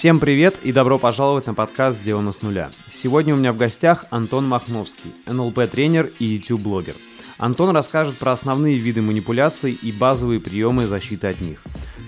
Всем 0.00 0.18
привет 0.18 0.58
и 0.62 0.72
добро 0.72 0.98
пожаловать 0.98 1.46
на 1.46 1.52
подкаст 1.52 1.98
«Сделано 1.98 2.32
с 2.32 2.40
нуля». 2.40 2.70
Сегодня 2.90 3.34
у 3.34 3.36
меня 3.36 3.52
в 3.52 3.58
гостях 3.58 4.06
Антон 4.08 4.48
Махновский, 4.48 5.12
НЛП-тренер 5.26 6.10
и 6.18 6.24
YouTube-блогер. 6.24 6.94
Антон 7.36 7.76
расскажет 7.76 8.16
про 8.16 8.32
основные 8.32 8.78
виды 8.78 9.02
манипуляций 9.02 9.72
и 9.72 9.92
базовые 9.92 10.40
приемы 10.40 10.86
защиты 10.86 11.26
от 11.26 11.42
них. 11.42 11.62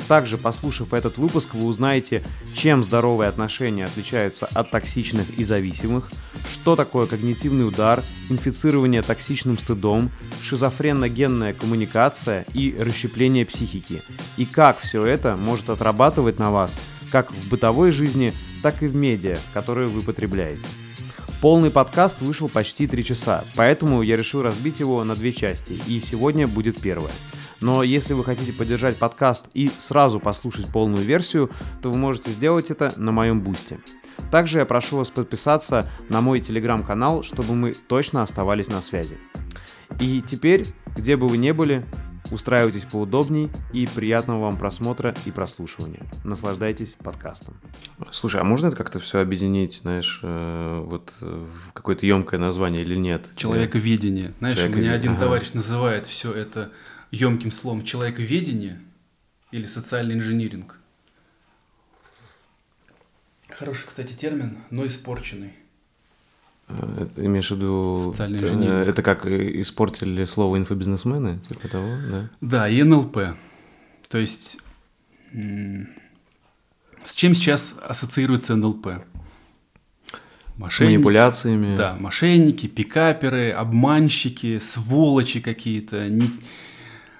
Также, 0.08 0.38
послушав 0.38 0.94
этот 0.94 1.18
выпуск, 1.18 1.50
вы 1.52 1.66
узнаете, 1.66 2.24
чем 2.54 2.82
здоровые 2.82 3.28
отношения 3.28 3.84
отличаются 3.84 4.46
от 4.46 4.70
токсичных 4.70 5.28
и 5.38 5.44
зависимых, 5.44 6.10
что 6.50 6.76
такое 6.76 7.06
когнитивный 7.06 7.68
удар, 7.68 8.02
инфицирование 8.30 9.02
токсичным 9.02 9.58
стыдом, 9.58 10.10
шизофренно-генная 10.40 11.52
коммуникация 11.52 12.46
и 12.54 12.74
расщепление 12.74 13.44
психики, 13.44 14.02
и 14.38 14.46
как 14.46 14.80
все 14.80 15.04
это 15.04 15.36
может 15.36 15.68
отрабатывать 15.68 16.38
на 16.38 16.50
вас 16.50 16.78
как 17.12 17.30
в 17.30 17.48
бытовой 17.50 17.92
жизни, 17.92 18.34
так 18.62 18.82
и 18.82 18.86
в 18.86 18.96
медиа, 18.96 19.36
которые 19.52 19.88
вы 19.88 20.00
потребляете. 20.00 20.66
Полный 21.42 21.70
подкаст 21.70 22.20
вышел 22.20 22.48
почти 22.48 22.86
3 22.86 23.04
часа, 23.04 23.44
поэтому 23.54 24.02
я 24.02 24.16
решил 24.16 24.42
разбить 24.42 24.80
его 24.80 25.04
на 25.04 25.14
две 25.14 25.32
части, 25.32 25.78
и 25.86 26.00
сегодня 26.00 26.48
будет 26.48 26.80
первая. 26.80 27.12
Но 27.60 27.82
если 27.82 28.14
вы 28.14 28.24
хотите 28.24 28.52
поддержать 28.52 28.96
подкаст 28.96 29.44
и 29.54 29.70
сразу 29.78 30.18
послушать 30.18 30.66
полную 30.66 31.04
версию, 31.04 31.50
то 31.82 31.90
вы 31.90 31.98
можете 31.98 32.30
сделать 32.30 32.70
это 32.70 32.92
на 32.96 33.12
моем 33.12 33.40
бусте. 33.40 33.78
Также 34.30 34.58
я 34.58 34.66
прошу 34.66 34.96
вас 34.96 35.10
подписаться 35.10 35.90
на 36.08 36.20
мой 36.20 36.40
телеграм-канал, 36.40 37.22
чтобы 37.22 37.54
мы 37.54 37.74
точно 37.74 38.22
оставались 38.22 38.68
на 38.68 38.82
связи. 38.82 39.18
И 40.00 40.22
теперь, 40.22 40.66
где 40.96 41.16
бы 41.16 41.28
вы 41.28 41.36
ни 41.36 41.50
были, 41.52 41.84
Устраивайтесь 42.32 42.84
поудобней 42.86 43.50
и 43.74 43.86
приятного 43.86 44.40
вам 44.40 44.56
просмотра 44.56 45.14
и 45.26 45.30
прослушивания. 45.30 46.00
Наслаждайтесь 46.24 46.94
подкастом. 46.94 47.54
Слушай, 48.10 48.40
а 48.40 48.44
можно 48.44 48.68
это 48.68 48.76
как-то 48.76 48.98
все 48.98 49.20
объединить, 49.20 49.74
знаешь, 49.74 50.20
э, 50.22 50.82
вот 50.82 51.14
в 51.20 51.72
какое-то 51.74 52.06
емкое 52.06 52.40
название 52.40 52.82
или 52.82 52.96
нет? 52.96 53.30
Человековедение. 53.36 54.32
Знаешь, 54.38 54.56
Человековедение. 54.56 54.74
у 54.74 54.82
меня 54.82 54.98
один 54.98 55.12
ага. 55.12 55.20
товарищ 55.20 55.52
называет 55.52 56.06
все 56.06 56.32
это 56.32 56.72
емким 57.10 57.50
словом 57.50 57.84
человековедение 57.84 58.80
или 59.50 59.66
социальный 59.66 60.14
инжиниринг. 60.14 60.78
Хороший, 63.50 63.86
кстати, 63.86 64.14
термин, 64.14 64.56
но 64.70 64.86
испорченный. 64.86 65.52
Э, 66.68 67.06
имеешь 67.16 67.50
в 67.50 67.56
виду... 67.56 67.96
Социальный 67.96 68.38
инженер. 68.38 68.88
Это 68.88 69.02
как 69.02 69.26
испортили 69.26 70.24
слово 70.24 70.56
инфобизнесмены? 70.58 71.38
Типа 71.48 71.68
того, 71.68 71.88
да? 72.10 72.30
Да, 72.40 72.68
и 72.68 72.82
НЛП. 72.82 73.18
То 74.08 74.18
есть 74.18 74.58
с 75.32 77.14
чем 77.14 77.34
сейчас 77.34 77.74
ассоциируется 77.82 78.54
НЛП? 78.56 78.88
Мошенники, 80.56 80.94
Манипуляциями. 80.94 81.76
Да, 81.76 81.96
мошенники, 81.98 82.66
пикаперы, 82.66 83.50
обманщики, 83.50 84.58
сволочи 84.58 85.40
какие-то, 85.40 86.08
не, 86.08 86.30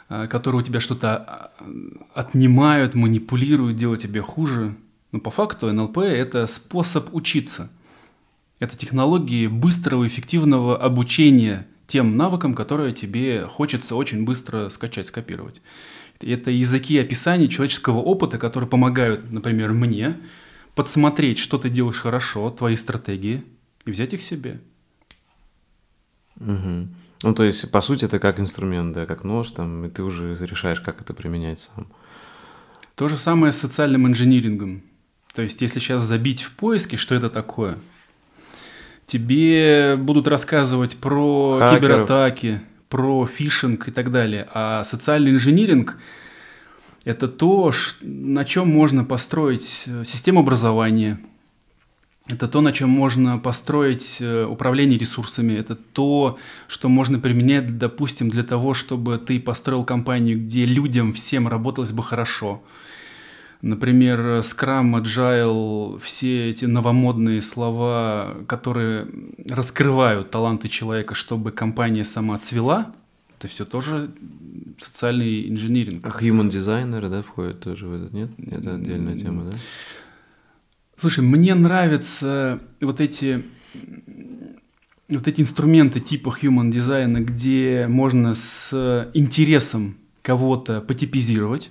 а, 0.08 0.26
которые 0.26 0.60
у 0.60 0.64
тебя 0.64 0.80
что-то 0.80 1.16
а, 1.16 1.52
отнимают, 2.14 2.94
манипулируют, 2.94 3.78
делают 3.78 4.02
тебе 4.02 4.20
хуже. 4.20 4.76
Но 5.10 5.18
по 5.18 5.30
факту 5.30 5.72
НЛП– 5.72 5.98
это 5.98 6.46
способ 6.46 7.14
учиться– 7.14 7.70
это 8.62 8.76
технологии 8.76 9.48
быстрого, 9.48 10.06
эффективного 10.06 10.78
обучения 10.78 11.66
тем 11.88 12.16
навыкам, 12.16 12.54
которые 12.54 12.94
тебе 12.94 13.44
хочется 13.44 13.96
очень 13.96 14.24
быстро 14.24 14.68
скачать, 14.68 15.08
скопировать. 15.08 15.60
Это 16.20 16.52
языки 16.52 16.96
описания 16.96 17.48
человеческого 17.48 17.98
опыта, 17.98 18.38
которые 18.38 18.70
помогают, 18.70 19.32
например, 19.32 19.72
мне 19.72 20.16
подсмотреть, 20.76 21.38
что 21.38 21.58
ты 21.58 21.70
делаешь 21.70 21.98
хорошо, 21.98 22.50
твои 22.50 22.76
стратегии, 22.76 23.42
и 23.84 23.90
взять 23.90 24.12
их 24.12 24.22
себе. 24.22 24.60
Угу. 26.38 26.88
Ну, 27.24 27.34
то 27.34 27.42
есть, 27.42 27.68
по 27.68 27.80
сути, 27.80 28.04
это 28.04 28.20
как 28.20 28.38
инструмент, 28.38 28.94
да, 28.94 29.06
как 29.06 29.24
нож, 29.24 29.50
там, 29.50 29.86
и 29.86 29.88
ты 29.88 30.04
уже 30.04 30.36
решаешь, 30.36 30.80
как 30.80 31.00
это 31.00 31.14
применять 31.14 31.58
сам. 31.58 31.88
То 32.94 33.08
же 33.08 33.18
самое 33.18 33.52
с 33.52 33.58
социальным 33.58 34.06
инжинирингом. 34.06 34.82
То 35.34 35.42
есть, 35.42 35.60
если 35.62 35.80
сейчас 35.80 36.02
забить 36.02 36.42
в 36.42 36.52
поиске, 36.52 36.96
что 36.96 37.16
это 37.16 37.28
такое– 37.28 37.76
тебе 39.12 39.96
будут 39.96 40.26
рассказывать 40.26 40.96
про 40.96 41.58
Хакеров. 41.60 41.80
кибератаки, 41.80 42.60
про 42.88 43.26
фишинг 43.26 43.88
и 43.88 43.90
так 43.90 44.10
далее. 44.10 44.48
А 44.54 44.84
социальный 44.84 45.32
инжиниринг– 45.32 45.98
это 47.04 47.28
то, 47.28 47.72
на 48.00 48.44
чем 48.46 48.70
можно 48.70 49.04
построить 49.04 49.82
э, 49.86 50.04
систему 50.06 50.40
образования, 50.40 51.20
это 52.26 52.48
то, 52.48 52.62
на 52.62 52.72
чем 52.72 52.88
можно 52.88 53.36
построить 53.38 54.16
э, 54.20 54.46
управление 54.46 54.98
ресурсами. 54.98 55.52
Это 55.52 55.74
то, 55.74 56.38
что 56.66 56.88
можно 56.88 57.18
применять, 57.18 57.76
допустим, 57.76 58.30
для 58.30 58.44
того, 58.44 58.72
чтобы 58.72 59.18
ты 59.18 59.40
построил 59.40 59.84
компанию, 59.84 60.40
где 60.40 60.64
людям 60.64 61.12
всем 61.12 61.48
работалось 61.48 61.90
бы 61.92 62.02
хорошо– 62.02 62.62
Например, 63.62 64.18
Scrum, 64.40 65.00
Agile, 65.00 65.98
все 66.00 66.50
эти 66.50 66.64
новомодные 66.64 67.42
слова, 67.42 68.38
которые 68.48 69.06
раскрывают 69.48 70.30
таланты 70.30 70.68
человека, 70.68 71.14
чтобы 71.14 71.52
компания 71.52 72.04
сама 72.04 72.38
цвела, 72.40 72.92
это 73.38 73.46
все 73.46 73.64
тоже 73.64 74.10
социальный 74.78 75.48
инжиниринг. 75.48 76.04
А 76.04 76.08
human 76.08 76.48
designer, 76.48 77.08
да, 77.08 77.22
входит 77.22 77.60
тоже 77.60 77.86
в 77.86 77.94
этот, 77.94 78.12
нет? 78.12 78.30
Это 78.38 78.74
отдельная 78.74 79.16
тема, 79.16 79.44
да? 79.44 79.56
Слушай, 80.96 81.24
мне 81.24 81.54
нравятся 81.54 82.60
вот 82.80 83.00
эти 83.00 83.44
вот 85.08 85.28
эти 85.28 85.40
инструменты 85.40 86.00
типа 86.00 86.36
human 86.40 86.70
design, 86.70 87.18
где 87.20 87.86
можно 87.88 88.34
с 88.34 89.10
интересом 89.14 89.96
кого-то 90.22 90.80
потипизировать, 90.80 91.70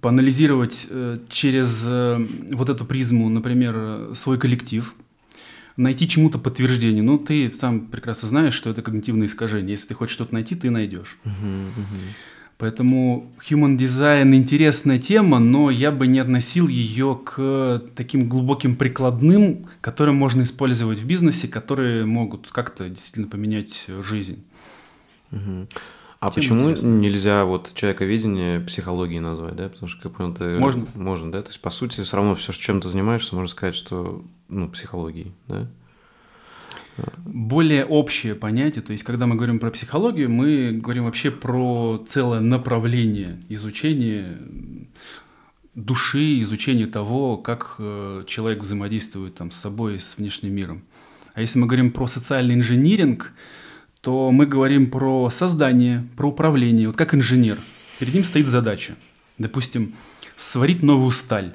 поанализировать 0.00 0.86
э, 0.90 1.18
через 1.30 1.82
э, 1.84 2.26
вот 2.52 2.68
эту 2.68 2.84
призму, 2.84 3.28
например, 3.28 4.14
свой 4.14 4.38
коллектив, 4.38 4.94
найти 5.76 6.08
чему-то 6.08 6.38
подтверждение. 6.38 7.02
Ну, 7.02 7.18
ты 7.18 7.52
сам 7.56 7.86
прекрасно 7.86 8.28
знаешь, 8.28 8.54
что 8.54 8.70
это 8.70 8.82
когнитивное 8.82 9.28
искажение. 9.28 9.72
Если 9.72 9.88
ты 9.88 9.94
хочешь 9.94 10.14
что-то 10.14 10.34
найти, 10.34 10.54
ты 10.56 10.70
найдешь. 10.70 11.18
Uh-huh, 11.24 11.30
uh-huh. 11.30 12.14
Поэтому 12.58 13.32
human 13.48 13.78
design 13.78 14.34
интересная 14.34 14.98
тема, 14.98 15.38
но 15.38 15.70
я 15.70 15.92
бы 15.92 16.08
не 16.08 16.18
относил 16.18 16.66
ее 16.66 17.20
к 17.24 17.84
таким 17.94 18.28
глубоким 18.28 18.74
прикладным, 18.74 19.66
которые 19.80 20.12
можно 20.12 20.42
использовать 20.42 20.98
в 20.98 21.06
бизнесе, 21.06 21.46
которые 21.46 22.04
могут 22.04 22.48
как-то 22.50 22.88
действительно 22.88 23.28
поменять 23.28 23.86
жизнь. 24.02 24.42
Угу. 25.30 25.68
А 26.20 26.30
почему 26.30 26.70
интересная. 26.70 26.90
нельзя 26.98 27.44
вот 27.44 27.72
человековедение 27.74 28.60
психологией 28.60 29.20
назвать, 29.20 29.54
да? 29.54 29.68
Потому 29.68 29.88
что, 29.88 30.02
как 30.02 30.16
понял, 30.16 30.34
ты... 30.34 30.58
Можно. 30.58 30.86
Можно, 30.94 31.30
да? 31.30 31.42
То 31.42 31.48
есть, 31.50 31.60
по 31.60 31.70
сути, 31.70 32.00
все 32.00 32.16
равно 32.16 32.34
все, 32.34 32.52
чем 32.52 32.80
ты 32.80 32.88
занимаешься, 32.88 33.36
можно 33.36 33.48
сказать, 33.48 33.76
что, 33.76 34.24
ну, 34.48 34.68
психологией, 34.68 35.32
да? 35.46 35.68
Более 37.24 37.84
общее 37.84 38.34
понятие, 38.34 38.82
то 38.82 38.90
есть, 38.90 39.04
когда 39.04 39.28
мы 39.28 39.36
говорим 39.36 39.60
про 39.60 39.70
психологию, 39.70 40.28
мы 40.28 40.72
говорим 40.72 41.04
вообще 41.04 41.30
про 41.30 42.04
целое 42.08 42.40
направление 42.40 43.40
изучения 43.48 44.38
души, 45.76 46.42
изучения 46.42 46.88
того, 46.88 47.36
как 47.36 47.76
э, 47.78 48.24
человек 48.26 48.62
взаимодействует 48.62 49.36
там, 49.36 49.52
с 49.52 49.56
собой 49.56 49.96
и 49.96 49.98
с 50.00 50.16
внешним 50.18 50.52
миром. 50.52 50.82
А 51.34 51.40
если 51.40 51.60
мы 51.60 51.66
говорим 51.66 51.92
про 51.92 52.08
социальный 52.08 52.56
инжиниринг, 52.56 53.32
то 54.08 54.30
мы 54.30 54.46
говорим 54.46 54.90
про 54.90 55.28
создание, 55.28 56.08
про 56.16 56.28
управление. 56.28 56.86
Вот 56.86 56.96
как 56.96 57.12
инженер. 57.12 57.58
Перед 57.98 58.14
ним 58.14 58.24
стоит 58.24 58.46
задача. 58.46 58.96
Допустим, 59.36 59.96
сварить 60.34 60.82
новую 60.82 61.10
сталь. 61.10 61.54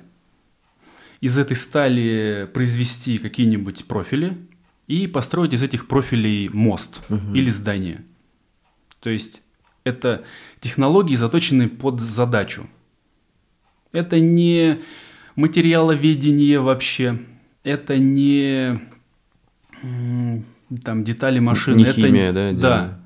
Из 1.19 1.36
этой 1.39 1.56
стали 1.56 2.48
произвести 2.54 3.18
какие-нибудь 3.18 3.86
профили 3.86 4.38
и 4.86 5.07
построить 5.07 5.54
из 5.54 5.63
этих 5.63 5.88
профилей 5.88 6.48
мост 6.50 7.01
угу. 7.10 7.33
или 7.33 7.50
здание. 7.50 8.04
То 9.00 9.10
есть 9.10 9.42
это 9.83 10.24
технологии, 10.60 11.16
заточенные 11.16 11.69
под 11.69 12.01
задачу. 12.01 12.69
Это 13.92 14.19
не 14.19 14.80
материаловедение 15.36 16.60
вообще, 16.60 17.19
это 17.63 17.98
не 17.98 18.80
там 20.83 21.04
детали 21.04 21.39
машины. 21.39 21.77
Не 21.77 21.86
химия, 21.86 22.30
это, 22.30 22.54
да? 22.54 22.69
Да. 22.69 23.00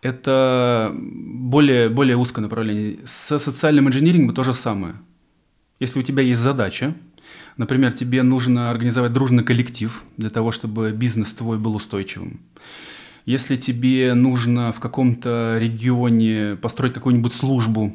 Это 0.00 0.94
более, 0.94 1.88
более 1.88 2.16
узкое 2.16 2.42
направление. 2.42 2.98
С 3.04 3.38
социальным 3.38 3.88
инжинирингом 3.88 4.34
то 4.34 4.44
же 4.44 4.54
самое. 4.54 4.94
Если 5.80 5.98
у 5.98 6.02
тебя 6.02 6.22
есть 6.22 6.40
задача, 6.40 6.94
например, 7.56 7.92
тебе 7.92 8.22
нужно 8.22 8.70
организовать 8.70 9.12
дружный 9.12 9.44
коллектив 9.44 10.04
для 10.16 10.30
того, 10.30 10.52
чтобы 10.52 10.92
бизнес 10.92 11.32
твой 11.32 11.58
был 11.58 11.74
устойчивым. 11.74 12.40
Если 13.26 13.56
тебе 13.56 14.14
нужно 14.14 14.72
в 14.72 14.80
каком-то 14.80 15.58
регионе 15.58 16.56
построить 16.56 16.94
какую-нибудь 16.94 17.32
службу, 17.32 17.94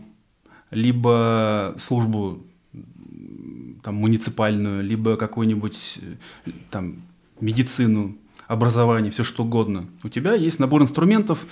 либо 0.70 1.76
службу 1.80 2.46
там, 3.84 3.96
муниципальную, 3.96 4.84
либо 4.84 5.18
какую-нибудь 5.18 6.00
э, 6.02 6.52
там, 6.70 7.02
медицину, 7.40 8.16
образование, 8.48 9.12
все 9.12 9.24
что 9.24 9.44
угодно. 9.44 9.88
У 10.04 10.10
тебя 10.10 10.34
есть 10.34 10.60
набор 10.60 10.82
инструментов 10.82 11.46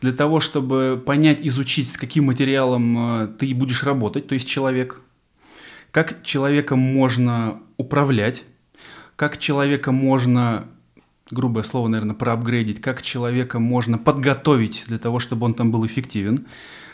для 0.00 0.12
того, 0.12 0.40
чтобы 0.40 1.02
понять, 1.04 1.38
изучить, 1.42 1.90
с 1.90 1.96
каким 1.96 2.26
материалом 2.26 3.22
э, 3.22 3.26
ты 3.38 3.54
будешь 3.54 3.82
работать, 3.82 4.26
то 4.26 4.34
есть 4.34 4.48
человек, 4.48 5.00
как 5.90 6.22
человеком 6.22 6.78
можно 6.78 7.60
управлять, 7.76 8.44
как 9.16 9.38
человека 9.38 9.92
можно, 9.92 10.66
грубое 11.30 11.64
слово, 11.64 11.88
наверное, 11.88 12.14
проапгрейдить, 12.14 12.80
как 12.80 13.02
человека 13.02 13.58
можно 13.58 13.98
подготовить 13.98 14.84
для 14.86 14.98
того, 14.98 15.18
чтобы 15.18 15.46
он 15.46 15.54
там 15.54 15.70
был 15.70 15.84
эффективен, 15.86 16.46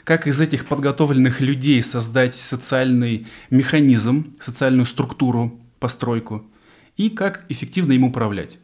как 0.04 0.26
из 0.26 0.40
этих 0.40 0.66
подготовленных 0.66 1.40
людей 1.40 1.82
создать 1.82 2.34
социальный 2.34 3.26
механизм, 3.50 4.34
социальную 4.40 4.86
структуру, 4.86 5.58
постройку, 5.80 6.44
и 6.96 7.08
как 7.08 7.44
эффективно 7.48 7.92
им 7.92 8.04
управлять 8.04 8.58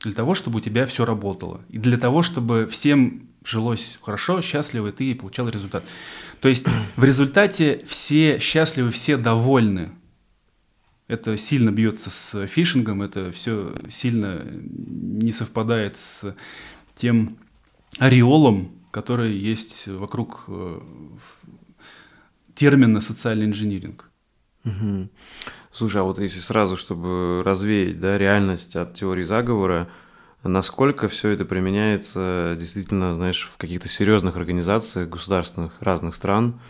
для 0.00 0.12
того, 0.12 0.34
чтобы 0.34 0.58
у 0.58 0.60
тебя 0.60 0.86
все 0.86 1.04
работало. 1.04 1.60
И 1.68 1.78
для 1.78 1.98
того, 1.98 2.22
чтобы 2.22 2.66
всем 2.66 3.28
жилось 3.44 3.98
хорошо, 4.02 4.40
счастливо, 4.42 4.88
и 4.88 4.92
ты 4.92 5.14
получал 5.14 5.48
результат. 5.48 5.84
То 6.40 6.48
есть 6.48 6.66
в 6.96 7.04
результате 7.04 7.84
все 7.86 8.38
счастливы, 8.38 8.90
все 8.90 9.16
довольны. 9.16 9.90
Это 11.08 11.38
сильно 11.38 11.70
бьется 11.70 12.10
с 12.10 12.46
фишингом, 12.46 13.00
это 13.00 13.32
все 13.32 13.74
сильно 13.88 14.46
не 14.52 15.32
совпадает 15.32 15.96
с 15.96 16.36
тем 16.94 17.36
ореолом, 17.98 18.72
который 18.90 19.34
есть 19.34 19.88
вокруг 19.88 20.44
э, 20.48 20.80
термина 22.54 23.00
социальный 23.00 23.46
инжиниринг. 23.46 24.10
Угу. 24.64 25.08
Слушай, 25.70 26.00
а 26.00 26.04
вот 26.04 26.18
если 26.18 26.40
сразу, 26.40 26.76
чтобы 26.76 27.42
развеять 27.44 28.00
да, 28.00 28.16
реальность 28.16 28.76
от 28.76 28.94
теории 28.94 29.24
заговора, 29.24 29.88
насколько 30.42 31.08
все 31.08 31.30
это 31.30 31.44
применяется 31.44 32.56
действительно, 32.58 33.14
знаешь, 33.14 33.48
в 33.52 33.58
каких-то 33.58 33.88
серьезных 33.88 34.36
организациях 34.36 35.08
государственных 35.08 35.72
разных 35.80 36.14
стран, 36.14 36.60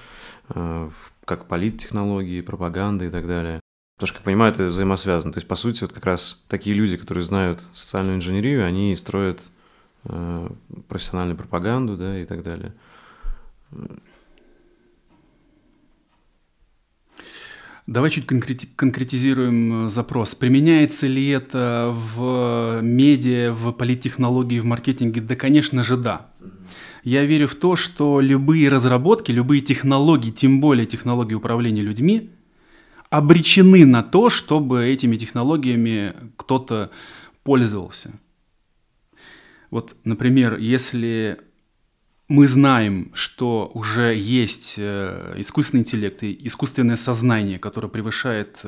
э, 0.50 0.90
как 1.24 1.46
политтехнологии, 1.46 2.40
пропаганда 2.40 3.04
и 3.04 3.10
так 3.10 3.26
далее. 3.26 3.60
Потому 3.96 4.08
что, 4.08 4.16
как 4.16 4.24
понимаю, 4.24 4.52
это 4.52 4.66
взаимосвязано. 4.66 5.32
То 5.32 5.38
есть, 5.38 5.48
по 5.48 5.56
сути, 5.56 5.82
вот 5.82 5.92
как 5.92 6.04
раз 6.04 6.42
такие 6.48 6.74
люди, 6.74 6.96
которые 6.96 7.24
знают 7.24 7.68
социальную 7.74 8.16
инженерию, 8.16 8.64
они 8.64 8.94
строят 8.96 9.50
э, 10.04 10.48
профессиональную 10.88 11.36
пропаганду, 11.36 11.96
да, 11.96 12.18
и 12.18 12.24
так 12.24 12.42
далее. 12.42 12.74
Давай 17.88 18.10
чуть 18.10 18.26
конкретизируем 18.26 19.86
э, 19.86 19.88
запрос. 19.88 20.34
Применяется 20.34 21.06
ли 21.06 21.26
это 21.28 21.90
в 21.90 22.80
медиа, 22.82 23.54
в 23.54 23.72
политтехнологии, 23.72 24.60
в 24.60 24.66
маркетинге? 24.66 25.22
Да, 25.22 25.34
конечно 25.36 25.82
же, 25.82 25.96
да. 25.96 26.26
Я 27.02 27.24
верю 27.24 27.48
в 27.48 27.54
то, 27.54 27.76
что 27.76 28.20
любые 28.20 28.68
разработки, 28.68 29.32
любые 29.32 29.62
технологии, 29.62 30.28
тем 30.28 30.60
более 30.60 30.84
технологии 30.84 31.32
управления 31.32 31.80
людьми, 31.80 32.30
обречены 33.08 33.86
на 33.86 34.02
то, 34.02 34.28
чтобы 34.28 34.84
этими 34.84 35.16
технологиями 35.16 36.12
кто-то 36.36 36.90
пользовался. 37.42 38.10
Вот, 39.70 39.96
например, 40.04 40.58
если 40.58 41.38
мы 42.28 42.46
знаем, 42.46 43.10
что 43.14 43.70
уже 43.72 44.14
есть 44.14 44.74
э, 44.76 45.34
искусственный 45.38 45.80
интеллект 45.80 46.22
и 46.22 46.38
искусственное 46.46 46.96
сознание, 46.96 47.58
которое 47.58 47.88
превышает 47.88 48.62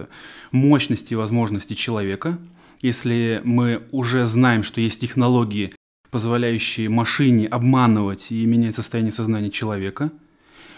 мощности 0.50 1.12
и 1.12 1.16
возможности 1.16 1.74
человека. 1.74 2.38
Если 2.80 3.42
мы 3.44 3.82
уже 3.92 4.24
знаем, 4.24 4.62
что 4.62 4.80
есть 4.80 5.02
технологии, 5.02 5.74
позволяющие 6.10 6.88
машине 6.88 7.46
обманывать 7.46 8.32
и 8.32 8.46
менять 8.46 8.74
состояние 8.74 9.12
сознания 9.12 9.50
человека, 9.50 10.10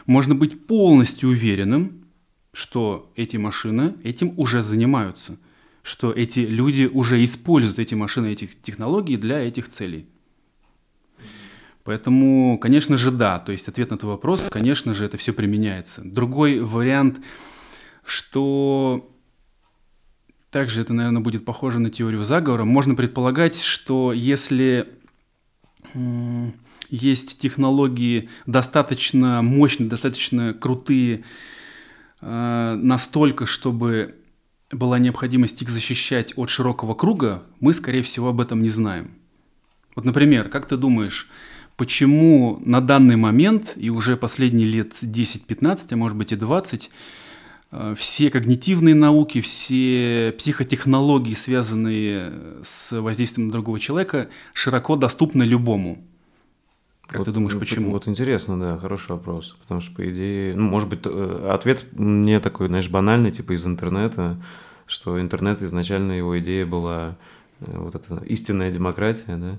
можно 0.07 0.35
быть 0.35 0.67
полностью 0.67 1.29
уверенным, 1.29 2.05
что 2.53 3.13
эти 3.15 3.37
машины 3.37 3.95
этим 4.03 4.35
уже 4.37 4.61
занимаются, 4.61 5.39
что 5.85 6.11
эти 6.11 6.41
люди 6.41 6.91
уже 6.93 7.23
используют 7.23 7.79
эти 7.79 7.95
машины, 7.95 8.33
эти 8.33 8.51
технологии 8.63 9.17
для 9.17 9.39
этих 9.39 9.69
целей. 9.69 10.07
Поэтому, 11.85 12.59
конечно 12.59 12.97
же, 12.97 13.11
да. 13.11 13.39
То 13.39 13.53
есть 13.53 13.69
ответ 13.69 13.91
на 13.91 13.99
твой 13.99 14.13
вопрос, 14.13 14.49
конечно 14.51 14.95
же, 14.95 15.05
это 15.05 15.17
все 15.17 15.33
применяется. 15.33 16.01
Другой 16.05 16.61
вариант, 16.61 17.21
что 18.05 19.11
также 20.51 20.83
это, 20.83 20.93
наверное, 20.93 21.23
будет 21.23 21.45
похоже 21.45 21.81
на 21.81 21.91
теорию 21.91 22.25
заговора. 22.25 22.65
Можно 22.65 22.95
предполагать, 22.95 23.61
что 23.61 24.13
если 24.13 24.87
есть 26.89 27.39
технологии 27.39 28.29
достаточно 28.47 29.43
мощные, 29.43 29.89
достаточно 29.89 30.53
крутые, 30.53 31.25
э, 32.21 32.75
настолько, 32.81 33.47
чтобы 33.47 34.15
была 34.71 34.99
необходимость 34.99 35.63
их 35.63 35.69
защищать 35.69 36.33
от 36.37 36.51
широкого 36.51 36.95
круга, 36.95 37.43
мы, 37.61 37.73
скорее 37.75 38.03
всего, 38.03 38.29
об 38.29 38.41
этом 38.41 38.63
не 38.63 38.69
знаем. 38.69 39.13
Вот, 39.95 40.05
например, 40.05 40.49
как 40.49 40.67
ты 40.67 40.77
думаешь, 40.77 41.29
почему 41.77 42.61
на 42.65 42.81
данный 42.81 43.17
момент, 43.17 43.73
и 43.77 43.91
уже 43.91 44.17
последние 44.17 44.67
лет 44.69 44.93
10-15, 45.03 45.89
а 45.91 45.97
может 45.97 46.17
быть 46.17 46.33
и 46.33 46.37
20, 46.37 46.91
э, 47.71 47.95
все 47.97 48.31
когнитивные 48.31 48.95
науки, 48.95 49.41
все 49.41 50.35
психотехнологии, 50.39 51.35
связанные 51.35 52.33
с 52.63 52.99
воздействием 52.99 53.49
на 53.49 53.53
другого 53.53 53.79
человека, 53.81 54.29
широко 54.53 54.97
доступны 54.97 55.43
любому. 55.43 56.05
Как 57.07 57.19
вот, 57.19 57.25
ты 57.25 57.33
думаешь, 57.33 57.59
почему? 57.59 57.91
Вот 57.91 58.09
интересно, 58.09 58.59
да, 58.59 58.79
хороший 58.79 59.11
вопрос. 59.11 59.57
Потому 59.61 59.81
что, 59.81 59.95
по 59.95 60.09
идее, 60.09 60.55
ну, 60.55 60.65
может 60.65 60.89
быть, 60.89 61.01
э, 61.05 61.51
ответ 61.53 61.85
не 61.93 62.41
такой, 62.41 62.69
знаешь, 62.69 62.89
банальный, 62.89 63.31
типа 63.31 63.53
из 63.53 63.67
интернета, 63.67 64.41
что 64.87 65.21
интернет 65.21 65.63
изначально 65.63 66.13
его 66.13 66.39
идея 66.39 66.65
была 66.65 67.17
э, 67.61 67.77
вот 67.77 67.95
эта 67.95 68.23
истинная 68.25 68.71
демократия, 68.71 69.37
да, 69.37 69.59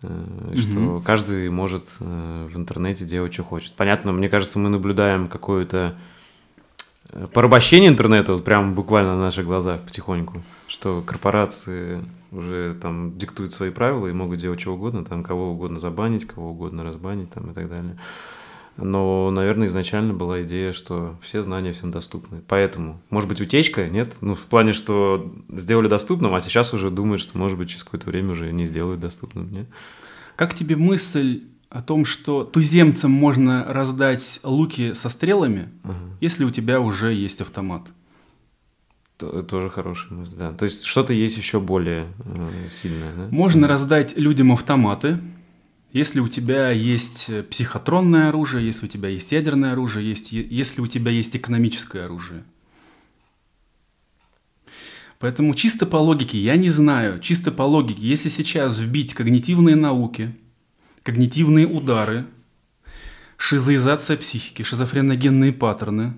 что 0.00 0.78
угу. 0.78 1.00
каждый 1.02 1.50
может 1.50 1.98
э, 2.00 2.48
в 2.50 2.56
интернете 2.56 3.04
делать, 3.04 3.34
что 3.34 3.42
хочет. 3.42 3.74
Понятно, 3.74 4.12
мне 4.12 4.28
кажется, 4.28 4.58
мы 4.58 4.70
наблюдаем 4.70 5.28
какое-то 5.28 5.94
э, 7.10 7.26
порабощение 7.32 7.90
интернета 7.90 8.32
вот 8.32 8.44
прямо 8.44 8.72
буквально 8.72 9.14
на 9.16 9.22
наших 9.22 9.44
глазах 9.44 9.82
потихоньку, 9.82 10.42
что 10.68 11.02
корпорации 11.02 12.02
уже 12.32 12.74
там 12.80 13.18
диктуют 13.18 13.52
свои 13.52 13.70
правила 13.70 14.06
и 14.06 14.12
могут 14.12 14.38
делать 14.38 14.60
что 14.60 14.74
угодно, 14.74 15.04
там 15.04 15.22
кого 15.22 15.52
угодно 15.52 15.78
забанить, 15.78 16.24
кого 16.24 16.50
угодно 16.50 16.82
разбанить 16.82 17.30
там 17.30 17.50
и 17.50 17.54
так 17.54 17.68
далее. 17.68 17.98
Но, 18.80 19.30
наверное, 19.30 19.68
изначально 19.68 20.14
была 20.14 20.42
идея, 20.42 20.72
что 20.72 21.16
все 21.22 21.42
знания 21.42 21.72
всем 21.72 21.90
доступны. 21.90 22.42
Поэтому, 22.48 23.00
может 23.10 23.28
быть, 23.28 23.40
утечка, 23.40 23.88
нет? 23.88 24.14
Ну, 24.20 24.34
в 24.34 24.46
плане, 24.46 24.72
что 24.72 25.34
сделали 25.48 25.88
доступным, 25.88 26.34
а 26.34 26.40
сейчас 26.40 26.74
уже 26.74 26.90
думают, 26.90 27.20
что, 27.20 27.36
может 27.38 27.58
быть, 27.58 27.68
через 27.68 27.84
какое-то 27.84 28.08
время 28.08 28.32
уже 28.32 28.52
не 28.52 28.66
сделают 28.66 29.00
доступным, 29.00 29.52
нет? 29.52 29.66
Как 30.36 30.54
тебе 30.54 30.76
мысль 30.76 31.44
о 31.68 31.82
том, 31.82 32.04
что 32.04 32.44
туземцам 32.44 33.10
можно 33.10 33.64
раздать 33.68 34.40
луки 34.42 34.94
со 34.94 35.08
стрелами, 35.08 35.68
угу. 35.84 35.94
если 36.20 36.44
у 36.44 36.50
тебя 36.50 36.80
уже 36.80 37.12
есть 37.12 37.40
автомат? 37.40 37.82
Тоже 39.18 39.68
хорошая 39.68 40.12
мысль, 40.18 40.34
да. 40.36 40.52
То 40.52 40.64
есть 40.64 40.84
что-то 40.84 41.12
есть 41.12 41.36
еще 41.36 41.60
более 41.60 42.06
э, 42.24 42.48
сильное, 42.82 43.12
да? 43.14 43.28
Можно 43.30 43.68
раздать 43.68 44.16
людям 44.16 44.50
автоматы, 44.50 45.18
если 45.92 46.20
у 46.20 46.28
тебя 46.28 46.70
есть 46.70 47.26
э, 47.28 47.42
психотронное 47.42 48.28
оружие, 48.28 48.66
если 48.66 48.86
у 48.86 48.88
тебя 48.88 49.08
есть 49.08 49.32
ядерное 49.32 49.72
оружие, 49.72 50.08
есть, 50.08 50.30
если 50.32 50.80
у 50.80 50.86
тебя 50.86 51.10
есть 51.10 51.34
экономическое 51.34 52.04
оружие. 52.04 52.44
Поэтому 55.18 55.54
чисто 55.54 55.86
по 55.86 55.96
логике, 55.96 56.38
я 56.38 56.56
не 56.56 56.70
знаю, 56.70 57.20
чисто 57.20 57.50
по 57.50 57.62
логике, 57.62 58.02
если 58.02 58.28
сейчас 58.28 58.78
вбить 58.78 59.14
когнитивные 59.14 59.76
науки, 59.76 60.34
когнитивные 61.02 61.66
удары, 61.66 62.26
шизоизация 63.36 64.16
психики, 64.16 64.62
шизофреногенные 64.62 65.52
паттерны, 65.52 66.14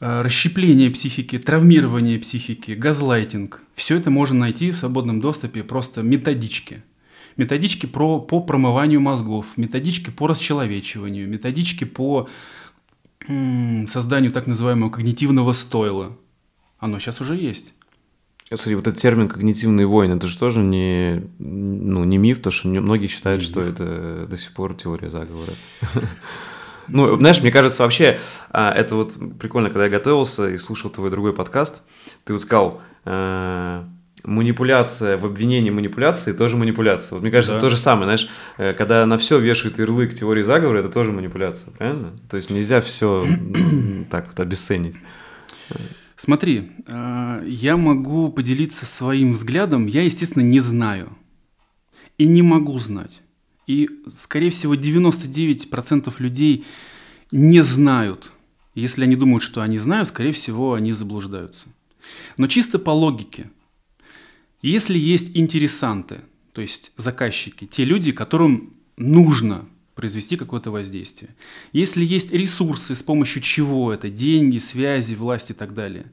э, 0.00 0.20
расщепление 0.20 0.90
психики, 0.90 1.38
травмирование 1.38 2.18
психики, 2.18 2.72
газлайтинг, 2.72 3.62
все 3.74 3.96
это 3.96 4.10
можно 4.10 4.40
найти 4.40 4.70
в 4.70 4.76
свободном 4.76 5.22
доступе 5.22 5.64
просто 5.64 6.02
методички– 6.02 6.82
методички 7.38 7.86
про, 7.86 8.20
по 8.20 8.40
промыванию 8.40 9.00
мозгов, 9.00 9.46
методички 9.56 10.10
по 10.10 10.26
расчеловечиванию, 10.26 11.28
методички 11.28 11.84
по 11.84 12.28
созданию 13.26 14.30
так 14.30 14.46
называемого 14.46 14.90
когнитивного 14.90 15.52
стойла. 15.52 16.16
Оно 16.78 16.98
сейчас 16.98 17.20
уже 17.20 17.36
есть. 17.36 17.72
Кстати, 18.50 18.74
вот 18.74 18.86
этот 18.86 19.00
термин 19.00 19.28
«когнитивные 19.28 19.86
войны» 19.86 20.14
это 20.14 20.26
же 20.26 20.38
тоже 20.38 20.60
не, 20.60 21.22
ну, 21.38 22.04
не 22.04 22.16
миф, 22.16 22.38
потому 22.38 22.52
что 22.52 22.68
многие 22.68 23.06
считают, 23.06 23.42
не 23.42 23.46
что 23.46 23.60
миф. 23.60 23.74
это 23.74 24.26
до 24.26 24.36
сих 24.38 24.52
пор 24.52 24.74
теория 24.74 25.10
заговора. 25.10 25.52
Ну, 26.90 27.18
знаешь, 27.18 27.42
мне 27.42 27.50
кажется, 27.50 27.82
вообще, 27.82 28.18
а, 28.50 28.72
это 28.72 28.94
вот 28.94 29.14
прикольно, 29.38 29.68
когда 29.68 29.84
я 29.84 29.90
готовился 29.90 30.48
и 30.48 30.56
слушал 30.56 30.90
твой 30.90 31.10
другой 31.10 31.34
подкаст, 31.34 31.82
ты 32.24 32.32
вот 32.32 32.40
сказал, 32.40 32.80
э, 33.04 33.84
манипуляция 34.28 35.16
в 35.16 35.24
обвинении 35.24 35.70
манипуляции 35.70 36.32
тоже 36.32 36.56
манипуляция. 36.56 37.16
Вот 37.16 37.22
мне 37.22 37.30
кажется, 37.30 37.54
да. 37.54 37.58
это 37.58 37.66
то 37.66 37.70
же 37.70 37.76
самое, 37.80 38.04
знаешь, 38.04 38.28
э, 38.58 38.74
когда 38.74 39.04
на 39.06 39.16
все 39.16 39.38
вешают 39.38 39.78
ярлык 39.78 40.12
теории 40.12 40.42
заговора, 40.42 40.78
это 40.78 40.90
тоже 40.90 41.12
манипуляция, 41.12 41.72
правильно? 41.72 42.12
То 42.30 42.36
есть 42.36 42.50
нельзя 42.50 42.80
все 42.80 43.26
так 44.10 44.28
вот 44.28 44.38
обесценить. 44.38 44.96
Смотри, 46.16 46.72
э, 46.86 47.42
я 47.46 47.76
могу 47.76 48.30
поделиться 48.30 48.84
своим 48.84 49.32
взглядом, 49.32 49.86
я, 49.86 50.02
естественно, 50.02 50.42
не 50.42 50.60
знаю 50.60 51.08
и 52.18 52.26
не 52.26 52.42
могу 52.42 52.78
знать. 52.78 53.22
И, 53.66 53.88
скорее 54.12 54.50
всего, 54.50 54.74
99% 54.74 56.12
людей 56.18 56.66
не 57.30 57.62
знают. 57.62 58.30
Если 58.74 59.04
они 59.04 59.16
думают, 59.16 59.42
что 59.42 59.62
они 59.62 59.78
знают, 59.78 60.08
скорее 60.08 60.32
всего, 60.32 60.74
они 60.74 60.92
заблуждаются. 60.92 61.66
Но 62.36 62.46
чисто 62.46 62.78
по 62.78 62.90
логике– 62.90 63.50
если 64.62 64.98
есть 64.98 65.36
интересанты, 65.36 66.20
то 66.52 66.60
есть 66.60 66.92
заказчики, 66.96 67.66
те 67.66 67.84
люди, 67.84 68.12
которым 68.12 68.74
нужно 68.96 69.66
произвести 69.94 70.36
какое-то 70.36 70.70
воздействие. 70.70 71.34
Если 71.72 72.04
есть 72.04 72.32
ресурсы, 72.32 72.94
с 72.94 73.02
помощью 73.02 73.42
чего 73.42 73.92
это, 73.92 74.08
деньги, 74.08 74.58
связи, 74.58 75.14
власть 75.14 75.50
и 75.50 75.54
так 75.54 75.74
далее. 75.74 76.06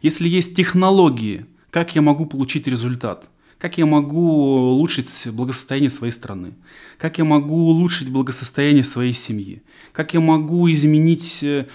Если 0.00 0.28
есть 0.28 0.56
технологии, 0.56 1.44
как 1.70 1.94
я 1.94 2.02
могу 2.02 2.24
получить 2.24 2.66
результат, 2.66 3.28
как 3.58 3.78
я 3.78 3.86
могу 3.86 4.70
улучшить 4.70 5.08
благосостояние 5.26 5.90
своей 5.90 6.12
страны, 6.12 6.54
как 6.98 7.18
я 7.18 7.24
могу 7.24 7.68
улучшить 7.68 8.10
благосостояние 8.10 8.84
своей 8.84 9.12
семьи, 9.12 9.62
как 9.92 10.14
я 10.14 10.20
могу 10.20 10.70
изменить 10.70 11.42
э, 11.42 11.66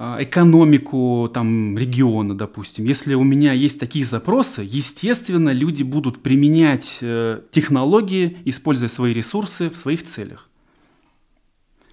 экономику 0.00 1.30
там, 1.32 1.76
региона, 1.76 2.34
допустим, 2.36 2.86
если 2.86 3.12
у 3.12 3.22
меня 3.22 3.52
есть 3.52 3.78
такие 3.78 4.04
запросы, 4.04 4.62
естественно, 4.66 5.50
люди 5.50 5.82
будут 5.82 6.22
применять 6.22 6.98
э, 7.02 7.42
технологии, 7.50 8.38
используя 8.46 8.88
свои 8.88 9.12
ресурсы 9.12 9.68
в 9.68 9.76
своих 9.76 10.02
целях. 10.02 10.48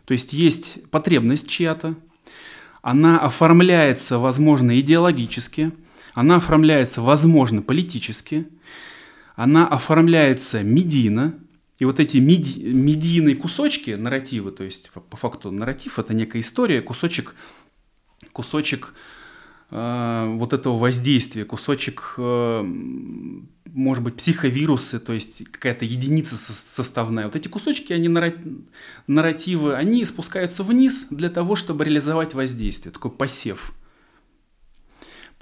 То 0.06 0.14
есть 0.14 0.32
есть 0.32 0.90
потребность 0.90 1.50
чья-то, 1.50 1.96
она 2.82 3.20
оформляется, 3.20 4.20
возможно, 4.20 4.80
идеологически, 4.80 5.74
она 6.14 6.38
оформляется, 6.38 7.02
возможно, 7.02 7.62
политически, 7.62 8.48
она 9.36 9.68
оформляется 9.68 10.64
медийно, 10.64 11.36
и 11.78 11.84
вот 11.84 12.00
эти 12.00 12.18
меди, 12.18 12.60
медийные 12.60 13.36
кусочки, 13.36 13.92
нарративы, 13.92 14.52
то 14.52 14.64
есть 14.64 14.90
по 14.92 15.18
факту 15.18 15.52
нарратив 15.52 16.00
это 16.00 16.14
некая 16.14 16.40
история, 16.40 16.82
кусочек 16.82 17.36
кусочек 18.38 18.94
э, 19.72 20.36
вот 20.38 20.54
этого 20.54 20.78
воздействия, 20.78 21.44
кусочек, 21.44 22.14
э, 22.20 22.62
может 23.74 24.04
быть, 24.04 24.16
психовирусы, 24.16 25.00
то 25.00 25.14
есть 25.14 25.44
какая-то 25.52 25.86
единица 25.86 26.38
составная. 26.38 27.26
Вот 27.26 27.36
эти 27.36 27.48
кусочки, 27.48 27.94
они 27.94 28.10
нарративы, 29.08 29.76
они 29.76 30.06
спускаются 30.06 30.64
вниз 30.64 31.08
для 31.10 31.30
того, 31.30 31.56
чтобы 31.56 31.84
реализовать 31.86 32.36
воздействие, 32.36 32.94
такой 32.94 33.10
посев. 33.10 33.74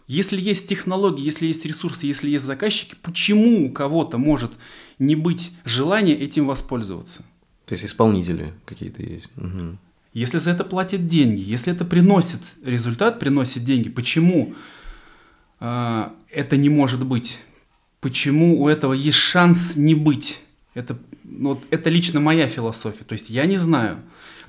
Если 0.07 0.39
есть 0.39 0.67
технологии, 0.67 1.25
если 1.25 1.47
есть 1.47 1.65
ресурсы, 1.65 2.05
если 2.05 2.29
есть 2.29 2.45
заказчики, 2.45 2.95
почему 3.01 3.67
у 3.67 3.71
кого-то 3.71 4.17
может 4.17 4.53
не 4.99 5.15
быть 5.15 5.51
желания 5.65 6.15
этим 6.15 6.47
воспользоваться? 6.47 7.25
То 7.65 7.73
есть 7.73 7.85
исполнители 7.85 8.53
какие-то 8.65 9.01
есть. 9.01 9.31
Угу. 9.35 9.77
Если 10.15 10.37
за 10.37 10.51
это 10.51 10.63
платят 10.63 11.07
деньги, 11.07 11.41
если 11.41 11.73
это 11.73 11.83
приносит 11.83 12.39
результат, 12.63 13.19
приносит 13.19 13.65
деньги, 13.65 13.89
почему 13.89 14.55
э, 15.59 16.09
это 16.31 16.55
не 16.55 16.69
может 16.69 17.05
быть? 17.05 17.39
Почему 17.99 18.61
у 18.61 18.69
этого 18.69 18.93
есть 18.93 19.17
шанс 19.17 19.75
не 19.75 19.93
быть? 19.93 20.39
Это, 20.73 20.97
ну, 21.25 21.49
вот, 21.49 21.63
это 21.69 21.89
лично 21.89 22.21
моя 22.21 22.47
философия. 22.47 23.03
То 23.03 23.11
есть 23.11 23.29
я 23.29 23.45
не 23.45 23.57
знаю. 23.57 23.97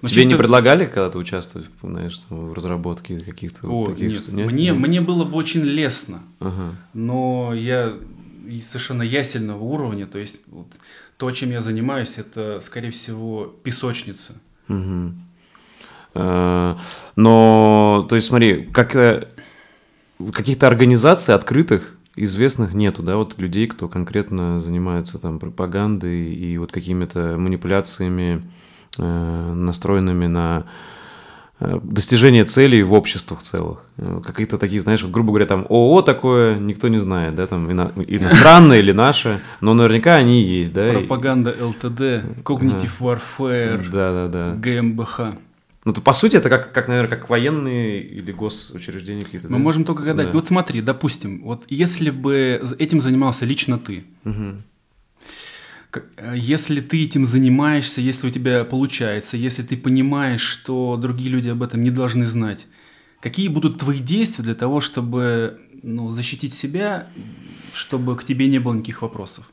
Но 0.03 0.09
Тебе 0.09 0.23
чисто... 0.23 0.29
не 0.29 0.39
предлагали 0.39 0.85
когда-то 0.85 1.19
участвовать 1.19 1.69
знаешь, 1.83 2.21
в 2.29 2.53
разработке 2.53 3.19
каких-то 3.19 3.67
О, 3.67 3.87
таких? 3.87 4.11
Нет, 4.11 4.29
нет? 4.29 4.47
Мне, 4.47 4.65
нет? 4.71 4.77
мне 4.77 5.01
было 5.01 5.25
бы 5.25 5.37
очень 5.37 5.63
лестно. 5.63 6.23
Ага. 6.39 6.77
Но 6.95 7.53
я 7.55 7.93
совершенно 8.63 9.03
ясельного 9.03 9.65
уровня. 9.65 10.07
То 10.07 10.19
есть 10.19 10.39
вот, 10.47 10.69
то, 11.17 11.29
чем 11.33 11.51
я 11.51 11.61
занимаюсь, 11.61 12.19
это, 12.19 12.61
скорее 12.63 12.93
всего, 12.93 13.47
песочница. 13.65 14.35
Угу. 14.69 15.26
Э, 16.17 16.77
но, 17.15 18.07
то 18.09 18.15
есть, 18.15 18.29
смотри, 18.29 18.69
как 18.73 18.97
э, 18.97 19.29
каких-то 20.33 20.67
организаций 20.67 21.35
открытых, 21.35 21.97
известных 22.17 22.73
нету, 22.73 23.03
да, 23.03 23.17
вот 23.17 23.39
людей, 23.39 23.67
кто 23.67 23.89
конкретно 23.89 24.61
занимается 24.61 25.19
там 25.19 25.39
пропагандой 25.39 26.33
и 26.33 26.57
вот 26.57 26.73
какими-то 26.73 27.37
манипуляциями, 27.39 28.43
э, 28.99 29.53
настроенными 29.55 30.27
на 30.27 30.65
достижение 31.59 32.45
целей 32.45 32.83
в 32.83 32.93
обществах 32.93 33.41
целых. 33.41 33.83
Какие-то 34.23 34.59
такие, 34.59 34.79
знаешь, 34.79 35.03
вот, 35.03 35.11
грубо 35.11 35.29
говоря, 35.29 35.47
там 35.47 35.65
ООО 35.71 36.03
такое 36.03 36.59
никто 36.59 36.89
не 36.89 36.99
знает, 36.99 37.35
да, 37.35 37.47
там 37.47 37.73
ино, 37.73 37.93
иностранное 38.07 38.79
или 38.79 38.93
наше, 38.93 39.41
но 39.63 39.73
наверняка 39.73 40.17
они 40.17 40.43
есть, 40.43 40.75
да. 40.75 40.93
Пропаганда 40.93 41.57
ЛТД, 41.59 42.45
Cognitive 42.45 42.91
Warfare, 43.01 43.89
да, 43.91 44.13
да, 44.13 44.29
да. 44.29 44.55
ГМБХ. 44.55 45.21
Ну, 45.87 45.93
то, 45.93 46.01
по 46.01 46.13
сути, 46.13 46.35
это 46.37 46.49
как, 46.49 46.73
как, 46.73 46.89
наверное, 46.89 47.17
как 47.17 47.31
военные 47.31 48.03
или 48.03 48.33
госучреждения 48.33 49.23
какие-то. 49.23 49.47
Мы 49.47 49.59
да? 49.59 49.63
можем 49.63 49.85
только 49.85 50.03
гадать. 50.03 50.27
Да. 50.27 50.33
Вот 50.33 50.45
смотри, 50.45 50.81
допустим, 50.81 51.45
вот 51.45 51.65
если 51.69 52.11
бы 52.11 52.61
этим 52.81 53.01
занимался 53.01 53.45
лично 53.45 53.79
ты, 53.79 54.03
угу. 54.25 54.57
если 56.35 56.81
ты 56.81 57.05
этим 57.05 57.25
занимаешься, 57.25 58.01
если 58.01 58.27
у 58.27 58.31
тебя 58.33 58.65
получается, 58.65 59.37
если 59.37 59.63
ты 59.63 59.77
понимаешь, 59.77 60.41
что 60.41 60.97
другие 60.97 61.31
люди 61.31 61.51
об 61.51 61.63
этом 61.63 61.85
не 61.85 61.93
должны 61.93 62.27
знать, 62.27 62.67
какие 63.21 63.47
будут 63.47 63.79
твои 63.79 64.01
действия 64.01 64.43
для 64.43 64.57
того, 64.57 64.81
чтобы 64.81 65.61
ну, 65.85 66.11
защитить 66.11 66.53
себя, 66.53 67.07
чтобы 67.73 68.17
к 68.17 68.25
тебе 68.25 68.49
не 68.49 68.59
было 68.59 68.75
никаких 68.75 69.03
вопросов? 69.03 69.53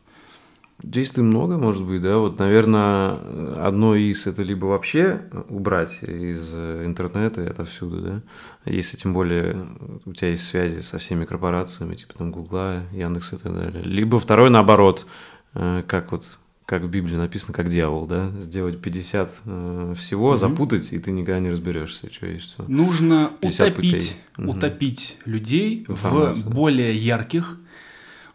Действий 0.84 1.24
много, 1.24 1.58
может 1.58 1.84
быть, 1.84 2.02
да. 2.02 2.18
Вот, 2.18 2.40
наверное, 2.40 3.18
одно 3.56 3.96
из 3.96 4.28
это 4.28 4.44
либо 4.44 4.66
вообще 4.66 5.22
убрать 5.50 6.04
из 6.04 6.54
интернета 6.54 7.42
это 7.42 7.64
всюду, 7.64 8.02
да. 8.02 8.22
Если 8.66 8.98
тем 8.98 9.14
более 9.14 9.66
у 10.06 10.14
тебя 10.14 10.30
есть 10.30 10.46
связи 10.46 10.82
со 10.82 10.98
всеми 11.00 11.26
корпорациями, 11.26 11.96
типа 11.96 12.14
там 12.18 12.32
Гугла, 12.32 12.84
Яндекса 12.92 13.38
и 13.38 13.40
так 13.40 13.54
далее. 13.54 13.82
Либо 13.84 14.20
второй 14.20 14.50
наоборот, 14.50 15.06
э, 15.54 15.84
как 15.88 16.12
вот 16.12 16.38
как 16.66 16.84
в 16.84 16.90
Библии 16.90 17.16
написано, 17.16 17.54
как 17.54 17.70
дьявол, 17.70 18.06
да, 18.06 18.32
сделать 18.40 18.80
50 18.82 19.42
э, 19.46 19.94
всего, 19.98 20.30
угу. 20.30 20.38
запутать, 20.38 20.94
и 20.94 20.98
ты 20.98 21.12
никогда 21.12 21.40
не 21.40 21.50
разберешься, 21.50 22.12
что 22.12 22.26
есть 22.28 22.46
что. 22.46 22.64
Нужно 22.64 23.32
утопить, 23.42 23.76
путей. 23.76 24.12
утопить 24.38 25.18
угу. 25.22 25.32
людей 25.32 25.86
Информация. 25.88 26.46
в 26.46 26.54
более 26.54 26.96
ярких, 26.96 27.58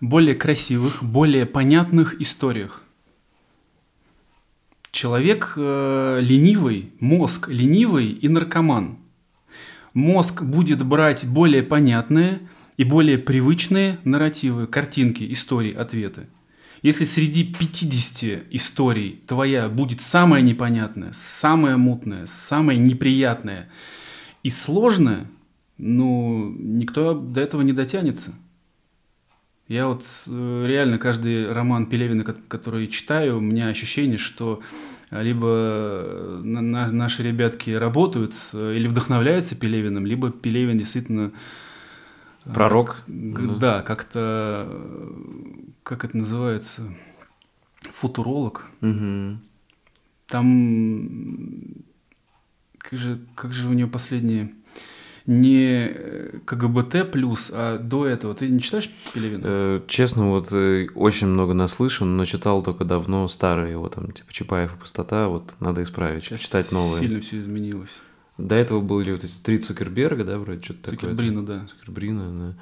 более 0.00 0.34
красивых, 0.34 1.02
более 1.02 1.46
понятных 1.46 2.20
историях. 2.20 2.82
Человек 4.90 5.54
э, 5.56 6.18
ленивый, 6.22 6.92
мозг 7.00 7.48
ленивый 7.48 8.08
и 8.08 8.28
наркоман. 8.28 8.98
Мозг 9.92 10.42
будет 10.42 10.84
брать 10.84 11.26
более 11.26 11.62
понятные 11.62 12.40
и 12.76 12.84
более 12.84 13.18
привычные 13.18 13.98
нарративы, 14.04 14.66
картинки, 14.66 15.30
истории, 15.32 15.74
ответы. 15.74 16.28
Если 16.82 17.04
среди 17.04 17.44
50 17.44 18.44
историй 18.50 19.20
твоя 19.26 19.68
будет 19.68 20.00
самая 20.00 20.42
непонятная, 20.42 21.12
самая 21.12 21.76
мутная, 21.76 22.26
самая 22.26 22.76
неприятная 22.76 23.68
и 24.44 24.50
сложная, 24.50 25.26
ну, 25.76 26.54
никто 26.56 27.14
до 27.14 27.40
этого 27.40 27.62
не 27.62 27.72
дотянется. 27.72 28.32
Я 29.68 29.86
вот 29.86 30.04
э, 30.26 30.64
реально 30.66 30.98
каждый 30.98 31.52
роман 31.52 31.86
Пелевина, 31.86 32.24
который 32.24 32.88
читаю, 32.88 33.36
у 33.36 33.40
меня 33.40 33.68
ощущение, 33.68 34.16
что 34.16 34.62
либо 35.10 35.46
э, 35.46 36.40
наши 36.42 37.22
ребятки 37.22 37.70
работают 37.70 38.34
э, 38.54 38.74
или 38.76 38.88
вдохновляются 38.88 39.54
Пелевиным, 39.54 40.06
либо 40.06 40.30
Пелевин 40.30 40.78
действительно... 40.78 41.32
Пророк? 42.44 43.02
Да, 43.06 43.82
как-то... 43.82 44.66
Как 45.82 46.06
это 46.06 46.16
называется? 46.16 46.82
Футуролог. 47.92 48.64
Угу. 48.80 49.36
Там... 50.28 51.50
Как 52.78 52.98
же, 52.98 53.20
как 53.34 53.52
же 53.52 53.68
у 53.68 53.74
него 53.74 53.90
последние 53.90 54.50
не 55.28 55.92
КГБТ 56.46 57.10
плюс, 57.12 57.50
а 57.52 57.78
до 57.78 58.06
этого. 58.06 58.34
Ты 58.34 58.48
не 58.48 58.60
читаешь 58.60 58.90
Пелевина? 59.12 59.42
Э, 59.44 59.80
честно, 59.86 60.30
вот 60.30 60.48
э, 60.52 60.86
очень 60.94 61.26
много 61.26 61.52
наслышан, 61.52 62.16
но 62.16 62.24
читал 62.24 62.62
только 62.62 62.86
давно 62.86 63.28
старые 63.28 63.72
его 63.72 63.90
там, 63.90 64.10
типа 64.10 64.32
Чапаев 64.32 64.74
и 64.74 64.78
пустота, 64.78 65.28
вот 65.28 65.54
надо 65.60 65.82
исправить, 65.82 66.24
Сейчас 66.24 66.40
читать 66.40 66.72
новые. 66.72 67.00
Сильно 67.00 67.20
все 67.20 67.40
изменилось. 67.40 68.00
До 68.38 68.56
этого 68.56 68.80
были 68.80 69.12
вот 69.12 69.22
эти 69.22 69.36
три 69.36 69.58
Цукерберга, 69.58 70.24
да, 70.24 70.38
вроде 70.38 70.64
что-то 70.64 70.92
такое. 70.92 71.10
Цукербрина, 71.10 71.44
да. 71.44 71.66
Цукербрина, 71.66 72.54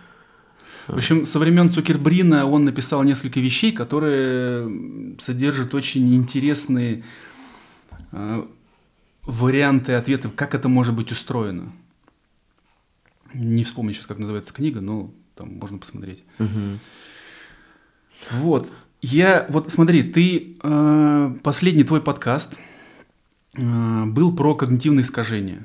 да. 0.89 0.93
В 0.93 0.97
общем, 0.97 1.25
со 1.25 1.39
времен 1.39 1.71
Цукербрина 1.71 2.47
он 2.47 2.65
написал 2.65 3.05
несколько 3.05 3.39
вещей, 3.39 3.71
которые 3.71 5.17
содержат 5.21 5.73
очень 5.73 6.13
интересные 6.17 7.05
э, 8.11 8.45
варианты 9.23 9.93
ответов, 9.93 10.33
как 10.35 10.57
это 10.57 10.69
может 10.69 10.95
быть 10.95 11.13
устроено. 11.13 11.71
Не 13.35 13.65
вспомню 13.65 13.93
сейчас, 13.93 14.07
как 14.07 14.19
называется 14.19 14.53
книга, 14.53 14.81
но 14.81 15.13
там 15.35 15.57
можно 15.59 15.79
посмотреть. 15.79 16.25
Угу. 16.39 16.49
Вот. 18.33 18.73
Я, 19.03 19.47
вот 19.49 19.71
смотри, 19.71 20.03
ты, 20.03 20.57
э, 20.63 21.37
последний 21.43 21.85
твой 21.85 22.01
подкаст 22.01 22.59
э, 23.55 24.05
был 24.07 24.35
про 24.35 24.55
когнитивные 24.55 25.05
искажения. 25.05 25.65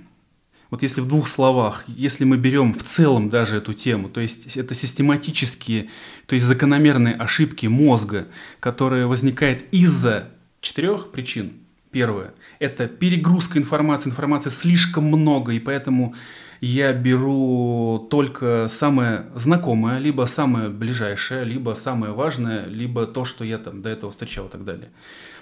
Вот 0.69 0.83
если 0.83 1.01
в 1.01 1.07
двух 1.07 1.27
словах, 1.27 1.83
если 1.87 2.23
мы 2.23 2.37
берем 2.37 2.73
в 2.73 2.83
целом 2.83 3.29
даже 3.29 3.57
эту 3.57 3.73
тему, 3.73 4.09
то 4.09 4.21
есть 4.21 4.55
это 4.55 4.73
систематические, 4.73 5.89
то 6.27 6.35
есть 6.35 6.45
закономерные 6.45 7.13
ошибки 7.15 7.67
мозга, 7.67 8.27
которые 8.61 9.05
возникают 9.05 9.65
из-за 9.71 10.29
четырех 10.61 11.11
причин. 11.11 11.53
Первое– 11.91 12.33
это 12.59 12.87
перегрузка 12.87 13.59
информации, 13.59 14.09
информации 14.09 14.49
слишком 14.49 15.05
много, 15.05 15.51
и 15.51 15.59
поэтому 15.59 16.15
я 16.61 16.93
беру 16.93 18.07
только 18.11 18.67
самое 18.69 19.25
знакомое, 19.35 19.97
либо 19.97 20.27
самое 20.27 20.69
ближайшее, 20.69 21.43
либо 21.43 21.73
самое 21.73 22.13
важное, 22.13 22.67
либо 22.67 23.07
то, 23.07 23.25
что 23.25 23.43
я 23.43 23.57
там 23.57 23.81
до 23.81 23.89
этого 23.89 24.11
встречал 24.11 24.45
и 24.45 24.49
так 24.49 24.63
далее. 24.63 24.89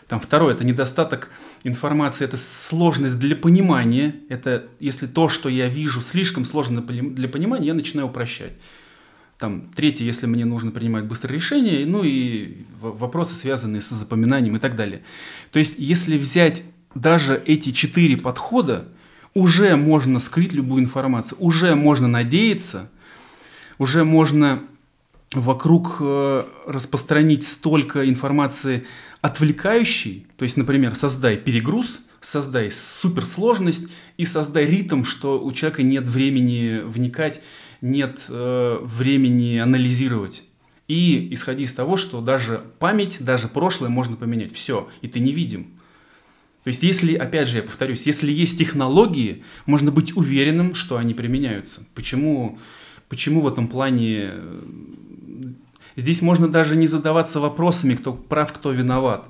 Там 0.08 0.22
второе– 0.22 0.54
это 0.56 0.64
недостаток 0.64 1.30
информации, 1.64 2.24
это 2.24 2.38
сложность 2.38 3.20
для 3.20 3.36
понимания. 3.36 4.16
Это 4.30 4.70
если 4.80 5.08
то, 5.08 5.28
что 5.28 5.50
я 5.50 5.68
вижу, 5.68 6.02
слишком 6.02 6.46
сложно 6.46 6.82
для 6.82 7.28
понимания, 7.28 7.68
я 7.68 7.74
начинаю 7.74 8.08
упрощать. 8.08 8.54
Там, 9.38 9.70
третье, 9.76 10.06
если 10.06 10.26
мне 10.26 10.46
нужно 10.46 10.72
принимать 10.72 11.06
быстрые 11.06 11.36
решения, 11.36 11.86
ну 11.86 12.04
и 12.04 12.66
вопросы, 12.82 13.36
связанные 13.36 13.82
с 13.82 13.90
запоминанием 13.90 14.56
и 14.56 14.60
так 14.60 14.76
далее. 14.76 15.04
То 15.52 15.60
есть, 15.60 15.76
если 15.78 16.18
взять 16.18 16.64
даже 16.96 17.42
эти 17.46 17.72
четыре 17.72 18.18
подхода, 18.18 18.88
уже 19.34 19.76
можно 19.76 20.20
скрыть 20.20 20.54
любую 20.54 20.84
информацию, 20.84 21.38
уже 21.40 21.76
можно 21.76 22.08
надеяться, 22.08 22.90
уже 23.78 24.04
можно 24.04 24.64
вокруг 25.34 25.98
э, 26.00 26.46
распространить 26.66 27.48
столько 27.48 28.08
информации 28.10 28.86
отвлекающей, 29.22 30.26
то 30.38 30.44
есть, 30.44 30.58
например, 30.58 30.96
создай 30.96 31.38
перегруз, 31.38 32.00
создай 32.22 32.72
суперсложность 32.72 33.88
и 34.18 34.26
создай 34.26 34.66
ритм, 34.66 35.04
что 35.04 35.44
у 35.44 35.52
человека 35.52 35.84
нет 35.84 36.08
времени 36.08 36.82
вникать, 36.84 37.42
нет 37.82 38.26
э, 38.28 38.80
времени 38.82 39.58
анализировать. 39.58 40.44
И 40.88 41.32
исходи 41.32 41.64
из 41.64 41.74
того, 41.74 41.98
что 41.98 42.20
даже 42.20 42.64
память, 42.80 43.18
даже 43.20 43.48
прошлое 43.48 43.90
можно 43.90 44.16
поменять. 44.16 44.52
Все, 44.52 44.90
и 45.02 45.08
ты 45.08 45.20
не 45.20 45.34
видим. 45.34 45.79
То 46.70 46.72
есть, 46.72 46.84
если, 46.84 47.16
опять 47.16 47.48
же, 47.48 47.58
я 47.58 47.64
повторюсь, 47.64 48.06
если 48.06 48.32
есть 48.32 48.60
технологии, 48.60 49.44
можно 49.66 49.90
быть 49.90 50.16
уверенным, 50.16 50.76
что 50.76 50.98
они 50.98 51.16
применяются. 51.16 51.82
Почему, 51.96 52.60
почему 53.08 53.42
в 53.42 53.48
этом 53.48 53.68
плане 53.68 54.34
Здесь 55.96 56.22
можно 56.22 56.48
даже 56.48 56.76
не 56.76 56.86
задаваться 56.86 57.40
вопросами, 57.40 57.96
кто 57.96 58.14
прав, 58.14 58.54
кто 58.54 58.72
виноват. 58.72 59.30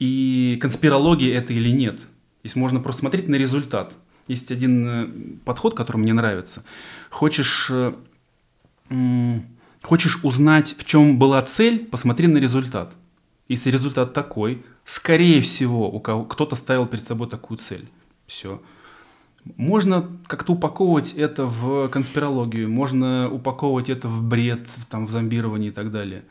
И 0.00 0.58
конспирология 0.60 1.38
это 1.38 1.52
или 1.52 1.68
нет. 1.68 2.00
Здесь 2.42 2.56
можно 2.56 2.80
просто 2.80 3.02
смотреть 3.02 3.28
на 3.28 3.36
результат. 3.36 3.94
Есть 4.26 4.50
один 4.50 4.88
э, 4.88 5.06
подход, 5.44 5.76
который 5.76 5.98
мне 5.98 6.12
нравится. 6.12 6.64
Хочешь, 7.08 7.70
э, 7.70 7.92
хочешь 9.80 10.18
узнать, 10.24 10.74
в 10.76 10.84
чем 10.84 11.20
была 11.20 11.40
цель, 11.42 11.84
посмотри 11.86 12.26
на 12.26 12.38
результат. 12.38 12.96
Если 13.46 13.70
результат 13.70 14.12
такой, 14.12 14.64
скорее 14.90 15.40
всего, 15.40 15.88
у 15.88 16.00
кого 16.00 16.24
кто-то 16.24 16.56
ставил 16.56 16.84
перед 16.86 17.04
собой 17.04 17.28
такую 17.28 17.58
цель. 17.58 17.88
Все. 18.26 18.60
Можно 19.56 20.10
как-то 20.26 20.52
упаковывать 20.52 21.12
это 21.12 21.46
в 21.46 21.88
конспирологию, 21.88 22.68
можно 22.68 23.30
упаковывать 23.30 23.88
это 23.88 24.08
в 24.08 24.22
бред, 24.22 24.68
там, 24.90 25.06
в 25.06 25.10
зомбирование 25.10 25.70
и 25.70 25.72
так 25.72 25.92
далее. 25.92 26.24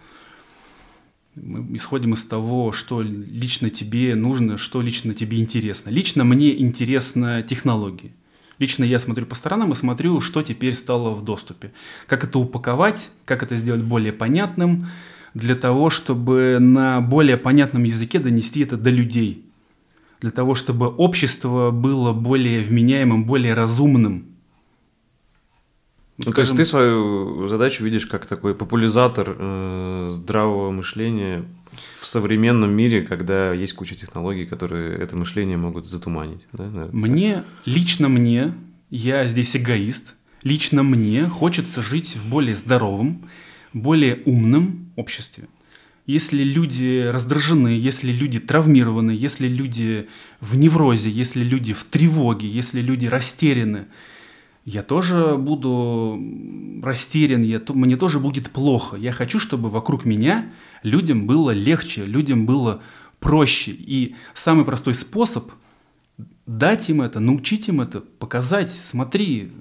Мы 1.36 1.78
исходим 1.78 2.14
из 2.14 2.26
того, 2.26 2.74
что 2.74 3.02
лично 3.02 3.70
тебе 3.70 4.14
нужно, 4.16 4.58
что 4.58 4.82
лично 4.82 5.14
тебе 5.14 5.40
интересно. 5.40 5.90
Лично 5.90 6.26
мне 6.26 6.60
интересны 6.60 7.44
технологии. 7.48 8.12
Лично 8.58 8.84
я 8.84 9.00
смотрю 9.00 9.26
по 9.26 9.36
сторонам 9.36 9.72
и 9.72 9.76
смотрю, 9.76 10.20
что 10.20 10.42
теперь 10.42 10.76
стало 10.76 11.16
в 11.16 11.24
доступе. 11.24 11.72
Как 12.08 12.26
это 12.26 12.40
упаковать, 12.40 13.10
как 13.24 13.42
это 13.42 13.56
сделать 13.56 13.84
более 13.84 14.12
понятным, 14.12 14.88
для 15.34 15.56
того, 15.56 15.90
чтобы 15.90 16.58
на 16.60 17.02
более 17.02 17.38
понятном 17.38 17.84
языке 17.84 18.20
донести 18.20 18.62
это 18.62 18.78
до 18.78 18.90
людей– 18.90 19.46
для 20.22 20.32
того, 20.32 20.56
чтобы 20.56 20.88
общество 20.88 21.72
было 21.72 22.12
более 22.14 22.62
вменяемым, 22.62 23.26
более 23.26 23.54
разумным. 23.54 24.26
Ну, 26.18 26.24
Скажем... 26.24 26.34
то 26.36 26.42
есть 26.42 26.58
ты 26.58 26.66
свою 26.66 27.48
задачу 27.48 27.84
видишь 27.84 28.06
как 28.06 28.26
такой 28.26 28.54
популяризатор 28.54 29.36
э, 29.40 30.08
здравого 30.10 30.72
мышления 30.72 31.46
в 31.98 32.06
современном 32.06 32.72
мире, 32.72 33.04
когда 33.04 33.54
есть 33.54 33.74
куча 33.74 33.96
технологий, 33.96 34.46
которые 34.46 34.98
это 34.98 35.16
мышление 35.16 35.56
могут 35.56 35.88
затуманить. 35.88 36.46
Да? 36.52 36.90
Мне, 36.92 37.46
лично 37.64 38.10
мне, 38.10 38.54
я 38.90 39.26
здесь 39.26 39.56
эгоист, 39.56 40.16
лично 40.44 40.84
мне 40.84 41.24
хочется 41.26 41.82
жить 41.82 42.18
в 42.18 42.30
более 42.30 42.58
здоровом, 42.58 43.30
более 43.74 44.22
умном 44.26 44.92
обществе 44.96 45.48
если 46.10 46.44
люди 46.44 47.08
раздражены, 47.08 47.68
если 47.68 48.12
люди 48.12 48.40
травмированы, 48.40 49.12
если 49.12 49.48
люди 49.48 50.08
в 50.42 50.58
неврозе, 50.58 51.12
если 51.12 51.44
люди 51.44 51.74
в 51.74 51.84
тревоге, 51.84 52.48
если 52.48 52.82
люди 52.82 53.06
растеряны, 53.06 53.86
я 54.66 54.82
тоже 54.82 55.38
буду 55.38 56.20
растерян, 56.82 57.44
я, 57.44 57.62
мне 57.70 57.96
тоже 57.96 58.20
будет 58.20 58.50
плохо. 58.50 58.98
Я 58.98 59.12
хочу, 59.12 59.40
чтобы 59.40 59.70
вокруг 59.70 60.04
меня 60.04 60.52
людям 60.82 61.28
было 61.28 61.52
легче, 61.52 62.06
людям 62.06 62.48
было 62.48 62.82
проще. 63.20 63.70
И 63.72 64.16
самый 64.34 64.66
простой 64.66 64.96
способ 64.96 65.52
дать 66.48 66.90
им 66.90 67.04
это, 67.04 67.20
научить 67.20 67.68
им 67.68 67.82
это, 67.82 68.02
показать, 68.02 68.72
смотри, 68.72 69.52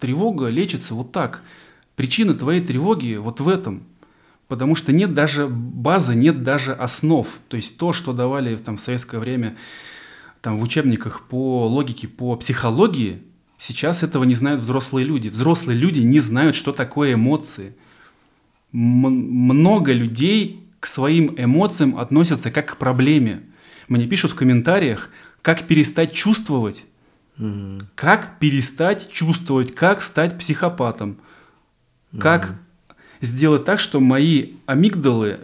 тревога 0.00 0.48
лечится 0.48 0.94
вот 0.94 1.12
так. 1.12 1.42
Причина 1.98 2.32
твоей 2.32 2.62
тревоги 2.62 3.16
вот 3.16 3.40
в 3.40 3.48
этом– 3.48 3.82
потому 4.48 4.74
что 4.74 4.92
нет 4.92 5.14
даже 5.14 5.46
базы, 5.46 6.14
нет 6.14 6.42
даже 6.42 6.72
основ. 6.72 7.28
То 7.48 7.56
есть 7.56 7.76
то, 7.76 7.92
что 7.92 8.12
давали 8.12 8.56
там, 8.56 8.78
в 8.78 8.80
советское 8.80 9.18
время 9.18 9.56
там, 10.40 10.58
в 10.58 10.62
учебниках 10.62 11.26
по 11.28 11.66
логике, 11.68 12.08
по 12.08 12.34
психологии, 12.36 13.22
сейчас 13.58 14.02
этого 14.02 14.24
не 14.24 14.34
знают 14.34 14.62
взрослые 14.62 15.06
люди. 15.06 15.28
Взрослые 15.28 15.78
люди 15.78 16.00
не 16.00 16.20
знают, 16.20 16.56
что 16.56 16.72
такое 16.72 17.14
эмоции. 17.14 17.74
М- 18.72 18.80
много 18.80 19.92
людей 19.92 20.64
к 20.80 20.86
своим 20.86 21.34
эмоциям 21.36 21.98
относятся 21.98 22.50
как 22.50 22.72
к 22.72 22.76
проблеме. 22.76 23.42
Мне 23.88 24.06
пишут 24.06 24.32
в 24.32 24.34
комментариях, 24.34 25.10
как 25.42 25.66
перестать 25.66 26.12
чувствовать. 26.12 26.86
Mm-hmm. 27.38 27.82
Как 27.94 28.38
перестать 28.38 29.10
чувствовать, 29.12 29.74
как 29.74 30.02
стать 30.02 30.38
психопатом, 30.38 31.18
mm-hmm. 32.12 32.20
как 32.20 32.54
сделать 33.20 33.64
так, 33.64 33.80
что 33.80 34.00
мои 34.00 34.52
амигдалы 34.66 35.40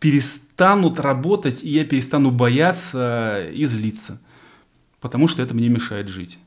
перестанут 0.00 1.00
работать, 1.00 1.62
и 1.62 1.70
я 1.70 1.84
перестану 1.84 2.30
бояться 2.30 3.46
и 3.52 3.64
злиться. 3.64 4.20
Потому 5.00 5.28
что 5.28 5.42
это 5.42 5.54
мне 5.54 5.68
мешает 5.68 6.08
жить. 6.08 6.38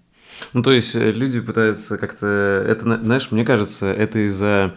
Ну, 0.54 0.62
то 0.64 0.72
есть 0.72 0.96
э, 0.96 1.12
люди 1.12 1.40
пытаются 1.40 1.98
как-то... 1.98 2.28
Это, 2.68 3.00
знаешь, 3.02 3.32
мне 3.32 3.46
кажется, 3.46 3.88
это 3.88 4.26
из-за 4.26 4.76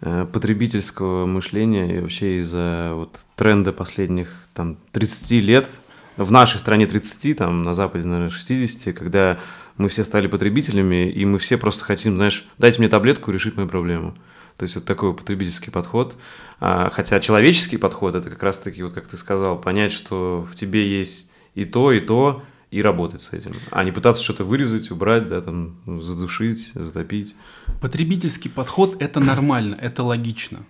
э, 0.00 0.26
потребительского 0.32 1.26
мышления 1.26 1.96
и 1.96 2.00
вообще 2.00 2.38
из-за 2.38 2.92
вот 2.94 3.20
тренда 3.36 3.72
последних 3.72 4.28
там 4.54 4.78
30 4.92 5.30
лет, 5.44 5.68
в 6.16 6.32
нашей 6.32 6.58
стране 6.58 6.86
30, 6.86 7.36
там 7.36 7.58
на 7.58 7.74
Западе, 7.74 8.06
наверное, 8.06 8.30
60, 8.30 8.94
когда 8.96 9.38
мы 9.78 9.88
все 9.88 10.04
стали 10.04 10.26
потребителями, 10.26 11.10
и 11.10 11.24
мы 11.24 11.38
все 11.38 11.56
просто 11.56 11.84
хотим, 11.84 12.16
знаешь, 12.16 12.46
дайте 12.58 12.80
мне 12.80 12.88
таблетку, 12.88 13.30
решить 13.30 13.56
мою 13.56 13.68
проблему. 13.68 14.14
То 14.56 14.64
есть 14.64 14.74
вот 14.74 14.84
такой 14.84 15.14
потребительский 15.14 15.70
подход. 15.70 16.16
А, 16.58 16.90
хотя 16.90 17.20
человеческий 17.20 17.76
подход 17.76 18.16
это 18.16 18.28
как 18.28 18.42
раз-таки, 18.42 18.82
вот 18.82 18.92
как 18.92 19.06
ты 19.06 19.16
сказал, 19.16 19.60
понять, 19.60 19.92
что 19.92 20.46
в 20.50 20.54
тебе 20.56 20.86
есть 20.98 21.30
и 21.54 21.64
то, 21.64 21.92
и 21.92 22.00
то, 22.00 22.42
и 22.70 22.82
работать 22.82 23.22
с 23.22 23.32
этим, 23.32 23.54
а 23.70 23.82
не 23.84 23.92
пытаться 23.92 24.22
что-то 24.22 24.44
вырезать, 24.44 24.90
убрать, 24.90 25.28
да, 25.28 25.40
там, 25.40 25.80
задушить, 26.02 26.72
затопить. 26.74 27.34
Потребительский 27.80 28.50
подход– 28.50 28.96
это 29.00 29.20
нормально, 29.20 29.76
это 29.80 30.02
логично. 30.02 30.66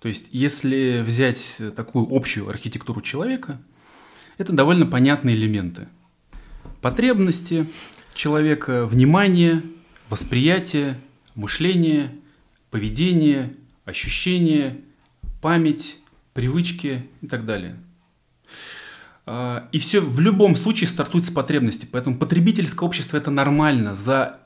То 0.00 0.08
есть, 0.08 0.28
если 0.30 1.02
взять 1.04 1.58
такую 1.74 2.06
общую 2.10 2.48
архитектуру 2.48 3.02
человека, 3.02 3.60
это 4.38 4.52
довольно 4.52 4.86
понятные 4.86 5.34
элементы. 5.34 5.88
Потребности 6.80 7.66
человека, 8.16 8.86
внимание, 8.86 9.62
восприятие, 10.08 10.98
мышление, 11.34 12.12
поведение, 12.70 13.52
ощущение, 13.84 14.80
память, 15.40 15.98
привычки 16.32 17.06
и 17.20 17.26
так 17.28 17.46
далее. 17.46 17.76
А, 19.26 19.68
и 19.70 19.78
все 19.78 20.00
в 20.00 20.18
любом 20.20 20.56
случае 20.56 20.88
стартует 20.88 21.26
с 21.26 21.30
потребности. 21.30 21.86
Поэтому 21.90 22.16
потребительское 22.16 22.86
общество 22.86 23.16
это 23.16 23.30
нормально. 23.30 23.94
За 23.94 24.40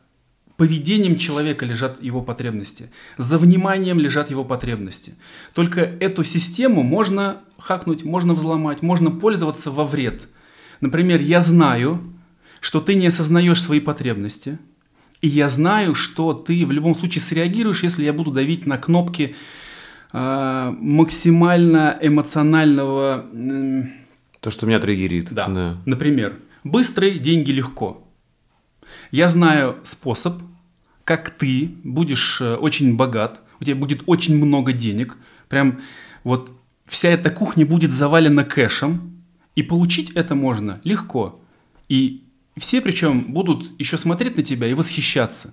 поведением 0.57 1.17
человека 1.17 1.65
лежат 1.65 2.03
его 2.03 2.23
потребности. 2.23 2.91
За 3.17 3.39
вниманием 3.39 3.99
лежат 3.99 4.31
его 4.31 4.45
потребности. 4.45 5.15
Только 5.55 5.81
эту 5.81 6.25
систему 6.25 6.83
можно 6.83 7.41
хакнуть, 7.59 8.05
можно 8.05 8.35
взломать, 8.35 8.83
можно 8.83 9.11
пользоваться 9.11 9.71
во 9.71 9.87
вред. 9.87 10.29
Например, 10.81 11.21
я 11.21 11.41
знаю, 11.41 12.03
что 12.61 12.81
ты 12.81 12.94
не 12.94 13.07
осознаешь 13.07 13.62
свои 13.62 13.81
потребности, 13.81 14.59
и 15.20 15.29
я 15.29 15.49
знаю, 15.49 15.94
что 15.94 16.33
ты 16.33 16.64
в 16.64 16.73
любом 16.73 16.94
случае 16.94 17.20
среагируешь, 17.23 17.83
если 17.83 18.05
я 18.05 18.12
буду 18.12 18.31
давить 18.31 18.66
на 18.66 18.79
кнопки 18.79 19.35
э, 20.12 20.75
максимально 20.79 21.99
эмоционального... 22.01 23.27
Э, 23.33 23.83
То, 24.40 24.51
что 24.51 24.66
меня 24.66 24.79
триггерит. 24.79 25.33
Да. 25.33 25.49
да. 25.49 25.79
Например, 25.85 26.37
быстрые 26.64 27.18
деньги 27.18 27.51
легко. 27.51 28.07
Я 29.11 29.29
знаю 29.29 29.77
способ, 29.83 30.42
как 31.05 31.31
ты 31.31 31.70
будешь 31.85 32.40
э, 32.40 32.55
очень 32.55 32.96
богат, 32.96 33.40
у 33.61 33.64
тебя 33.64 33.77
будет 33.77 34.03
очень 34.07 34.42
много 34.42 34.73
денег, 34.73 35.18
прям 35.49 35.81
вот 36.25 36.51
вся 36.87 37.11
эта 37.11 37.31
кухня 37.31 37.66
будет 37.66 37.90
завалена 37.90 38.44
кэшем, 38.44 39.23
и 39.55 39.62
получить 39.62 40.11
это 40.12 40.35
можно 40.35 40.81
легко. 40.85 41.40
И 41.88 42.25
все 42.61 42.81
причем 42.81 43.33
будут 43.33 43.73
еще 43.81 43.96
смотреть 43.96 44.37
на 44.37 44.42
тебя 44.42 44.68
и 44.68 44.75
восхищаться. 44.75 45.53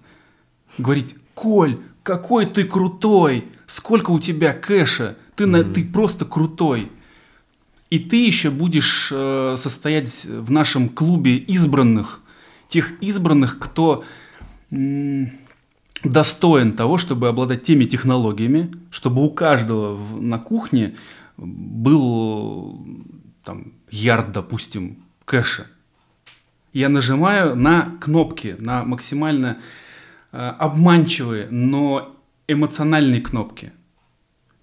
Говорить, 0.77 1.15
Коль, 1.33 1.79
какой 2.03 2.45
ты 2.45 2.63
крутой, 2.63 3.45
сколько 3.65 4.11
у 4.11 4.19
тебя 4.19 4.53
кэша, 4.53 5.17
ты, 5.35 5.45
mm-hmm. 5.45 5.47
на, 5.47 5.63
ты 5.63 5.85
просто 5.85 6.25
крутой. 6.25 6.91
И 7.89 7.99
ты 7.99 8.25
еще 8.25 8.49
будешь 8.49 9.09
э, 9.13 9.55
состоять 9.57 10.25
в 10.25 10.51
нашем 10.51 10.89
клубе 10.89 11.37
избранных, 11.37 12.21
тех 12.67 13.01
избранных, 13.01 13.59
кто 13.59 14.03
м- 14.71 15.31
достоин 16.03 16.73
того, 16.73 16.97
чтобы 16.97 17.29
обладать 17.29 17.63
теми 17.63 17.85
технологиями, 17.85 18.71
чтобы 18.91 19.23
у 19.23 19.29
каждого 19.29 19.95
в, 19.95 20.21
на 20.21 20.39
кухне 20.39 20.95
был 21.37 22.85
там 23.43 23.73
ярд, 23.89 24.33
допустим, 24.33 24.97
кэша 25.23 25.67
я 26.77 26.89
нажимаю 26.89 27.55
на 27.55 27.97
кнопки, 27.99 28.55
на 28.59 28.83
максимально 28.83 29.57
э, 30.31 30.37
обманчивые, 30.37 31.47
но 31.49 32.15
эмоциональные 32.47 33.21
кнопки. 33.21 33.73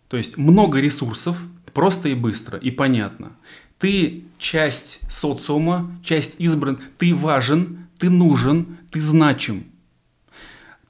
То 0.06 0.16
есть 0.16 0.36
много 0.36 0.78
ресурсов, 0.78 1.42
просто 1.72 2.10
и 2.10 2.14
быстро, 2.14 2.56
и 2.56 2.70
понятно. 2.70 3.32
Ты 3.80 4.26
часть 4.38 5.00
социума, 5.10 5.98
часть 6.04 6.36
избран, 6.38 6.80
ты 6.98 7.12
важен, 7.12 7.88
ты 7.98 8.10
нужен, 8.10 8.78
ты 8.92 9.00
значим. 9.00 9.64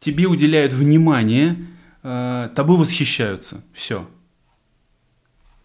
Тебе 0.00 0.26
уделяют 0.26 0.74
внимание, 0.74 1.56
э, 2.02 2.50
тобой 2.54 2.76
восхищаются. 2.76 3.64
Все. 3.72 4.06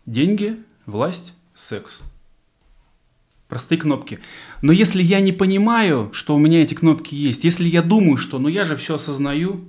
Деньги, 0.06 0.56
власть, 0.86 1.34
секс. 1.54 2.02
Простые 3.50 3.80
кнопки. 3.80 4.20
Но 4.62 4.72
если 4.72 5.02
я 5.02 5.22
не 5.22 5.32
понимаю, 5.32 6.12
что 6.14 6.36
у 6.36 6.38
меня 6.38 6.62
эти 6.62 6.76
кнопки 6.76 7.16
есть, 7.16 7.44
если 7.44 7.68
я 7.68 7.82
думаю, 7.82 8.18
что 8.18 8.38
ну 8.38 8.48
я 8.48 8.64
же 8.64 8.76
все 8.76 8.94
осознаю, 8.94 9.66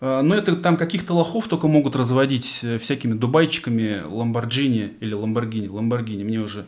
э, 0.00 0.20
ну 0.20 0.34
это 0.34 0.56
там 0.56 0.76
каких-то 0.76 1.14
лохов 1.14 1.46
только 1.46 1.68
могут 1.68 1.94
разводить 1.94 2.58
э, 2.62 2.76
всякими 2.78 3.12
дубайчиками 3.12 4.02
Ламборджини 4.04 4.94
или 4.98 5.14
Ламборгини. 5.14 5.68
Ламборгини 5.68 6.24
мне 6.24 6.40
уже 6.40 6.66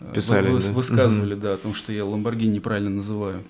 э, 0.00 0.10
Писали, 0.14 0.48
вы, 0.48 0.58
да? 0.58 0.72
высказывали, 0.72 1.34
да, 1.34 1.52
о 1.52 1.58
том, 1.58 1.74
что 1.74 1.92
я 1.92 2.06
Ламборгини 2.06 2.54
неправильно 2.54 2.88
называю. 2.88 3.44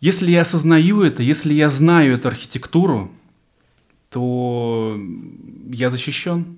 Если 0.00 0.32
я 0.32 0.40
осознаю 0.40 1.02
это, 1.02 1.22
если 1.22 1.54
я 1.54 1.68
знаю 1.68 2.14
эту 2.14 2.26
архитектуру, 2.26 3.12
то 4.10 4.98
я 5.68 5.90
защищен. 5.90 6.56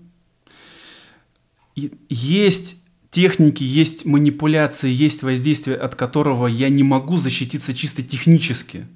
И 1.77 1.93
есть 2.09 2.79
техники, 3.11 3.63
есть 3.63 4.05
манипуляции, 4.05 4.91
есть 4.91 5.23
воздействие, 5.23 5.77
от 5.77 5.95
которого 5.95 6.47
я 6.47 6.69
не 6.69 6.83
могу 6.83 7.17
защититься 7.17 7.75
чисто 7.75 8.03
технически. 8.03 8.87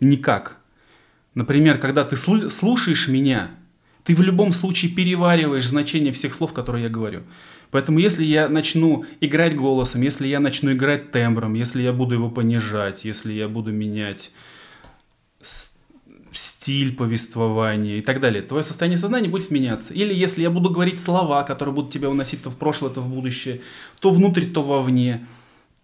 Никак. 0.00 0.58
Например, 1.34 1.78
когда 1.78 2.04
ты 2.04 2.16
слушаешь 2.16 3.08
меня, 3.08 3.50
ты 4.04 4.14
в 4.14 4.22
любом 4.22 4.52
случае 4.52 4.92
перевариваешь 4.92 5.66
значение 5.66 6.12
всех 6.12 6.34
слов, 6.34 6.52
которые 6.52 6.84
я 6.84 6.88
говорю. 6.88 7.22
Поэтому 7.70 7.98
если 7.98 8.24
я 8.24 8.48
начну 8.48 9.04
играть 9.20 9.54
голосом, 9.54 10.00
если 10.02 10.26
я 10.26 10.40
начну 10.40 10.72
играть 10.72 11.12
тембром, 11.12 11.54
если 11.54 11.82
я 11.82 11.92
буду 11.92 12.14
его 12.14 12.30
понижать, 12.30 13.04
если 13.04 13.32
я 13.32 13.48
буду 13.48 13.72
менять 13.72 14.32
стиль 16.60 16.94
повествования 16.94 17.98
и 17.98 18.02
так 18.02 18.20
далее. 18.20 18.42
Твое 18.42 18.62
состояние 18.62 18.98
сознания 18.98 19.28
будет 19.28 19.50
меняться. 19.50 19.94
Или 19.94 20.12
если 20.12 20.42
я 20.42 20.50
буду 20.50 20.68
говорить 20.68 21.00
слова, 21.00 21.42
которые 21.42 21.74
будут 21.74 21.90
тебя 21.90 22.10
уносить 22.10 22.42
то 22.42 22.50
в 22.50 22.56
прошлое, 22.56 22.90
то 22.90 23.00
в 23.00 23.08
будущее, 23.08 23.62
то 23.98 24.10
внутрь, 24.10 24.44
то 24.44 24.62
вовне, 24.62 25.26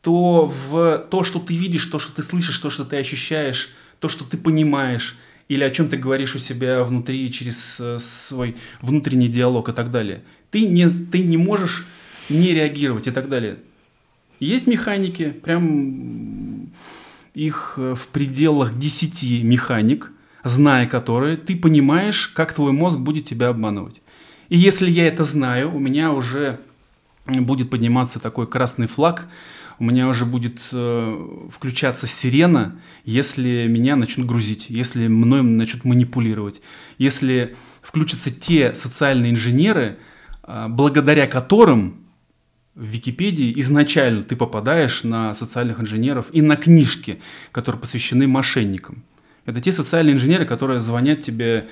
то 0.03 0.47
в 0.47 0.99
то, 1.11 1.25
что 1.25 1.39
ты 1.39 1.57
видишь, 1.57 1.87
то, 1.87 1.99
что 1.99 2.13
ты 2.13 2.23
слышишь, 2.23 2.59
то, 2.59 2.69
что 2.69 2.85
ты 2.85 2.99
ощущаешь, 2.99 3.71
то, 4.01 4.09
что 4.09 4.25
ты 4.25 4.37
понимаешь, 4.37 5.17
или 5.49 5.65
о 5.65 5.71
чем 5.71 5.89
ты 5.89 5.97
говоришь 5.97 6.37
у 6.37 6.39
себя 6.39 6.85
внутри 6.85 7.33
через 7.33 7.81
э, 7.81 7.99
свой 7.99 8.57
внутренний 8.83 9.29
диалог 9.29 9.71
и 9.71 9.73
так 9.73 9.91
далее. 9.91 10.25
Ты 10.51 10.67
не, 10.67 10.91
ты 10.91 11.21
не 11.25 11.39
можешь 11.39 11.87
не 12.29 12.53
реагировать 12.53 13.07
и 13.07 13.11
так 13.13 13.31
далее. 13.31 13.57
Есть 14.41 14.67
механики, 14.67 15.31
прям 15.31 16.69
их 17.33 17.75
э, 17.79 17.95
в 17.95 18.09
пределах 18.09 18.79
10 18.79 19.43
механик– 19.43 20.13
зная 20.49 20.87
которые, 20.87 21.37
ты 21.37 21.57
понимаешь, 21.57 22.29
как 22.29 22.53
твой 22.53 22.73
мозг 22.73 22.99
будет 22.99 23.27
тебя 23.27 23.49
обманывать. 23.49 24.01
И 24.49 24.57
если 24.57 24.89
я 24.91 25.07
это 25.07 25.25
знаю, 25.25 25.75
у 25.75 25.79
меня 25.79 26.13
уже 26.13 26.61
будет 27.27 27.71
подниматься 27.71 28.21
такой 28.21 28.47
красный 28.47 28.87
флаг, 28.87 29.29
у 29.79 29.85
меня 29.85 30.09
уже 30.09 30.25
будет 30.25 30.61
э, 30.73 31.49
включаться 31.53 32.07
сирена, 32.07 32.81
если 33.05 33.67
меня 33.69 33.97
начнут 33.97 34.27
грузить, 34.27 34.67
если 34.71 35.07
мной 35.07 35.43
начнут 35.43 35.85
манипулировать, 35.85 36.63
если 36.97 37.57
включатся 37.83 38.31
те 38.31 38.75
социальные 38.75 39.33
инженеры, 39.33 39.99
э, 40.45 40.67
благодаря 40.69 41.27
которым 41.27 42.07
в 42.75 42.85
Википедии 42.85 43.53
изначально 43.61 44.23
ты 44.23 44.37
попадаешь 44.37 45.03
на 45.03 45.35
социальных 45.35 45.81
инженеров 45.81 46.27
и 46.33 46.41
на 46.41 46.57
книжки, 46.57 47.21
которые 47.53 47.81
посвящены 47.81 48.27
мошенникам. 48.27 49.03
Это 49.47 49.61
те 49.61 49.73
социальные 49.73 50.17
инженеры, 50.17 50.45
которые 50.45 50.81
звонят 50.81 51.21
тебе 51.21 51.69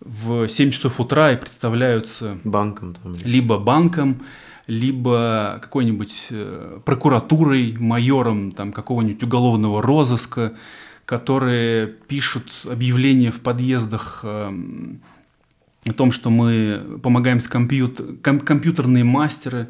в 0.00 0.48
7 0.48 0.70
часов 0.70 1.00
утра 1.00 1.32
и 1.32 1.36
представляются 1.36 2.38
банком, 2.44 2.94
там. 2.94 3.14
либо 3.24 3.58
банком, 3.58 4.22
либо 4.66 5.58
какой-нибудь 5.62 6.26
э, 6.30 6.80
прокуратурой, 6.84 7.76
майором 7.78 8.52
там, 8.52 8.72
какого-нибудь 8.72 9.22
уголовного 9.22 9.80
розыска, 9.80 10.54
которые 11.06 11.86
пишут 11.86 12.50
объявления 12.64 13.30
в 13.30 13.40
подъездах 13.40 14.20
э, 14.24 14.52
о 15.86 15.92
том, 15.92 16.12
что 16.12 16.30
мы 16.30 16.98
помогаем 17.02 17.40
с 17.40 17.48
компьютер, 17.48 18.06
ком, 18.22 18.40
компьютерные 18.40 19.04
мастеры. 19.04 19.68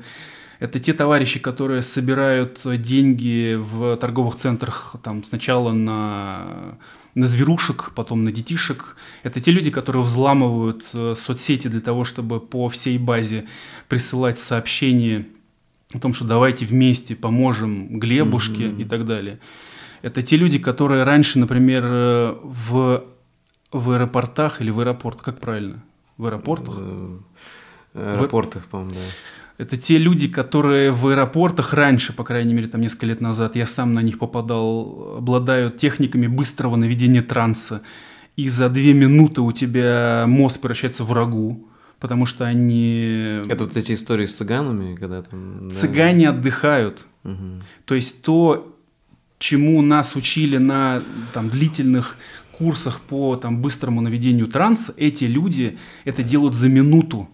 Это 0.61 0.79
те 0.79 0.93
товарищи, 0.93 1.41
которые 1.41 1.83
собирают 1.83 2.63
деньги 2.65 3.57
в 3.57 3.97
торговых 3.97 4.37
центрах 4.37 4.95
там, 5.03 5.25
сначала 5.25 5.73
на 5.73 6.77
на 7.15 7.27
зверушек, 7.27 7.93
потом 7.95 8.25
на 8.25 8.33
детишек. 8.33 8.97
Это 9.23 9.41
те 9.41 9.53
люди, 9.53 9.71
которые 9.71 10.03
взламывают 10.03 10.89
э, 10.95 11.15
соцсети 11.17 11.69
для 11.69 11.81
того, 11.81 12.05
чтобы 12.05 12.41
по 12.41 12.69
всей 12.69 12.99
базе 12.99 13.47
присылать 13.89 14.39
сообщения 14.39 15.27
о 15.93 16.01
том, 16.01 16.13
что 16.13 16.25
давайте 16.25 16.67
вместе 16.67 17.15
поможем 17.15 18.01
Глебушке 18.01 18.65
mm-hmm. 18.65 18.83
и 18.83 18.85
так 18.85 19.05
далее. 19.05 19.39
Это 20.03 20.23
те 20.23 20.37
люди, 20.37 20.59
которые 20.59 21.05
раньше, 21.05 21.39
например, 21.39 21.85
э, 21.87 22.37
в, 22.43 23.05
в 23.71 23.91
аэропортах 23.91 24.61
или 24.61 24.71
в 24.71 24.81
аэропорт, 24.81 25.21
как 25.21 25.39
правильно? 25.41 25.83
В 26.17 26.27
аэропортах? 26.27 26.75
В 26.75 27.23
аэропортах, 27.95 28.65
по-моему, 28.67 28.95
да 28.95 29.01
Это 29.57 29.77
те 29.77 29.99
люди, 29.99 30.27
которые 30.27 30.91
в 30.91 31.07
аэропортах 31.07 31.75
раньше, 31.75 32.13
по 32.13 32.25
крайней 32.25 32.55
мере, 32.55 32.67
там 32.67 32.81
несколько 32.81 33.07
лет 33.07 33.21
назад, 33.21 33.55
я 33.55 33.67
сам 33.67 33.95
на 33.95 34.01
них 34.01 34.19
попадал, 34.19 35.17
обладают 35.19 35.79
техниками 35.79 36.27
быстрого 36.27 36.75
наведения 36.77 37.23
транса. 37.23 37.83
И 38.37 38.49
за 38.49 38.69
две 38.69 38.93
минуты 38.95 39.43
у 39.43 39.53
тебя 39.53 40.25
мозг 40.27 40.61
превращается 40.61 41.05
в 41.05 41.09
врагу, 41.09 41.69
потому 42.01 42.27
что 42.27 42.45
они... 42.45 43.43
Это 43.49 43.65
вот 43.65 43.77
эти 43.77 43.93
истории 43.93 44.27
с 44.27 44.37
цыганами, 44.37 44.97
когда 44.97 45.23
там... 45.23 45.71
Цыгане 45.71 46.33
да. 46.33 46.37
отдыхают. 46.37 47.07
Угу. 47.23 47.63
То 47.85 47.95
есть 47.95 48.23
то, 48.23 48.77
чему 49.39 49.81
нас 49.83 50.17
учили 50.17 50.57
на 50.57 51.01
там, 51.33 51.49
длительных 51.49 52.17
курсах 52.59 53.01
по 53.01 53.37
там, 53.37 53.63
быстрому 53.63 54.01
наведению 54.01 54.49
транса, 54.49 54.95
эти 54.97 55.25
люди 55.25 55.79
это 56.05 56.25
делают 56.25 56.55
за 56.55 56.69
минуту. 56.69 57.29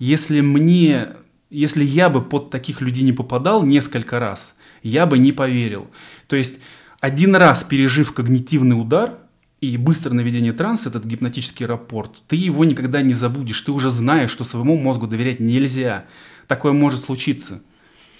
Если 0.00 0.40
мне 0.40 1.10
если 1.50 1.84
я 1.84 2.08
бы 2.08 2.22
под 2.22 2.50
таких 2.50 2.80
людей 2.80 3.04
не 3.04 3.12
попадал 3.12 3.64
несколько 3.64 4.18
раз, 4.18 4.56
я 4.82 5.06
бы 5.06 5.18
не 5.18 5.32
поверил. 5.32 5.88
То 6.26 6.36
есть 6.36 6.58
один 7.00 7.36
раз 7.36 7.64
пережив 7.64 8.12
когнитивный 8.12 8.80
удар 8.80 9.18
и 9.60 9.76
быстрое 9.76 10.14
наведение 10.14 10.52
транса, 10.52 10.88
этот 10.88 11.04
гипнотический 11.04 11.66
рапорт, 11.66 12.22
ты 12.28 12.36
его 12.36 12.64
никогда 12.64 13.02
не 13.02 13.14
забудешь. 13.14 13.60
Ты 13.60 13.72
уже 13.72 13.90
знаешь, 13.90 14.30
что 14.30 14.44
своему 14.44 14.76
мозгу 14.76 15.06
доверять 15.06 15.40
нельзя. 15.40 16.04
Такое 16.46 16.72
может 16.72 17.00
случиться. 17.00 17.62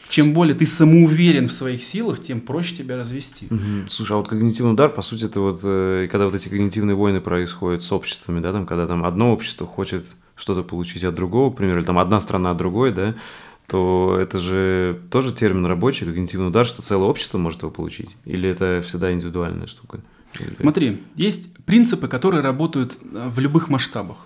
Чем 0.09 0.35
более 0.35 0.55
ты 0.55 0.67
самоуверен 0.67 1.49
в 1.49 1.53
своих 1.53 1.83
силах, 1.83 2.23
тем 2.23 2.41
проще 2.41 2.77
тебя 2.77 2.97
развести. 2.97 3.47
Угу. 3.51 3.89
Слушай, 3.89 4.12
а 4.12 4.17
вот 4.19 4.29
когнитивный 4.29 4.73
удар, 4.73 4.89
по 4.89 5.03
сути, 5.03 5.25
это 5.25 5.41
вот, 5.41 5.61
э, 5.65 6.07
когда 6.11 6.27
вот 6.27 6.35
эти 6.37 6.49
когнитивные 6.49 6.95
войны 6.95 7.21
происходят 7.21 7.83
с 7.83 7.91
обществами, 7.91 8.39
да, 8.41 8.53
там, 8.53 8.67
когда 8.67 8.87
там 8.87 9.05
одно 9.05 9.33
общество 9.33 9.67
хочет 9.67 10.17
что-то 10.37 10.62
получить 10.62 11.05
от 11.05 11.14
другого, 11.14 11.53
к 11.53 11.57
примеру, 11.57 11.81
или 11.81 11.87
там 11.87 11.99
одна 11.99 12.20
страна 12.20 12.51
от 12.51 12.57
другой, 12.57 12.92
да, 12.92 13.14
то 13.66 14.16
это 14.20 14.38
же 14.38 15.01
тоже 15.11 15.33
термин 15.33 15.66
рабочий, 15.66 16.05
когнитивный 16.05 16.49
удар, 16.49 16.64
что 16.64 16.83
целое 16.83 17.09
общество 17.09 17.38
может 17.38 17.62
его 17.62 17.72
получить? 17.72 18.16
Или 18.25 18.49
это 18.49 18.83
всегда 18.87 19.12
индивидуальная 19.12 19.66
штука? 19.66 20.01
Смотри, 20.59 21.03
есть 21.14 21.53
принципы, 21.64 22.09
которые 22.09 22.42
работают 22.42 22.99
э, 23.03 23.31
в 23.31 23.40
любых 23.40 23.68
масштабах. 23.68 24.18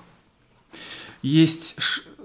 Есть 1.22 1.76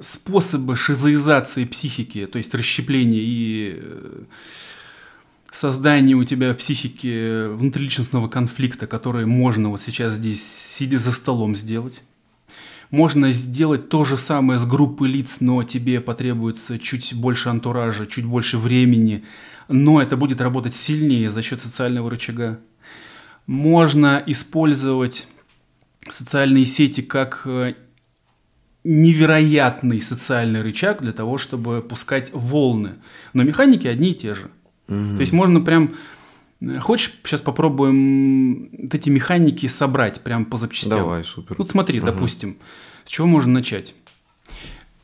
способы 0.01 0.75
шизоизации 0.75 1.65
психики, 1.65 2.25
то 2.25 2.37
есть 2.37 2.53
расщепления 2.53 3.21
и 3.21 3.79
э, 3.81 4.23
создания 5.51 6.15
у 6.15 6.23
тебя 6.23 6.53
в 6.53 6.57
психике 6.57 7.49
внутриличностного 7.49 8.27
конфликта, 8.27 8.87
который 8.87 9.25
можно 9.25 9.69
вот 9.69 9.81
сейчас 9.81 10.15
здесь, 10.15 10.43
сидя 10.43 10.97
за 10.97 11.11
столом, 11.11 11.55
сделать. 11.55 12.01
Можно 12.91 13.31
сделать 13.31 13.89
то 13.89 14.05
же 14.05 14.17
самое 14.17 14.59
с 14.59 14.65
группой 14.65 15.09
лиц, 15.09 15.37
но 15.39 15.63
тебе 15.63 16.01
потребуется 16.01 16.79
чуть 16.79 17.13
больше 17.13 17.49
антуража, 17.49 18.05
чуть 18.05 18.25
больше 18.25 18.57
времени, 18.57 19.23
но 19.67 20.01
это 20.01 20.17
будет 20.17 20.41
работать 20.41 20.75
сильнее 20.75 21.31
за 21.31 21.41
счет 21.41 21.59
социального 21.59 22.09
рычага. 22.09 22.59
Можно 23.47 24.21
использовать 24.25 25.27
социальные 26.09 26.65
сети 26.65 27.01
как 27.01 27.41
э, 27.45 27.73
невероятный 28.83 29.99
социальный 29.99 30.61
рычаг 30.61 31.01
для 31.01 31.11
того, 31.11 31.37
чтобы 31.37 31.81
пускать 31.81 32.31
волны. 32.33 32.93
Но 33.33 33.43
механики 33.43 33.87
одни 33.87 34.11
и 34.11 34.15
те 34.15 34.35
же. 34.35 34.51
Угу. 34.87 35.15
То 35.15 35.21
есть 35.21 35.33
можно 35.33 35.59
прям... 35.61 35.95
Э, 36.61 36.79
хочешь, 36.79 37.13
сейчас 37.23 37.41
попробуем 37.41 38.69
вот 38.71 38.93
эти 38.93 39.09
механики 39.09 39.67
собрать 39.67 40.21
прям 40.21 40.45
по 40.45 40.57
запчастям? 40.57 40.99
Давай, 40.99 41.23
супер. 41.23 41.55
Вот 41.57 41.69
смотри, 41.69 41.99
угу. 41.99 42.07
допустим, 42.07 42.57
с 43.03 43.09
чего 43.09 43.27
можно 43.27 43.53
начать? 43.53 43.93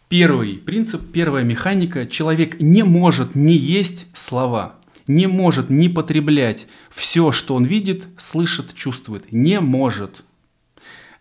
Первый 0.09 0.55
принцип, 0.55 1.01
первая 1.13 1.43
механика. 1.43 2.05
Человек 2.05 2.59
не 2.59 2.83
может 2.83 3.33
не 3.33 3.53
есть 3.53 4.07
слова, 4.13 4.75
не 5.07 5.27
может 5.27 5.69
не 5.69 5.87
потреблять 5.87 6.67
все, 6.89 7.31
что 7.31 7.55
он 7.55 7.63
видит, 7.63 8.07
слышит, 8.17 8.73
чувствует. 8.73 9.31
Не 9.31 9.61
может. 9.61 10.23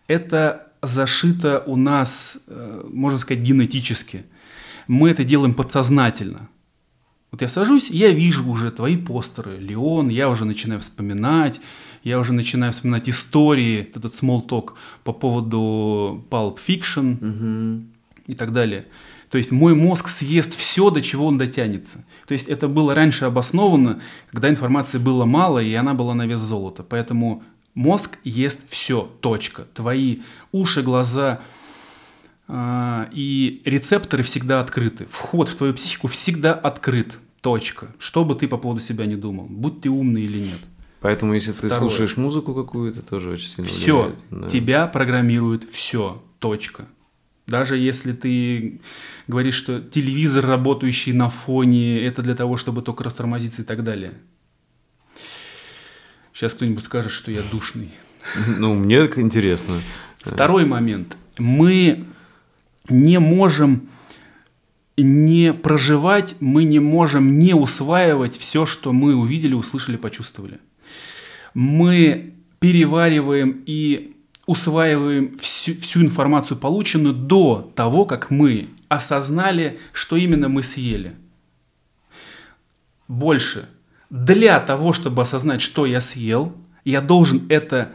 Это 0.08 0.72
зашито 0.82 1.62
у 1.66 1.76
нас, 1.76 2.38
э, 2.48 2.82
можно 2.92 3.18
сказать, 3.18 3.42
генетически. 3.44 4.24
Мы 4.88 5.10
это 5.10 5.22
делаем 5.22 5.54
подсознательно. 5.54 6.48
Вот 7.30 7.42
я 7.42 7.48
сажусь, 7.48 7.90
я 7.90 8.10
вижу 8.10 8.48
уже 8.48 8.70
твои 8.70 8.96
постеры, 8.96 9.56
Леон, 9.58 10.08
я 10.08 10.28
уже 10.28 10.44
начинаю 10.44 10.80
вспоминать, 10.80 11.60
я 12.02 12.18
уже 12.18 12.32
начинаю 12.32 12.72
вспоминать 12.72 13.08
истории, 13.08 13.88
этот 13.94 14.12
small 14.12 14.46
talk 14.46 14.72
по 15.04 15.12
поводу 15.12 16.24
Pulp 16.30 16.58
Fiction 16.66 17.76
угу. 17.76 17.84
и 18.26 18.34
так 18.34 18.52
далее. 18.52 18.86
То 19.30 19.38
есть 19.38 19.52
мой 19.52 19.76
мозг 19.76 20.08
съест 20.08 20.56
все, 20.56 20.90
до 20.90 21.00
чего 21.00 21.26
он 21.26 21.38
дотянется. 21.38 22.04
То 22.26 22.34
есть 22.34 22.48
это 22.48 22.66
было 22.66 22.96
раньше 22.96 23.26
обосновано, 23.26 24.00
когда 24.32 24.48
информации 24.48 24.98
было 24.98 25.24
мало, 25.24 25.60
и 25.60 25.72
она 25.74 25.94
была 25.94 26.14
на 26.14 26.26
вес 26.26 26.40
золота. 26.40 26.82
Поэтому 26.82 27.44
Мозг 27.74 28.18
ест 28.24 28.60
все, 28.68 29.08
точка. 29.20 29.66
Твои 29.74 30.18
уши, 30.50 30.82
глаза 30.82 31.40
и 33.12 33.62
рецепторы 33.64 34.22
всегда 34.22 34.60
открыты. 34.60 35.06
Вход 35.10 35.48
в 35.48 35.54
твою 35.56 35.74
психику 35.74 36.08
всегда 36.08 36.52
открыт, 36.54 37.18
точка. 37.40 37.94
Что 37.98 38.24
бы 38.24 38.34
ты 38.34 38.48
по 38.48 38.56
поводу 38.58 38.80
себя 38.80 39.06
не 39.06 39.16
думал, 39.16 39.46
будь 39.48 39.80
ты 39.82 39.88
умный 39.88 40.22
или 40.22 40.38
нет. 40.38 40.58
Поэтому, 41.00 41.32
если 41.34 41.52
Второе. 41.52 41.70
ты 41.70 41.76
слушаешь 41.78 42.16
музыку 42.16 42.54
какую-то, 42.54 43.02
тоже 43.02 43.30
очень 43.30 43.46
сильно 43.46 43.68
Все, 43.70 44.02
влияет. 44.02 44.24
Да. 44.30 44.48
тебя 44.48 44.86
программирует 44.86 45.70
все, 45.70 46.22
точка. 46.38 46.86
Даже 47.46 47.78
если 47.78 48.12
ты 48.12 48.80
говоришь, 49.26 49.54
что 49.54 49.80
телевизор, 49.80 50.46
работающий 50.46 51.12
на 51.12 51.30
фоне, 51.30 52.00
это 52.00 52.22
для 52.22 52.34
того, 52.34 52.56
чтобы 52.56 52.82
только 52.82 53.02
растормозиться 53.04 53.62
и 53.62 53.64
так 53.64 53.82
далее. 53.82 54.12
Сейчас 56.32 56.54
кто-нибудь 56.54 56.84
скажет, 56.84 57.12
что 57.12 57.30
я 57.30 57.42
душный. 57.50 57.92
Ну, 58.46 58.74
мне 58.74 58.98
интересно. 59.16 59.74
Второй 60.20 60.64
момент. 60.64 61.16
Мы 61.38 62.04
не 62.90 63.18
можем 63.18 63.88
не 64.96 65.54
проживать, 65.54 66.36
мы 66.40 66.64
не 66.64 66.78
можем 66.78 67.38
не 67.38 67.54
усваивать 67.54 68.36
все, 68.36 68.66
что 68.66 68.92
мы 68.92 69.14
увидели, 69.14 69.54
услышали, 69.54 69.96
почувствовали. 69.96 70.58
Мы 71.54 72.34
перевариваем 72.58 73.62
и 73.64 74.16
усваиваем 74.46 75.38
всю, 75.38 75.74
всю 75.76 76.02
информацию, 76.02 76.58
полученную 76.58 77.14
до 77.14 77.72
того, 77.74 78.04
как 78.04 78.30
мы 78.30 78.68
осознали, 78.88 79.78
что 79.92 80.16
именно 80.16 80.48
мы 80.48 80.62
съели. 80.62 81.12
Больше– 83.08 83.68
для 84.10 84.58
того, 84.58 84.92
чтобы 84.92 85.22
осознать, 85.22 85.62
что 85.62 85.86
я 85.86 86.00
съел, 86.00 86.52
я 86.84 87.00
должен 87.00 87.46
это 87.48 87.92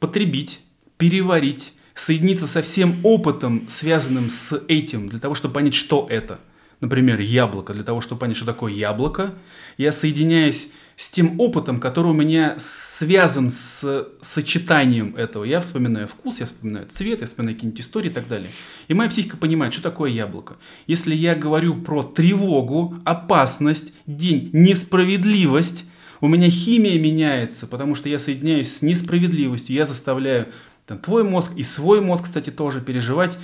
потребить, 0.00 0.62
переварить, 0.96 1.74
соединиться 1.96 2.46
со 2.46 2.62
всем 2.62 3.00
опытом, 3.02 3.66
связанным 3.68 4.30
с 4.30 4.62
этим, 4.68 5.08
для 5.08 5.18
того, 5.18 5.34
чтобы 5.34 5.54
понять, 5.54 5.74
что 5.74 6.06
это. 6.08 6.38
Например, 6.80 7.18
яблоко. 7.18 7.72
Для 7.72 7.84
того, 7.84 8.02
чтобы 8.02 8.20
понять, 8.20 8.36
что 8.36 8.44
такое 8.44 8.70
яблоко, 8.70 9.34
я 9.78 9.92
соединяюсь 9.92 10.68
с 10.96 11.08
тем 11.08 11.40
опытом, 11.40 11.80
который 11.80 12.08
у 12.08 12.14
меня 12.14 12.56
связан 12.58 13.50
с 13.50 14.08
сочетанием 14.20 15.16
этого. 15.16 15.44
Я 15.44 15.60
вспоминаю 15.60 16.06
вкус, 16.06 16.40
я 16.40 16.46
вспоминаю 16.46 16.86
цвет, 16.86 17.22
я 17.22 17.26
вспоминаю 17.26 17.56
какие-нибудь 17.56 17.80
истории 17.80 18.10
и 18.10 18.12
так 18.12 18.28
далее. 18.28 18.50
И 18.88 18.94
моя 18.94 19.08
психика 19.08 19.38
понимает, 19.38 19.72
что 19.72 19.82
такое 19.82 20.10
яблоко. 20.10 20.56
Если 20.86 21.14
я 21.14 21.34
говорю 21.34 21.80
про 21.80 22.02
тревогу, 22.02 22.94
опасность, 23.04 23.94
день, 24.06 24.50
несправедливость, 24.52 25.86
у 26.20 26.28
меня 26.28 26.50
химия 26.50 26.98
меняется, 27.00 27.66
потому 27.66 27.94
что 27.94 28.10
я 28.10 28.18
соединяюсь 28.18 28.74
с 28.76 28.82
несправедливостью, 28.82 29.74
я 29.74 29.86
заставляю 29.86 30.48
там, 30.86 30.98
твой 30.98 31.24
мозг 31.24 31.52
и 31.56 31.62
свой 31.62 32.00
мозг, 32.00 32.24
кстати, 32.24 32.50
тоже 32.50 32.80
переживать 32.80 33.38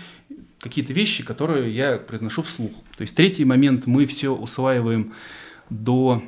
какие-то 0.61 0.93
вещи, 0.93 1.25
которые 1.25 1.75
я 1.75 1.99
произношу 1.99 2.43
вслух. 2.43 2.73
То 2.97 3.03
есть 3.03 3.15
третий 3.15 3.45
момент 3.45 3.87
мы 3.87 4.07
все 4.07 4.31
усваиваем 4.35 5.13
до 5.69 6.23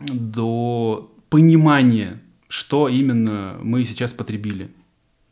до 0.00 1.12
понимания, 1.28 2.20
что 2.48 2.88
именно 2.88 3.58
мы 3.62 3.84
сейчас 3.84 4.12
потребили. 4.12 4.70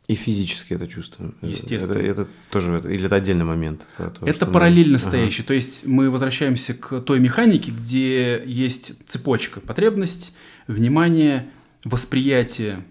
И 0.07 0.15
физически 0.15 0.73
это 0.73 0.87
чувствуем. 0.87 1.35
Естественно. 1.41 1.93
Это, 1.93 2.01
это 2.01 2.27
тоже 2.49 2.73
это, 2.75 2.89
или 2.89 3.05
это 3.05 3.15
отдельный 3.15 3.45
момент? 3.45 3.87
То, 3.97 4.25
это 4.25 4.45
параллельно 4.45 4.93
мы... 4.93 4.99
стоящий. 4.99 5.41
Ага. 5.41 5.47
То 5.47 5.53
есть 5.53 5.85
мы 5.85 6.09
возвращаемся 6.09 6.73
к 6.73 7.01
той 7.01 7.19
механике, 7.19 7.71
где 7.71 8.43
есть 8.45 8.93
цепочка 9.07 9.61
потребность, 9.61 10.33
внимание, 10.67 11.49
восприятие, 11.85 12.83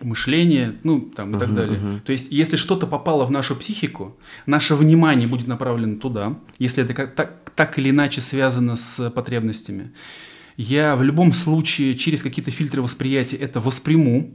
мышление, 0.00 0.76
ну 0.82 1.00
там 1.00 1.32
и 1.32 1.34
uh-huh, 1.34 1.38
так 1.38 1.54
далее. 1.54 1.78
Uh-huh. 1.78 2.00
То 2.00 2.12
есть 2.12 2.28
если 2.30 2.56
что-то 2.56 2.86
попало 2.86 3.24
в 3.24 3.30
нашу 3.30 3.56
психику, 3.56 4.16
наше 4.46 4.74
внимание 4.74 5.28
будет 5.28 5.46
направлено 5.46 5.98
туда, 5.98 6.38
если 6.58 6.84
это 6.84 6.94
как, 6.94 7.14
так, 7.14 7.50
так 7.54 7.78
или 7.78 7.90
иначе 7.90 8.20
связано 8.20 8.76
с 8.76 9.10
потребностями 9.10 9.92
я 10.60 10.94
в 10.94 11.02
любом 11.02 11.32
случае 11.32 11.96
через 11.96 12.22
какие-то 12.22 12.50
фильтры 12.50 12.82
восприятия 12.82 13.36
это 13.36 13.60
восприму. 13.60 14.30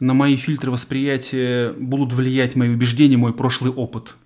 На 0.00 0.14
мои 0.14 0.34
фильтры 0.34 0.72
восприятия 0.72 1.72
будут 1.78 2.12
влиять 2.12 2.56
мои 2.56 2.70
убеждения, 2.70 3.16
мой 3.16 3.32
прошлый 3.32 3.70
опыт. 3.70 4.16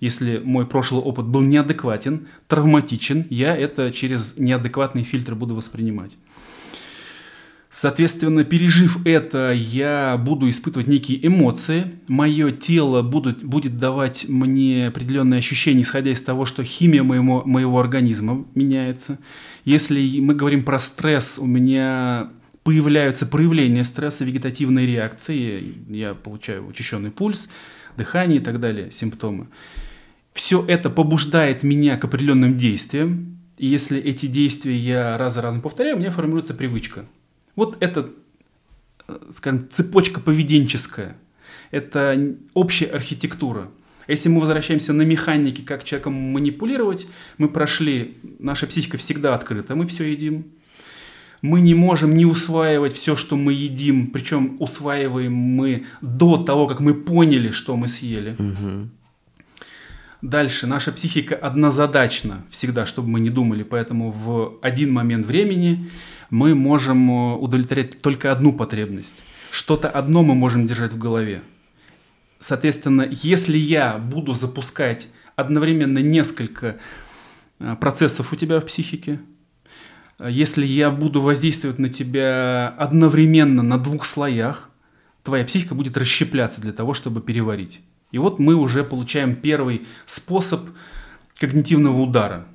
Если 0.00 0.38
мой 0.44 0.66
прошлый 0.66 1.00
опыт 1.00 1.26
был 1.26 1.40
неадекватен, 1.40 2.26
травматичен, 2.46 3.26
я 3.30 3.56
это 3.56 3.90
через 3.90 4.36
неадекватный 4.36 5.04
фильтр 5.04 5.34
буду 5.34 5.54
воспринимать. 5.54 6.18
Соответственно, 7.72 8.44
пережив 8.44 8.98
это, 9.06 9.50
я 9.50 10.20
буду 10.22 10.50
испытывать 10.50 10.88
некие 10.88 11.26
эмоции. 11.26 11.94
Мое 12.06 12.50
тело 12.50 13.00
будет, 13.00 13.42
будет 13.42 13.78
давать 13.78 14.26
мне 14.28 14.88
определенные 14.88 15.38
ощущения, 15.38 15.80
исходя 15.80 16.10
из 16.10 16.20
того, 16.20 16.44
что 16.44 16.62
химия 16.64 17.02
моего, 17.02 17.42
моего 17.46 17.80
организма 17.80 18.44
меняется. 18.54 19.18
Если 19.64 20.20
мы 20.20 20.34
говорим 20.34 20.64
про 20.64 20.78
стресс, 20.80 21.38
у 21.38 21.46
меня 21.46 22.28
появляются 22.62 23.24
проявления 23.24 23.84
стресса, 23.84 24.26
вегетативные 24.26 24.86
реакции, 24.86 25.74
я 25.88 26.12
получаю 26.12 26.66
учащенный 26.66 27.10
пульс, 27.10 27.48
дыхание 27.96 28.38
и 28.38 28.42
так 28.42 28.60
далее, 28.60 28.92
симптомы. 28.92 29.48
Все 30.34 30.62
это 30.62 30.90
побуждает 30.90 31.62
меня 31.62 31.96
к 31.96 32.04
определенным 32.04 32.58
действиям, 32.58 33.38
и 33.56 33.66
если 33.66 33.98
эти 33.98 34.26
действия 34.26 34.76
я 34.76 35.16
раз 35.16 35.34
за 35.34 35.40
разом 35.40 35.62
повторяю, 35.62 35.96
у 35.96 35.98
меня 36.00 36.10
формируется 36.10 36.52
привычка– 36.52 37.06
вот 37.56 37.76
это, 37.80 38.10
э, 39.08 39.18
скажем, 39.30 39.68
цепочка 39.70 40.20
поведенческая. 40.20 41.16
Это 41.70 42.36
общая 42.54 42.86
архитектура. 42.86 43.70
Если 44.08 44.28
мы 44.28 44.40
возвращаемся 44.40 44.92
на 44.92 45.02
механике, 45.02 45.62
как 45.62 45.84
человеком 45.84 46.14
манипулировать, 46.14 47.06
мы 47.38 47.48
прошли, 47.48 48.16
наша 48.38 48.66
психика 48.66 48.98
всегда 48.98 49.34
открыта, 49.34 49.74
мы 49.74 49.86
все 49.86 50.04
едим. 50.04 50.46
Мы 51.40 51.60
не 51.60 51.74
можем 51.74 52.16
не 52.16 52.24
усваивать 52.24 52.94
все, 52.94 53.16
что 53.16 53.36
мы 53.36 53.52
едим, 53.52 54.08
причем 54.12 54.56
усваиваем 54.60 55.32
мы 55.32 55.86
до 56.00 56.36
того, 56.36 56.68
как 56.68 56.80
мы 56.80 56.94
поняли, 56.94 57.50
что 57.50 57.76
мы 57.76 57.88
съели. 57.88 58.36
Угу. 58.38 58.88
Дальше, 60.22 60.68
наша 60.68 60.92
психика 60.92 61.34
однозадачна 61.34 62.44
всегда, 62.48 62.86
чтобы 62.86 63.08
мы 63.08 63.18
не 63.18 63.30
думали, 63.30 63.64
поэтому 63.64 64.12
в 64.12 64.58
один 64.62 64.92
момент 64.92 65.26
времени 65.26 65.90
мы 66.32 66.54
можем 66.54 67.10
э, 67.10 67.36
удовлетворять 67.36 68.00
только 68.00 68.32
одну 68.32 68.54
потребность. 68.54 69.22
Что-то 69.50 69.90
одно 69.90 70.22
мы 70.22 70.34
можем 70.34 70.66
держать 70.66 70.94
в 70.94 70.98
голове. 70.98 71.42
Соответственно, 72.38 73.06
если 73.10 73.58
я 73.58 73.98
буду 73.98 74.32
запускать 74.32 75.08
одновременно 75.36 75.98
несколько 75.98 76.78
э, 77.58 77.76
процессов 77.76 78.32
у 78.32 78.36
тебя 78.36 78.60
в 78.60 78.64
психике, 78.64 79.20
э, 80.18 80.28
если 80.30 80.64
я 80.64 80.90
буду 80.90 81.20
воздействовать 81.20 81.78
на 81.78 81.90
тебя 81.90 82.74
одновременно 82.78 83.62
на 83.62 83.76
двух 83.76 84.06
слоях, 84.06 84.70
твоя 85.24 85.44
психика 85.44 85.74
будет 85.74 85.98
расщепляться 85.98 86.62
для 86.62 86.72
того, 86.72 86.94
чтобы 86.94 87.20
переварить. 87.20 87.80
И 88.10 88.16
вот 88.16 88.38
мы 88.38 88.54
уже 88.54 88.84
получаем 88.84 89.36
первый 89.36 89.86
способ 90.06 90.62
когнитивного 91.38 92.00
удара. 92.00 92.46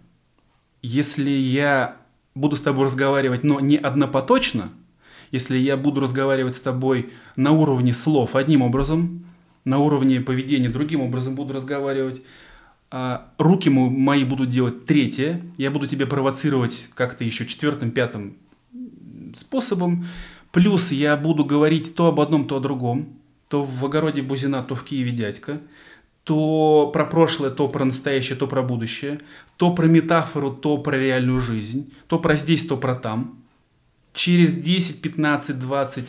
Если 0.81 1.29
я 1.29 1.97
буду 2.37 2.55
с 2.55 2.61
тобой 2.61 2.85
разговаривать, 2.85 3.43
но 3.43 3.59
не 3.59 3.77
однопоточно, 3.77 4.69
если 5.31 5.57
я 5.57 5.75
буду 5.75 5.99
разговаривать 6.01 6.55
с 6.55 6.61
тобой 6.61 7.09
на 7.35 7.51
уровне 7.51 7.93
слов 7.93 8.35
одним 8.35 8.61
образом, 8.61 9.25
на 9.65 9.79
уровне 9.79 10.21
поведения 10.21 10.69
другим 10.69 11.01
образом 11.01 11.35
буду 11.35 11.53
разговаривать, 11.53 12.21
а 12.89 13.29
руки 13.37 13.69
мои 13.69 14.23
будут 14.23 14.49
делать 14.49 14.85
третье, 14.85 15.41
я 15.57 15.71
буду 15.71 15.87
тебя 15.87 16.07
провоцировать 16.07 16.87
как-то 16.93 17.25
еще 17.25 17.45
четвертым, 17.45 17.91
пятым 17.91 18.37
способом, 19.35 20.05
плюс 20.51 20.91
я 20.91 21.17
буду 21.17 21.43
говорить 21.43 21.95
то 21.95 22.07
об 22.07 22.21
одном, 22.21 22.47
то 22.47 22.57
о 22.57 22.59
другом, 22.61 23.09
то 23.49 23.63
в 23.63 23.85
огороде 23.85 24.21
Бузина, 24.21 24.63
то 24.63 24.75
в 24.75 24.83
Киеве 24.83 25.11
дядька, 25.11 25.59
то 26.27 26.89
про 26.91 27.05
прошлое, 27.05 27.51
то 27.51 27.69
про 27.69 27.85
настоящее, 27.85 28.37
то 28.37 28.47
про 28.47 28.61
будущее, 28.61 29.21
то 29.55 29.73
про 29.73 29.85
метафору, 29.85 30.51
то 30.51 30.77
про 30.77 30.97
реальную 30.97 31.39
жизнь, 31.39 31.93
то 32.09 32.19
про 32.19 32.35
здесь, 32.35 32.67
то 32.67 32.75
про 32.75 32.95
там. 32.95 33.39
Через 34.13 34.55
10, 34.55 35.01
15, 35.01 35.57
20, 35.57 36.05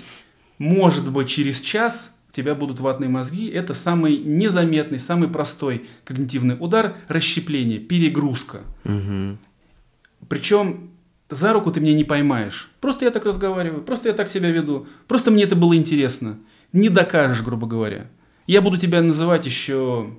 может 0.58 1.08
быть 1.08 1.28
через 1.28 1.60
час 1.60 2.16
у 2.30 2.32
тебя 2.32 2.56
будут 2.56 2.80
ватные 2.80 3.08
мозги. 3.08 3.48
Это 3.48 3.74
самый 3.74 4.16
незаметный, 4.16 4.98
самый 4.98 5.28
простой 5.28 5.86
когнитивный 6.04 6.56
удар, 6.58 6.96
расщепление, 7.06 7.78
перегрузка. 7.78 8.62
Угу. 8.84 9.38
Причем 10.28 10.90
за 11.30 11.52
руку 11.52 11.70
ты 11.70 11.78
меня 11.78 11.94
не 11.94 12.02
поймаешь. 12.02 12.72
Просто 12.80 13.04
я 13.04 13.12
так 13.12 13.24
разговариваю, 13.24 13.82
просто 13.82 14.08
я 14.08 14.16
так 14.16 14.28
себя 14.28 14.50
веду, 14.50 14.88
просто 15.06 15.30
мне 15.30 15.44
это 15.44 15.54
было 15.54 15.76
интересно. 15.76 16.40
Не 16.72 16.88
докажешь, 16.88 17.42
грубо 17.44 17.68
говоря. 17.68 18.08
Я 18.48 18.62
буду 18.62 18.78
тебя 18.78 19.02
называть 19.02 19.44
еще 19.46 20.14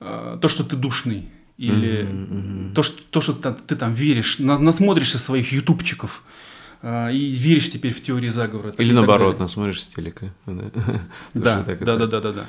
э, 0.00 0.38
то, 0.42 0.48
что 0.48 0.64
ты 0.64 0.76
душный. 0.76 1.30
Или 1.56 2.02
mm-hmm. 2.02 2.74
То, 2.74 2.82
что, 2.82 3.02
то, 3.10 3.20
что 3.20 3.34
ты, 3.34 3.52
ты 3.52 3.76
там 3.76 3.94
веришь, 3.94 4.38
на, 4.40 4.58
насмотришься 4.58 5.18
своих 5.18 5.52
ютубчиков 5.52 6.24
э, 6.82 7.12
и 7.14 7.30
веришь 7.30 7.70
теперь 7.70 7.92
в 7.92 8.02
теории 8.02 8.30
заговора. 8.30 8.72
Или 8.78 8.92
наоборот, 8.92 9.38
насмотришься 9.38 9.94
телека. 9.94 10.34
Да, 11.34 11.62
да, 11.62 11.96
да, 11.96 12.06
да, 12.06 12.20
да, 12.20 12.32
да. 12.32 12.46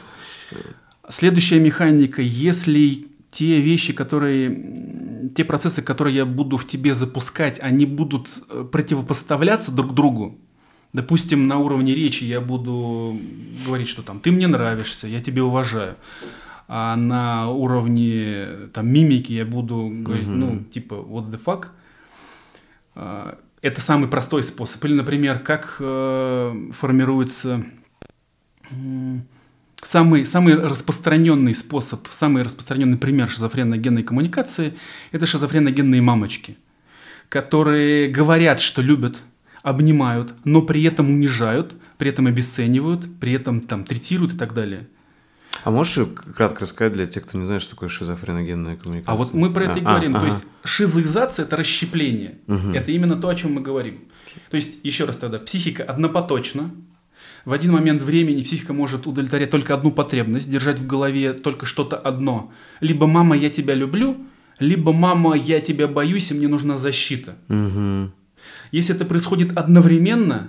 Следующая 1.07 1.59
механика, 1.59 2.23
если 2.23 3.07
те 3.29 3.61
вещи, 3.61 3.93
которые, 3.93 5.29
те 5.35 5.45
процессы, 5.45 5.83
которые 5.83 6.15
я 6.15 6.25
буду 6.25 6.57
в 6.57 6.65
тебе 6.65 6.95
запускать, 6.95 7.59
они 7.59 7.85
будут 7.85 8.29
э, 8.49 8.65
противопоставляться 8.71 9.71
друг 9.71 9.93
другу, 9.93 10.39
Допустим, 10.93 11.47
на 11.47 11.57
уровне 11.57 11.95
речи 11.95 12.23
я 12.23 12.41
буду 12.41 13.17
говорить, 13.65 13.87
что 13.87 14.01
там 14.01 14.19
ты 14.19 14.31
мне 14.31 14.47
нравишься, 14.47 15.07
я 15.07 15.21
тебя 15.21 15.43
уважаю. 15.43 15.95
А 16.67 16.95
на 16.95 17.49
уровне 17.49 18.47
там 18.73 18.87
мимики 18.87 19.33
я 19.33 19.45
буду 19.45 19.89
говорить, 19.91 20.27
uh-huh. 20.27 20.35
ну, 20.35 20.63
типа, 20.63 20.95
what 20.95 21.29
the 21.29 21.41
fuck. 21.43 21.67
А, 22.95 23.37
это 23.61 23.81
самый 23.81 24.09
простой 24.09 24.43
способ. 24.43 24.83
Или, 24.85 24.93
например, 24.93 25.39
как 25.39 25.77
э, 25.79 26.69
формируется 26.71 27.63
самый, 29.81 30.25
самый 30.25 30.55
распространенный 30.55 31.53
способ, 31.53 32.07
самый 32.09 32.43
распространенный 32.43 32.97
пример 32.97 33.29
шизофренно-генной 33.29 34.03
коммуникации– 34.03 34.73
это 35.11 35.25
шизофренно-генные 35.25 36.01
мамочки, 36.01 36.57
которые 37.29 38.09
говорят, 38.09 38.61
что 38.61 38.81
любят, 38.81 39.21
обнимают, 39.63 40.33
но 40.43 40.61
при 40.61 40.83
этом 40.83 41.09
унижают, 41.09 41.75
при 41.97 42.09
этом 42.09 42.27
обесценивают, 42.27 43.07
при 43.19 43.33
этом 43.33 43.61
там 43.61 43.83
третируют 43.83 44.33
и 44.33 44.37
так 44.37 44.53
далее. 44.53 44.87
А 45.63 45.71
можешь 45.71 46.07
кратко 46.35 46.61
рассказать 46.61 46.93
для 46.93 47.05
тех, 47.05 47.23
кто 47.23 47.37
не 47.37 47.45
знает, 47.45 47.61
что 47.61 47.71
такое 47.71 47.89
шизофреногенная 47.89 48.77
коммуникация? 48.77 49.13
А 49.13 49.15
вот 49.15 49.33
мы 49.33 49.51
про 49.51 49.65
это 49.65 49.73
а, 49.73 49.77
и 49.77 49.81
говорим. 49.81 50.15
А, 50.15 50.19
то 50.19 50.25
ага. 50.25 50.35
есть 50.35 50.45
шизоизация– 50.63 51.45
это 51.45 51.57
расщепление. 51.57 52.39
Угу. 52.47 52.69
Это 52.73 52.91
именно 52.91 53.15
то, 53.15 53.27
о 53.27 53.35
чем 53.35 53.53
мы 53.53 53.61
говорим. 53.61 53.99
То 54.49 54.55
есть, 54.55 54.79
еще 54.83 55.05
раз 55.05 55.17
тогда, 55.17 55.39
психика 55.39 55.83
однопоточна. 55.83 56.71
В 57.43 57.53
один 57.53 57.73
момент 57.73 58.01
времени 58.01 58.43
психика 58.43 58.73
может 58.73 59.07
удовлетворять 59.07 59.49
только 59.49 59.73
одну 59.73 59.91
потребность, 59.91 60.49
держать 60.49 60.79
в 60.79 60.87
голове 60.87 61.33
только 61.33 61.65
что-то 61.65 61.97
одно. 61.97 62.51
Либо 62.79 63.07
«мама, 63.07 63.35
я 63.35 63.49
тебя 63.49 63.73
люблю», 63.73 64.17
либо 64.59 64.93
«мама, 64.93 65.35
я 65.35 65.59
тебя 65.59 65.87
боюсь, 65.87 66.31
и 66.31 66.33
мне 66.33 66.47
нужна 66.47 66.77
защита». 66.77 67.35
Угу. 67.49 68.11
Если 68.71 68.95
это 68.95 69.05
происходит 69.05 69.57
одновременно, 69.57 70.47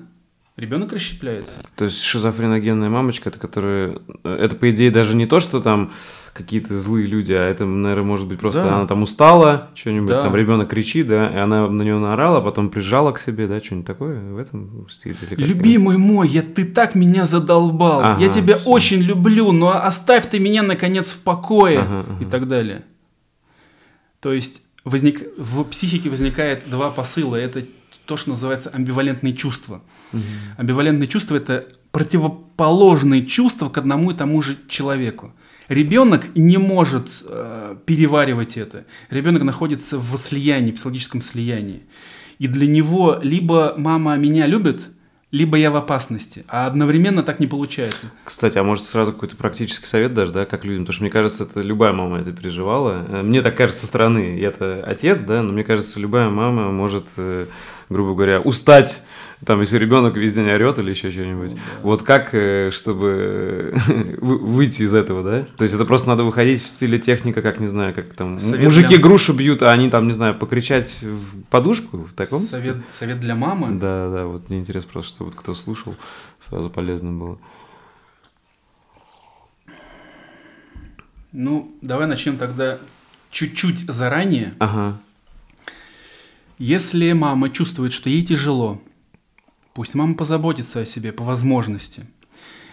ребенок 0.57 0.93
расщепляется. 0.93 1.59
То 1.77 1.85
есть 1.85 2.03
шизофреногенная 2.03 2.89
мамочка, 2.89 3.31
это 3.31 3.39
которая... 3.39 3.99
Это, 4.23 4.55
по 4.55 4.71
идее, 4.71 4.91
даже 4.91 5.17
не 5.17 5.27
то, 5.27 5.41
что 5.41 5.61
там 5.61 5.93
какие-то 6.33 6.81
злые 6.81 7.07
люди, 7.07 7.33
а 7.33 7.43
это, 7.43 7.67
наверное, 7.67 8.05
может 8.05 8.27
быть 8.27 8.39
просто 8.39 8.63
да. 8.63 8.77
она 8.77 8.87
там 8.87 9.03
устала, 9.03 9.71
что-нибудь, 9.75 10.09
да. 10.09 10.23
там 10.23 10.35
ребенок 10.35 10.71
кричит, 10.71 11.07
да, 11.07 11.29
и 11.29 11.37
она 11.37 11.69
на 11.69 11.83
нее 11.83 11.99
наорала, 11.99 12.41
потом 12.41 12.71
прижала 12.71 13.13
к 13.13 13.19
себе, 13.19 13.47
да, 13.47 13.61
что-нибудь 13.61 13.87
такое 13.87 14.19
в 14.19 14.39
этом 14.39 14.89
стиле. 14.89 15.17
Любимый 15.33 15.99
мой, 15.99 16.29
я, 16.29 16.41
ты 16.41 16.65
так 16.65 16.95
меня 16.95 17.27
задолбал, 17.27 18.01
ага, 18.01 18.23
я 18.23 18.33
тебя 18.33 18.57
все. 18.57 18.69
очень 18.69 19.03
люблю, 19.03 19.53
но 19.53 19.85
оставь 19.85 20.31
ты 20.31 20.39
меня, 20.39 20.63
наконец, 20.63 21.11
в 21.13 21.21
покое 21.21 21.81
ага, 21.81 22.07
ага. 22.09 22.25
и 22.25 22.27
так 22.27 22.49
далее. 22.49 22.83
То 24.21 24.33
есть 24.33 24.63
возник, 24.85 25.23
в 25.37 25.65
психике 25.65 26.09
возникает 26.09 26.65
два 26.71 26.91
посыла. 26.91 27.37
Это 27.37 27.65
то, 28.07 28.17
что 28.17 28.31
называется 28.31 28.71
амбивалентные 28.71 29.35
чувства. 29.35 29.83
Угу. 30.13 30.23
Амбивалентные 30.59 31.09
чувства 31.09 31.37
это 31.37 31.67
противоположные 31.91 33.27
чувства 33.27 33.69
к 33.69 33.79
одному 33.79 34.11
и 34.11 34.15
тому 34.15 34.43
же 34.43 34.59
человеку. 34.69 35.33
Ребенок 35.69 36.35
не 36.35 36.59
может 36.59 37.23
э, 37.25 37.77
переваривать 37.87 38.57
это. 38.57 38.85
Ребенок 39.11 39.43
находится 39.43 39.99
в 39.99 40.17
слиянии, 40.19 40.73
психологическом 40.73 41.21
слиянии. 41.23 41.83
И 42.39 42.49
для 42.49 42.67
него 42.67 43.19
либо 43.23 43.75
мама 43.77 44.17
меня 44.17 44.47
любит, 44.47 44.89
либо 45.33 45.57
я 45.57 45.71
в 45.71 45.77
опасности, 45.77 46.45
а 46.47 46.67
одновременно 46.67 47.23
так 47.23 47.41
не 47.41 47.47
получается. 47.47 48.13
Кстати, 48.23 48.59
а 48.59 48.63
может 48.63 48.85
сразу 48.85 49.13
какой-то 49.13 49.35
практический 49.35 49.87
совет 49.87 50.13
даже, 50.13 50.31
да, 50.31 50.45
как 50.45 50.65
людям, 50.67 50.85
потому 50.85 50.93
что 50.93 51.03
мне 51.03 51.11
кажется, 51.11 51.45
это 51.45 51.63
любая 51.63 51.95
мама 51.95 52.21
это 52.21 52.33
переживала. 52.33 53.07
Э, 53.09 53.23
мне 53.23 53.41
так 53.41 53.57
кажется 53.57 53.81
со 53.81 53.87
стороны, 53.87 54.39
я-то 54.39 54.85
отец, 54.85 55.19
да, 55.21 55.43
но 55.43 55.55
мне 55.55 55.65
кажется, 55.65 55.99
любая 55.99 56.29
мама 56.29 56.71
может, 56.71 57.07
э, 57.17 57.47
грубо 57.89 58.15
говоря, 58.15 58.41
устать 58.41 59.03
Там, 59.45 59.61
если 59.61 59.77
ребенок 59.77 60.17
весь 60.17 60.35
день 60.35 60.49
орет 60.49 60.79
или 60.79 60.91
еще 60.91 61.11
что-нибудь. 61.11 61.55
Ну. 61.55 61.59
Вот 61.83 62.05
как, 62.05 62.31
э, 62.33 62.71
чтобы 62.71 63.75
выйти 64.21 64.83
из 64.83 64.95
этого, 64.95 65.25
да? 65.25 65.47
То 65.57 65.63
есть 65.65 65.75
это 65.75 65.85
просто 65.85 66.09
надо 66.09 66.23
выходить 66.23 66.63
в 66.63 66.69
стиле 66.69 66.99
техника, 66.99 67.43
как, 67.43 67.59
не 67.59 67.67
знаю, 67.67 67.93
как 67.93 68.15
там... 68.15 68.39
Совет 68.39 68.65
мужики 68.65 68.95
для... 68.95 68.99
грушу 68.99 69.33
бьют, 69.33 69.63
а 69.63 69.73
они 69.73 69.91
там, 69.91 70.07
не 70.07 70.13
знаю, 70.13 70.39
покричать 70.39 70.97
в 71.03 71.43
подушку 71.45 71.99
в 71.99 72.13
таком 72.13 72.39
Совет, 72.39 72.77
совет 72.93 73.19
для 73.19 73.35
мамы? 73.35 73.79
Да, 73.81 74.11
да, 74.11 74.27
вот 74.27 74.49
мне 74.49 74.61
интересно 74.61 74.91
просто, 74.93 75.17
что 75.17 75.25
вот 75.25 75.35
кто 75.35 75.55
слушал, 75.55 75.97
сразу 76.41 76.71
полезно 76.71 77.13
было. 77.13 77.39
Ну, 81.33 81.75
давай 81.81 82.07
начнем 82.07 82.37
тогда 82.37 82.79
чуть-чуть 83.31 83.91
заранее. 83.91 84.55
Ага. 84.61 85.01
Если 86.59 87.11
мама 87.13 87.51
чувствует, 87.51 87.93
что 87.93 88.09
ей 88.09 88.23
тяжело, 88.23 88.81
пусть 89.75 89.95
мама 89.95 90.15
позаботится 90.15 90.81
о 90.81 90.87
себе 90.87 91.13
по 91.13 91.25
возможности. 91.25 92.05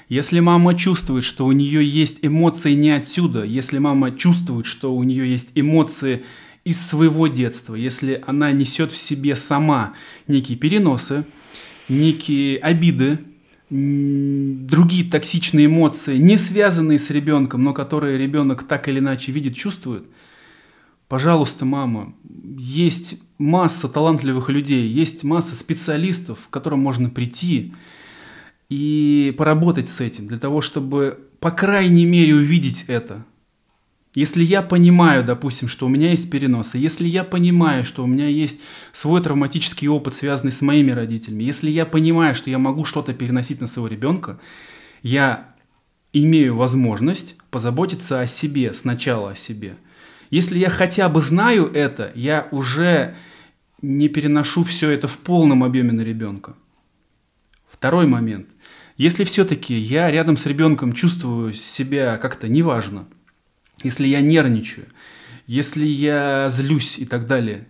Если 0.08 0.40
мама 0.40 0.76
чувствует, 0.76 1.24
что 1.24 1.46
у 1.46 1.52
нее 1.52 1.86
есть 1.86 2.18
эмоции 2.24 2.74
не 2.74 2.90
отсюда, 2.90 3.44
если 3.44 3.78
мама 3.78 4.12
чувствует, 4.12 4.66
что 4.66 4.96
у 4.96 5.04
нее 5.04 5.30
есть 5.30 5.50
эмоции 5.54 6.24
из 6.66 6.82
своего 6.82 7.28
детства, 7.28 7.76
если 7.76 8.22
она 8.26 8.52
несет 8.52 8.92
в 8.92 8.98
себе 8.98 9.36
сама 9.36 9.94
некие 10.28 10.58
переносы, 10.58 11.26
некие 11.90 12.58
обиды, 12.58 13.20
другие 13.70 15.10
токсичные 15.10 15.68
эмоции, 15.68 16.18
не 16.18 16.38
связанные 16.38 16.98
с 16.98 17.12
ребенком, 17.12 17.64
но 17.64 17.74
которые 17.74 18.18
ребенок 18.18 18.64
так 18.64 18.88
или 18.88 18.98
иначе 18.98 19.32
видит, 19.32 19.56
чувствует, 19.56 20.06
пожалуйста, 21.08 21.66
мама, 21.66 22.16
есть 22.58 23.20
масса 23.40 23.90
талантливых 23.90 24.50
людей, 24.50 24.88
есть 24.88 25.24
масса 25.24 25.56
специалистов, 25.56 26.48
к 26.48 26.54
которым 26.54 26.80
можно 26.80 27.10
прийти 27.10 27.74
и 28.70 29.34
поработать 29.36 29.90
с 29.90 30.00
этим, 30.00 30.28
для 30.28 30.38
того, 30.38 30.62
чтобы, 30.62 31.28
по 31.40 31.50
крайней 31.50 32.06
мере, 32.06 32.36
увидеть 32.36 32.86
это– 32.88 33.26
если 34.16 34.44
я 34.44 34.64
понимаю, 34.64 35.24
допустим, 35.24 35.68
что 35.68 35.86
у 35.86 35.90
меня 35.90 36.10
есть 36.10 36.32
переносы, 36.32 36.80
если 36.80 37.08
я 37.08 37.24
понимаю, 37.24 37.86
что 37.86 38.04
у 38.04 38.08
меня 38.08 38.28
есть 38.28 38.60
свой 38.92 39.22
травматический 39.22 39.88
опыт, 39.88 40.16
связанный 40.16 40.52
с 40.52 40.62
моими 40.62 40.92
родителями, 40.92 41.44
если 41.44 41.70
я 41.70 41.86
понимаю, 41.86 42.34
что 42.34 42.50
я 42.50 42.58
могу 42.58 42.86
что-то 42.86 43.14
переносить 43.14 43.62
на 43.62 43.68
своего 43.68 43.88
ребенка, 43.88 44.40
я 45.04 45.54
имею 46.12 46.56
возможность 46.56 47.36
позаботиться 47.52 48.20
о 48.20 48.28
себе, 48.28 48.74
сначала 48.74 49.32
о 49.32 49.36
себе. 49.36 49.76
Если 50.32 50.58
я 50.58 50.72
хотя 50.72 51.08
бы 51.08 51.22
знаю 51.22 51.72
это, 51.72 52.12
я 52.16 52.48
уже 52.52 53.16
не 53.82 54.10
переношу 54.10 54.64
все 54.64 54.90
это 54.90 55.08
в 55.08 55.18
полном 55.18 55.64
объеме 55.64 55.92
на 55.92 56.02
ребенка. 56.02 56.56
Второй 57.70 58.08
момент. 58.08 58.48
Если 58.98 59.24
все-таки 59.24 59.74
я 59.74 60.12
рядом 60.12 60.36
с 60.36 60.46
ребенком 60.46 60.94
чувствую 60.94 61.54
себя 61.54 62.18
как-то 62.18 62.48
неважно, 62.50 63.08
если 63.84 64.08
я 64.08 64.22
нервничаю, 64.22 64.88
если 65.48 65.86
я 65.86 66.48
злюсь 66.50 66.98
и 66.98 67.06
так 67.06 67.26
далее. 67.26 67.68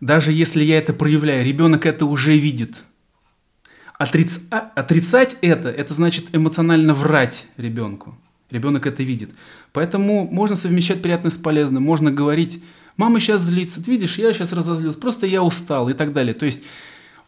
Даже 0.00 0.32
если 0.32 0.62
я 0.62 0.78
это 0.78 0.92
проявляю, 0.92 1.44
ребенок 1.44 1.86
это 1.86 2.06
уже 2.06 2.36
видит. 2.36 2.84
Отриц... 3.98 4.40
А, 4.50 4.70
отрицать 4.74 5.36
это, 5.42 5.68
это 5.68 5.94
значит 5.94 6.26
эмоционально 6.32 6.92
врать 6.92 7.46
ребенку. 7.56 8.18
Ребенок 8.50 8.86
это 8.86 9.02
видит. 9.02 9.30
Поэтому 9.72 10.28
можно 10.30 10.56
совмещать 10.56 11.00
приятное 11.00 11.30
с 11.30 11.38
полезным. 11.38 11.82
Можно 11.82 12.10
говорить, 12.10 12.62
мама 12.96 13.20
сейчас 13.20 13.42
злится, 13.42 13.82
ты 13.82 13.90
видишь, 13.90 14.18
я 14.18 14.32
сейчас 14.32 14.52
разозлился, 14.52 14.98
просто 14.98 15.26
я 15.26 15.42
устал 15.42 15.88
и 15.88 15.94
так 15.94 16.12
далее. 16.12 16.34
То 16.34 16.46
есть 16.46 16.62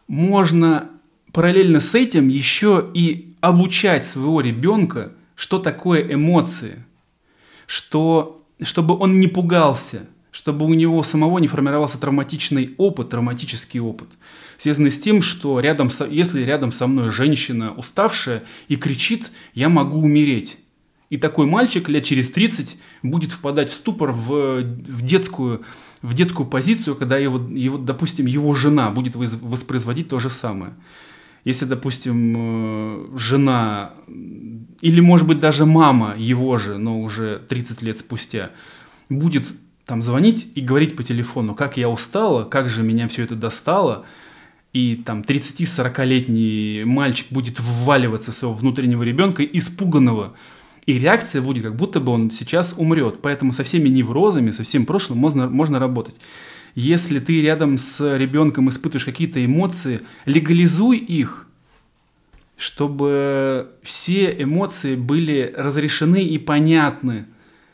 можно 0.07 0.89
параллельно 1.31 1.79
с 1.79 1.93
этим 1.95 2.27
еще 2.27 2.89
и 2.93 3.35
обучать 3.41 4.05
своего 4.05 4.41
ребенка, 4.41 5.11
что 5.35 5.59
такое 5.59 6.01
эмоции– 6.13 6.83
что, 7.67 8.45
чтобы 8.61 8.97
он 8.97 9.19
не 9.19 9.27
пугался, 9.27 10.07
чтобы 10.31 10.65
у 10.65 10.73
него 10.73 11.01
самого 11.03 11.39
не 11.39 11.47
формировался 11.47 11.97
травматичный 11.97 12.75
опыт, 12.77 13.09
травматический 13.09 13.79
опыт, 13.79 14.09
связанный 14.57 14.91
с 14.91 14.99
тем, 14.99 15.21
что 15.21 15.59
рядом 15.59 15.89
со, 15.89 16.05
если 16.05 16.41
рядом 16.41 16.71
со 16.71 16.87
мной 16.87 17.11
женщина 17.11 17.73
уставшая 17.73 18.43
и 18.67 18.75
кричит, 18.75 19.31
я 19.53 19.69
могу 19.69 19.99
умереть. 19.99 20.57
И 21.09 21.17
такой 21.17 21.45
мальчик 21.45 21.87
лет 21.87 22.03
через 22.03 22.31
30 22.31 22.77
будет 23.03 23.31
впадать 23.31 23.69
в 23.69 23.73
ступор, 23.73 24.11
в, 24.11 24.61
в, 24.61 25.01
детскую, 25.03 25.61
в 26.01 26.13
детскую 26.13 26.47
позицию, 26.47 26.95
когда 26.95 27.17
его, 27.17 27.37
его, 27.49 27.77
допустим, 27.77 28.25
его 28.25 28.53
жена 28.53 28.89
будет 28.89 29.15
воспроизводить 29.15 30.09
то 30.09 30.19
же 30.19 30.29
самое. 30.29 30.73
Если, 31.43 31.65
допустим, 31.65 32.33
э, 32.37 33.17
жена 33.17 33.93
или, 34.81 34.99
может 34.99 35.27
быть, 35.27 35.39
даже 35.39 35.65
мама 35.65 36.15
его 36.17 36.57
же, 36.57 36.77
но 36.79 37.01
уже 37.01 37.39
30 37.47 37.83
лет 37.83 37.99
спустя, 37.99 38.49
будет 39.09 39.53
там 39.85 40.01
звонить 40.01 40.51
и 40.55 40.61
говорить 40.61 40.95
по 40.95 41.03
телефону, 41.03 41.53
как 41.53 41.77
я 41.77 41.89
устала, 41.89 42.43
как 42.43 42.69
же 42.69 42.81
меня 42.81 43.07
все 43.07 43.23
это 43.23 43.35
достало, 43.35 44.05
и 44.73 44.95
там 44.95 45.21
30-40-летний 45.21 46.83
мальчик 46.85 47.27
будет 47.29 47.59
вваливаться 47.59 48.31
своего 48.31 48.55
внутреннего 48.55 49.03
ребенка, 49.03 49.43
испуганного, 49.43 50.33
и 50.85 50.99
реакция 50.99 51.41
будет, 51.41 51.63
как 51.63 51.75
будто 51.75 51.99
бы 51.99 52.11
он 52.11 52.31
сейчас 52.31 52.73
умрет. 52.77 53.19
Поэтому 53.21 53.53
со 53.53 53.63
всеми 53.63 53.89
неврозами, 53.89 54.51
со 54.51 54.63
всем 54.63 54.85
прошлым 54.85 55.17
можно, 55.17 55.49
можно 55.49 55.79
работать. 55.79 56.15
Если 56.75 57.19
ты 57.19 57.41
рядом 57.41 57.77
с 57.77 58.17
ребенком 58.17 58.69
испытываешь 58.69 59.05
какие-то 59.05 59.43
эмоции, 59.43 60.01
легализуй 60.25 60.97
их, 60.97 61.47
чтобы 62.57 63.71
все 63.83 64.33
эмоции 64.41 64.95
были 64.95 65.53
разрешены 65.55 66.23
и 66.23 66.37
понятны. 66.37 67.25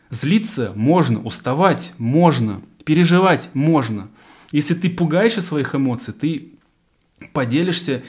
Злиться 0.10 0.74
можно, 0.76 1.22
уставать 1.22 1.94
можно, 1.98 2.62
переживать 2.84 3.50
можно. 3.54 4.10
Если 4.52 4.74
ты 4.74 4.90
пугаешься 4.90 5.42
своих 5.42 5.76
эмоций, 5.76 6.14
ты 6.14 6.54
поделишься 7.34 8.04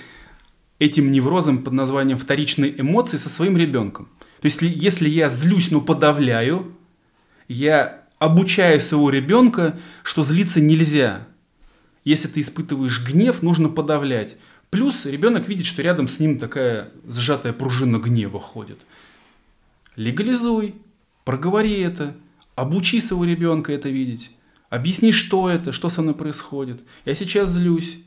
этим 0.78 1.12
неврозом 1.12 1.62
под 1.62 1.74
названием 1.74 2.18
вторичные 2.18 2.80
эмоции 2.80 3.18
со 3.18 3.28
своим 3.28 3.56
ребенком. 3.56 4.08
То 4.42 4.46
есть, 4.46 4.60
если 4.60 5.08
я 5.08 5.28
злюсь, 5.28 5.70
но 5.70 5.80
подавляю, 5.80 6.76
я 7.46 8.02
обучаю 8.18 8.80
своего 8.80 9.08
ребенка, 9.08 9.78
что 10.02 10.24
злиться 10.24 10.60
нельзя. 10.60 11.28
Если 12.04 12.26
ты 12.26 12.40
испытываешь 12.40 13.06
гнев, 13.06 13.42
нужно 13.42 13.68
подавлять. 13.68 14.36
Плюс 14.68 15.06
ребенок 15.06 15.48
видит, 15.48 15.66
что 15.66 15.80
рядом 15.82 16.08
с 16.08 16.18
ним 16.18 16.40
такая 16.40 16.88
сжатая 17.06 17.52
пружина 17.52 17.98
гнева 17.98 18.40
ходит. 18.40 18.80
Легализуй, 19.94 20.74
проговори 21.24 21.78
это, 21.78 22.16
обучи 22.56 23.00
своего 23.00 23.24
ребенка 23.24 23.72
это 23.72 23.90
видеть. 23.90 24.32
Объясни, 24.70 25.12
что 25.12 25.48
это, 25.48 25.70
что 25.70 25.88
со 25.88 26.02
мной 26.02 26.14
происходит. 26.14 26.82
Я 27.04 27.14
сейчас 27.14 27.50
злюсь. 27.50 27.98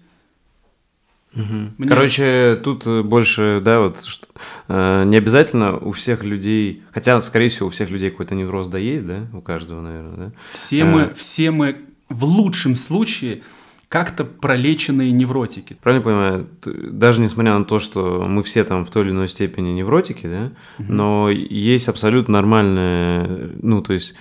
Угу. 1.35 1.73
Мне... 1.77 1.87
Короче, 1.87 2.59
тут 2.63 2.87
больше, 3.05 3.61
да, 3.63 3.81
вот 3.81 4.03
что, 4.03 4.27
э, 4.67 5.03
не 5.05 5.17
обязательно 5.17 5.77
у 5.77 5.91
всех 5.91 6.23
людей, 6.23 6.83
хотя, 6.91 7.19
скорее 7.21 7.49
всего, 7.49 7.67
у 7.67 7.71
всех 7.71 7.89
людей 7.89 8.09
какой-то 8.09 8.35
невроз 8.35 8.67
да 8.67 8.77
есть, 8.77 9.05
да, 9.05 9.27
у 9.33 9.41
каждого, 9.41 9.81
наверное, 9.81 10.17
да. 10.17 10.31
Все 10.53 10.83
а... 10.83 10.85
мы, 10.85 11.13
все 11.15 11.51
мы 11.51 11.77
в 12.09 12.23
лучшем 12.23 12.75
случае 12.75 13.41
как-то 13.89 14.23
пролеченные 14.23 15.11
невротики. 15.11 15.77
Правильно 15.81 16.03
понимаю, 16.03 16.47
даже 16.63 17.21
несмотря 17.21 17.57
на 17.57 17.65
то, 17.65 17.79
что 17.79 18.25
мы 18.27 18.41
все 18.41 18.63
там 18.63 18.83
в 18.85 18.89
той 18.89 19.03
или 19.03 19.11
иной 19.11 19.29
степени 19.29 19.69
невротики, 19.69 20.25
да, 20.25 20.51
угу. 20.79 20.91
но 20.91 21.29
есть 21.29 21.89
абсолютно 21.89 22.33
нормальное, 22.33 23.51
ну, 23.61 23.81
то 23.81 23.93
есть 23.93 24.15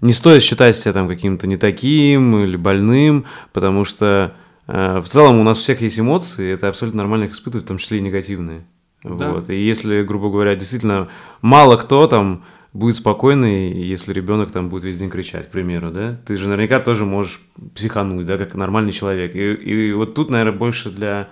не 0.00 0.12
стоит 0.12 0.42
считать 0.42 0.76
себя 0.76 0.92
там 0.92 1.08
каким-то 1.08 1.46
не 1.46 1.56
таким 1.56 2.36
или 2.38 2.56
больным, 2.56 3.24
потому 3.52 3.84
что 3.84 4.34
Э, 4.34 4.46
в 4.68 5.04
целом 5.06 5.40
у 5.40 5.42
нас 5.42 5.58
у 5.58 5.62
всех 5.62 5.80
есть 5.80 5.98
эмоции, 5.98 6.52
это 6.52 6.68
абсолютно 6.68 6.98
нормально 6.98 7.24
их 7.24 7.32
испытывать, 7.32 7.64
в 7.64 7.68
том 7.68 7.78
числе 7.78 7.98
и 7.98 8.02
негативные. 8.02 8.64
Да. 9.02 9.32
Вот. 9.32 9.48
И 9.48 9.56
если, 9.56 10.02
грубо 10.02 10.30
говоря, 10.30 10.54
действительно 10.54 11.08
мало 11.40 11.76
кто 11.76 12.06
там 12.06 12.44
будет 12.72 12.96
спокойный, 12.96 13.72
если 13.72 14.12
ребенок 14.12 14.50
там 14.50 14.68
будет 14.68 14.84
весь 14.84 14.98
день 14.98 15.08
кричать, 15.08 15.48
к 15.48 15.50
примеру, 15.50 15.90
да? 15.90 16.20
Ты 16.26 16.36
же 16.36 16.48
наверняка 16.48 16.80
тоже 16.80 17.06
можешь 17.06 17.40
психануть, 17.74 18.26
да, 18.26 18.36
как 18.36 18.54
нормальный 18.54 18.92
человек. 18.92 19.34
И, 19.34 19.54
и 19.54 19.92
вот 19.92 20.14
тут, 20.14 20.30
наверное, 20.30 20.58
больше 20.58 20.90
для, 20.90 21.28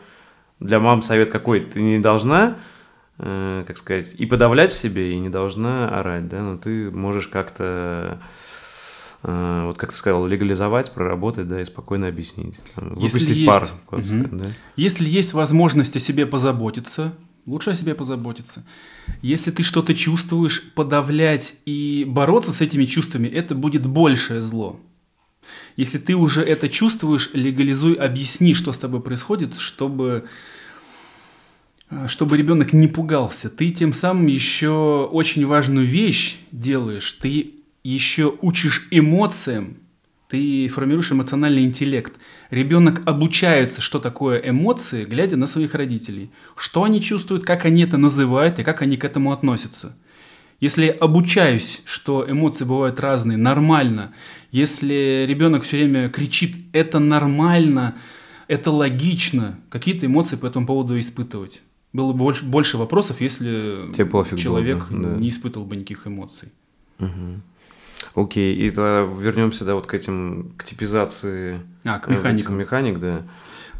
для 0.59 0.81
мам 0.81 1.03
совет 1.03 1.31
какой. 1.31 1.61
Ты 1.61 1.83
не 1.83 1.99
должна, 1.99 2.57
э, 3.19 3.65
как 3.67 3.77
сказать, 3.77 4.15
и 4.17 4.25
подавлять 4.25 4.73
себе, 4.73 5.13
и 5.13 5.19
не 5.19 5.29
должна 5.29 5.89
орать, 5.89 6.29
да, 6.29 6.41
но 6.41 6.57
ты 6.57 6.91
можешь 6.91 7.29
как-то 7.29 8.19
Э, 8.19 8.19
вот 9.27 9.77
как 9.77 9.91
ты 9.91 9.97
сказал, 9.97 10.27
легализовать, 10.27 10.93
проработать, 10.93 11.49
да, 11.49 11.61
и 11.61 11.65
спокойно 11.65 12.07
объяснить. 12.07 12.61
Выпустить 12.77 13.29
Если 13.29 13.47
пар. 13.47 13.69
Есть, 13.93 14.13
угу. 14.13 14.37
да? 14.37 14.47
Если 14.77 15.09
есть 15.09 15.33
возможность 15.33 15.97
о 15.97 15.99
себе 15.99 16.27
позаботиться, 16.27 17.13
лучше 17.45 17.71
о 17.71 17.75
себе 17.75 17.97
позаботиться. 17.97 18.65
Если 19.23 19.51
ты 19.51 19.65
что-то 19.65 19.95
чувствуешь, 19.95 20.63
подавлять 20.75 21.57
и 21.65 22.05
бороться 22.07 22.53
с 22.53 22.61
этими 22.61 22.85
чувствами, 22.85 23.27
это 23.27 23.57
будет 23.57 23.85
большее 23.85 24.43
зло. 24.43 24.79
Если 25.77 25.99
ты 25.99 26.15
уже 26.15 26.43
это 26.43 26.69
чувствуешь, 26.69 27.31
легализуй, 27.33 27.95
объясни, 27.95 28.55
что 28.55 28.71
с 28.71 28.79
тобой 28.79 29.01
происходит, 29.01 29.57
чтобы 29.59 30.27
а, 31.89 32.09
чтобы 32.09 32.37
ребенок 32.37 32.73
не 32.73 32.89
пугался. 32.89 33.51
Ты 33.51 33.71
тем 33.71 33.93
самым 33.93 34.27
еще 34.27 35.09
очень 35.11 35.47
важную 35.47 35.87
вещь 35.87 36.39
делаешь. 36.51 37.13
Ты 37.21 37.56
еще 37.87 38.35
учишь 38.41 38.89
эмоциям, 38.91 39.79
ты 40.29 40.67
формируешь 40.69 41.13
эмоциональный 41.13 41.65
интеллект. 41.65 42.15
Ребенок 42.51 43.03
обучается, 43.07 43.81
что 43.81 44.01
такое 44.01 44.39
эмоции, 44.39 45.05
глядя 45.05 45.37
на 45.37 45.47
своих 45.47 45.75
родителей. 45.75 46.31
Что 46.57 46.83
они 46.83 47.01
чувствуют, 47.01 47.45
как 47.45 47.65
они 47.65 47.85
это 47.85 47.97
называют 47.97 48.59
и 48.59 48.65
как 48.65 48.83
они 48.83 48.97
к 48.97 49.05
этому 49.05 49.33
относятся. 49.33 49.97
Если 50.59 50.89
обучаюсь, 50.89 51.83
что 51.85 52.27
эмоции 52.29 52.65
бывают 52.65 52.99
разные, 52.99 53.37
нормально. 53.37 54.15
Если 54.51 55.25
ребенок 55.29 55.63
все 55.63 55.77
время 55.77 56.09
кричит, 56.09 56.57
это 56.73 56.99
нормально, 56.99 57.95
это 58.49 58.71
логично, 58.71 59.61
какие-то 59.69 60.07
эмоции 60.07 60.37
по 60.37 60.47
этому 60.47 60.67
поводу 60.67 60.99
испытывать. 60.99 61.61
Было 61.93 62.13
бы 62.13 62.19
больше, 62.19 62.45
больше 62.45 62.79
вопросов, 62.79 63.21
если 63.21 63.93
человек 64.37 64.91
было, 64.91 65.03
да. 65.03 65.17
не 65.17 65.29
испытывал 65.29 65.67
бы 65.67 65.77
никаких 65.77 66.07
эмоций. 66.07 66.49
Угу. 66.99 67.41
Окей, 68.15 68.55
и 68.55 68.71
тогда 68.71 69.01
вернемся, 69.03 69.65
да, 69.65 69.75
вот 69.75 69.87
к 69.87 69.95
этим, 69.95 70.53
к 70.57 70.65
типизации. 70.65 71.61
А, 71.85 71.99
к 71.99 72.09
механике. 72.09 72.53
Механик, 72.53 72.99
да. 72.99 73.23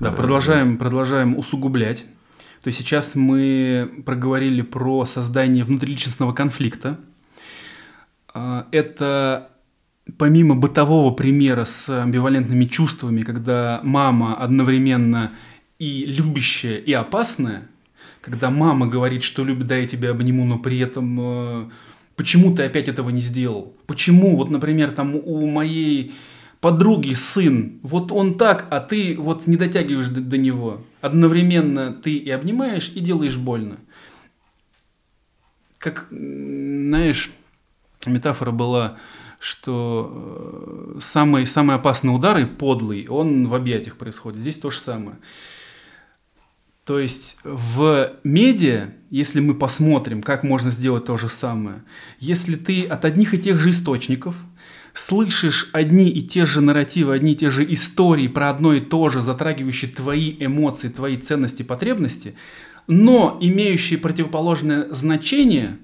Да, 0.01 0.13
продолжаем, 0.13 0.77
продолжаем 0.79 1.37
усугублять. 1.39 2.05
То 2.63 2.69
есть 2.69 2.79
сейчас 2.79 3.15
мы 3.15 4.03
проговорили 4.05 4.63
про 4.63 5.05
создание 5.05 5.65
внутриличностного 5.65 6.33
конфликта. 6.33 6.99
А, 8.35 8.67
это 8.73 9.51
помимо 10.19 10.55
бытового 10.55 11.13
примера 11.13 11.65
с 11.65 11.89
амбивалентными 11.89 12.65
чувствами, 12.65 13.23
когда 13.23 13.81
мама 13.83 14.35
одновременно 14.35 15.33
и 15.79 16.05
любящая, 16.07 16.77
и 16.77 16.93
опасная, 16.93 17.69
когда 18.21 18.51
мама 18.51 18.87
говорит, 18.87 19.23
что 19.23 19.45
любит, 19.45 19.67
да, 19.67 19.77
я 19.77 19.87
тебя 19.87 20.11
обниму, 20.11 20.45
но 20.45 20.59
при 20.59 20.79
этом 20.79 21.19
э, 21.21 21.65
почему 22.17 22.55
ты 22.55 22.65
опять 22.65 22.89
этого 22.89 23.11
не 23.11 23.21
сделал? 23.21 23.75
Почему, 23.87 24.37
вот, 24.37 24.51
например, 24.51 24.93
там 24.93 25.15
у 25.15 25.47
моей 25.47 26.15
подруги 26.61 27.13
сын, 27.13 27.79
вот 27.83 28.11
он 28.11 28.39
так, 28.39 28.67
а 28.71 28.81
ты 28.81 29.17
вот 29.17 29.47
не 29.47 29.57
дотягиваешь 29.57 30.09
до, 30.09 30.21
до 30.21 30.39
него. 30.39 30.83
Одновременно 31.01 31.93
ты 31.93 32.17
и 32.17 32.31
обнимаешь, 32.31 32.91
и 32.95 33.01
делаешь 33.01 33.37
больно. 33.37 33.77
Как, 35.79 36.09
знаешь, 36.11 37.31
метафора 38.07 38.51
была, 38.51 38.97
что 39.39 40.97
э, 40.97 40.99
самый, 41.01 41.47
самый 41.47 41.77
опасный 41.77 42.15
удар 42.15 42.39
и 42.39 42.47
подлый, 42.47 43.07
он 43.09 43.47
в 43.47 43.55
объятиях 43.55 43.97
происходит. 43.97 44.41
Здесь 44.41 44.59
то 44.59 44.71
же 44.71 44.79
самое. 44.79 45.19
То 46.87 47.01
есть 47.01 47.37
в 47.43 48.13
медиа, 48.23 48.91
если 49.11 49.41
мы 49.41 49.55
посмотрим, 49.55 50.23
как 50.23 50.45
можно 50.45 50.71
сделать 50.71 51.07
то 51.07 51.19
же 51.19 51.29
самое, 51.29 51.83
если 52.21 52.55
ты 52.55 52.85
от 52.85 53.05
одних 53.05 53.35
и 53.35 53.39
тех 53.39 53.59
же 53.59 53.71
источников 53.71 54.37
слышишь 54.95 55.69
одни 55.73 56.09
и 56.09 56.23
те 56.23 56.47
же 56.47 56.61
нарративы, 56.61 57.13
одни 57.13 57.33
и 57.33 57.37
те 57.37 57.51
же 57.51 57.71
истории 57.73 58.29
про 58.29 58.51
одно 58.51 58.73
и 58.73 58.81
то 58.81 59.09
же, 59.09 59.21
затрагивающие 59.21 59.91
твои 59.91 60.37
эмоции, 60.39 60.89
твои 60.89 61.17
ценности, 61.17 61.65
потребности, 61.65 62.37
но 62.87 63.37
имеющие 63.41 63.99
противоположное 63.99 64.87
значение, 64.95 65.79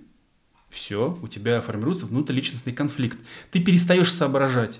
все, 0.70 1.18
у 1.20 1.26
тебя 1.26 1.60
формируется 1.60 2.06
внутриличностный 2.06 2.72
конфликт. 2.72 3.18
Ты 3.50 3.58
перестаешь 3.58 4.12
соображать. 4.12 4.78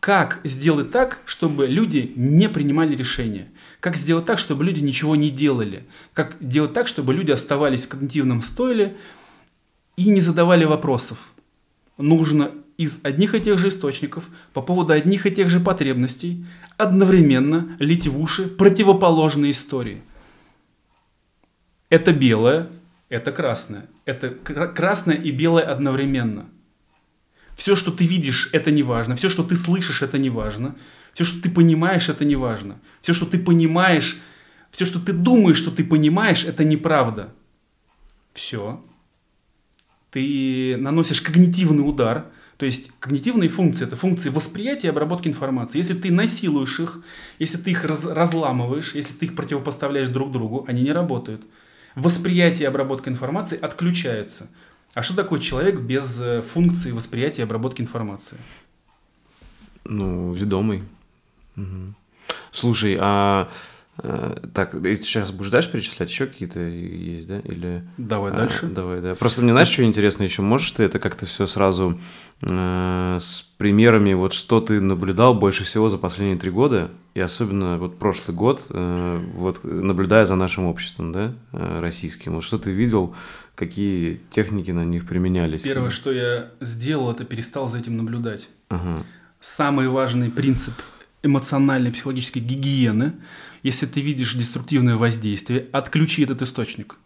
Как 0.00 0.40
сделать 0.44 0.90
так, 0.90 1.20
чтобы 1.26 1.66
люди 1.66 2.12
не 2.16 2.48
принимали 2.48 2.94
решения? 2.94 3.48
Как 3.80 3.96
сделать 3.96 4.24
так, 4.24 4.38
чтобы 4.38 4.64
люди 4.64 4.80
ничего 4.80 5.14
не 5.14 5.30
делали? 5.30 5.84
Как 6.14 6.36
сделать 6.40 6.72
так, 6.72 6.88
чтобы 6.88 7.12
люди 7.12 7.32
оставались 7.32 7.84
в 7.84 7.88
когнитивном 7.88 8.42
стойле 8.42 8.96
и 9.96 10.08
не 10.08 10.20
задавали 10.20 10.64
вопросов? 10.64 11.32
Нужно 11.98 12.52
из 12.78 13.00
одних 13.02 13.34
и 13.34 13.40
тех 13.40 13.58
же 13.58 13.68
источников 13.68 14.28
по 14.52 14.62
поводу 14.62 14.92
одних 14.92 15.26
и 15.26 15.30
тех 15.30 15.48
же 15.50 15.60
потребностей 15.60 16.44
одновременно 16.76 17.76
лить 17.78 18.06
в 18.06 18.20
уши 18.20 18.48
противоположные 18.48 19.52
истории. 19.52 20.02
Это 21.88 22.12
белое, 22.12 22.68
это 23.08 23.32
красное. 23.32 23.86
Это 24.04 24.30
красное 24.30 25.16
и 25.16 25.30
белое 25.30 25.64
одновременно– 25.64 26.46
все, 27.56 27.74
что 27.74 27.90
ты 27.90 28.06
видишь, 28.06 28.50
это 28.52 28.70
не 28.70 28.82
важно. 28.82 29.16
Все, 29.16 29.28
что 29.28 29.42
ты 29.42 29.56
слышишь, 29.56 30.02
это 30.02 30.18
не 30.18 30.30
важно. 30.30 30.76
Все, 31.14 31.24
что 31.24 31.40
ты 31.40 31.50
понимаешь, 31.50 32.10
это 32.10 32.26
не 32.26 32.36
важно. 32.36 32.78
Все, 33.00 33.14
что 33.14 33.24
ты 33.24 33.38
понимаешь, 33.38 34.20
все, 34.70 34.84
что 34.84 35.00
ты 35.00 35.14
думаешь, 35.14 35.56
что 35.56 35.70
ты 35.70 35.82
понимаешь, 35.82 36.44
это 36.44 36.64
неправда. 36.64 37.32
Все. 38.34 38.84
Ты 40.10 40.76
наносишь 40.78 41.22
когнитивный 41.22 41.88
удар. 41.88 42.26
То 42.58 42.66
есть 42.66 42.90
когнитивные 43.00 43.48
функции– 43.48 43.84
это 43.86 43.96
функции 43.96 44.28
восприятия 44.28 44.88
и 44.88 44.90
обработки 44.90 45.28
информации. 45.28 45.78
Если 45.78 45.94
ты 45.94 46.12
насилуешь 46.12 46.78
их, 46.78 47.00
если 47.38 47.56
ты 47.56 47.70
их 47.70 47.84
раз, 47.84 48.04
разламываешь, 48.04 48.94
если 48.94 49.14
ты 49.14 49.26
их 49.26 49.34
противопоставляешь 49.34 50.08
друг 50.08 50.32
другу, 50.32 50.64
они 50.68 50.82
не 50.82 50.92
работают. 50.92 51.44
Восприятие 51.94 52.64
и 52.64 52.66
обработка 52.66 53.08
информации 53.08 53.58
отключаются. 53.58 54.50
А 54.96 55.02
что 55.02 55.14
такое 55.14 55.40
человек 55.40 55.78
без 55.78 56.18
э, 56.22 56.40
функции 56.40 56.90
восприятия 56.90 57.42
и 57.42 57.44
обработки 57.44 57.82
информации? 57.82 58.38
Ну, 59.84 60.32
ведомый. 60.32 60.84
Угу. 61.54 61.92
Слушай, 62.50 62.96
а 62.98 63.50
э, 63.98 64.36
так, 64.54 64.72
сейчас 64.72 65.32
будешь 65.32 65.50
дальше 65.50 65.72
перечислять 65.72 66.10
еще 66.10 66.26
какие-то 66.26 66.60
есть, 66.60 67.26
да? 67.26 67.38
Или... 67.38 67.88
Давай 67.96 68.32
а, 68.32 68.36
дальше. 68.36 68.66
Давай, 68.66 69.00
да. 69.00 69.14
Просто 69.14 69.42
мне 69.42 69.52
знаешь, 69.52 69.68
что 69.68 69.84
интересно 69.84 70.24
еще? 70.24 70.42
Можешь 70.42 70.72
ты 70.72 70.82
это 70.82 70.98
как-то 70.98 71.26
все 71.26 71.46
сразу 71.46 71.98
э, 72.42 73.18
с 73.20 73.42
примерами, 73.58 74.14
вот 74.14 74.32
что 74.32 74.60
ты 74.60 74.80
наблюдал 74.80 75.34
больше 75.34 75.64
всего 75.64 75.88
за 75.88 75.98
последние 75.98 76.38
три 76.38 76.50
года, 76.50 76.90
и 77.14 77.20
особенно 77.20 77.78
вот 77.78 77.98
прошлый 77.98 78.36
год, 78.36 78.66
э, 78.70 79.20
вот 79.34 79.64
наблюдая 79.64 80.26
за 80.26 80.34
нашим 80.36 80.66
обществом, 80.66 81.12
да, 81.12 81.32
э, 81.52 81.80
российским, 81.80 82.34
вот 82.34 82.44
что 82.44 82.58
ты 82.58 82.72
видел, 82.72 83.14
какие 83.54 84.20
техники 84.30 84.70
на 84.70 84.84
них 84.84 85.06
применялись? 85.06 85.62
Первое, 85.62 85.90
что 85.90 86.12
я 86.12 86.50
сделал, 86.60 87.10
это 87.10 87.24
перестал 87.24 87.68
за 87.68 87.78
этим 87.78 87.96
наблюдать. 87.96 88.48
Ага. 88.68 89.02
Самый 89.40 89.88
важный 89.88 90.30
принцип 90.30 90.74
эмоциональной 91.22 91.92
психологической 91.92 92.42
гигиены, 92.42 93.14
если 93.66 93.86
ты 93.86 94.00
видишь 94.00 94.34
деструктивное 94.34 94.94
воздействие, 94.94 95.66
отключи 95.72 96.22
этот 96.22 96.40
источник. 96.40 96.96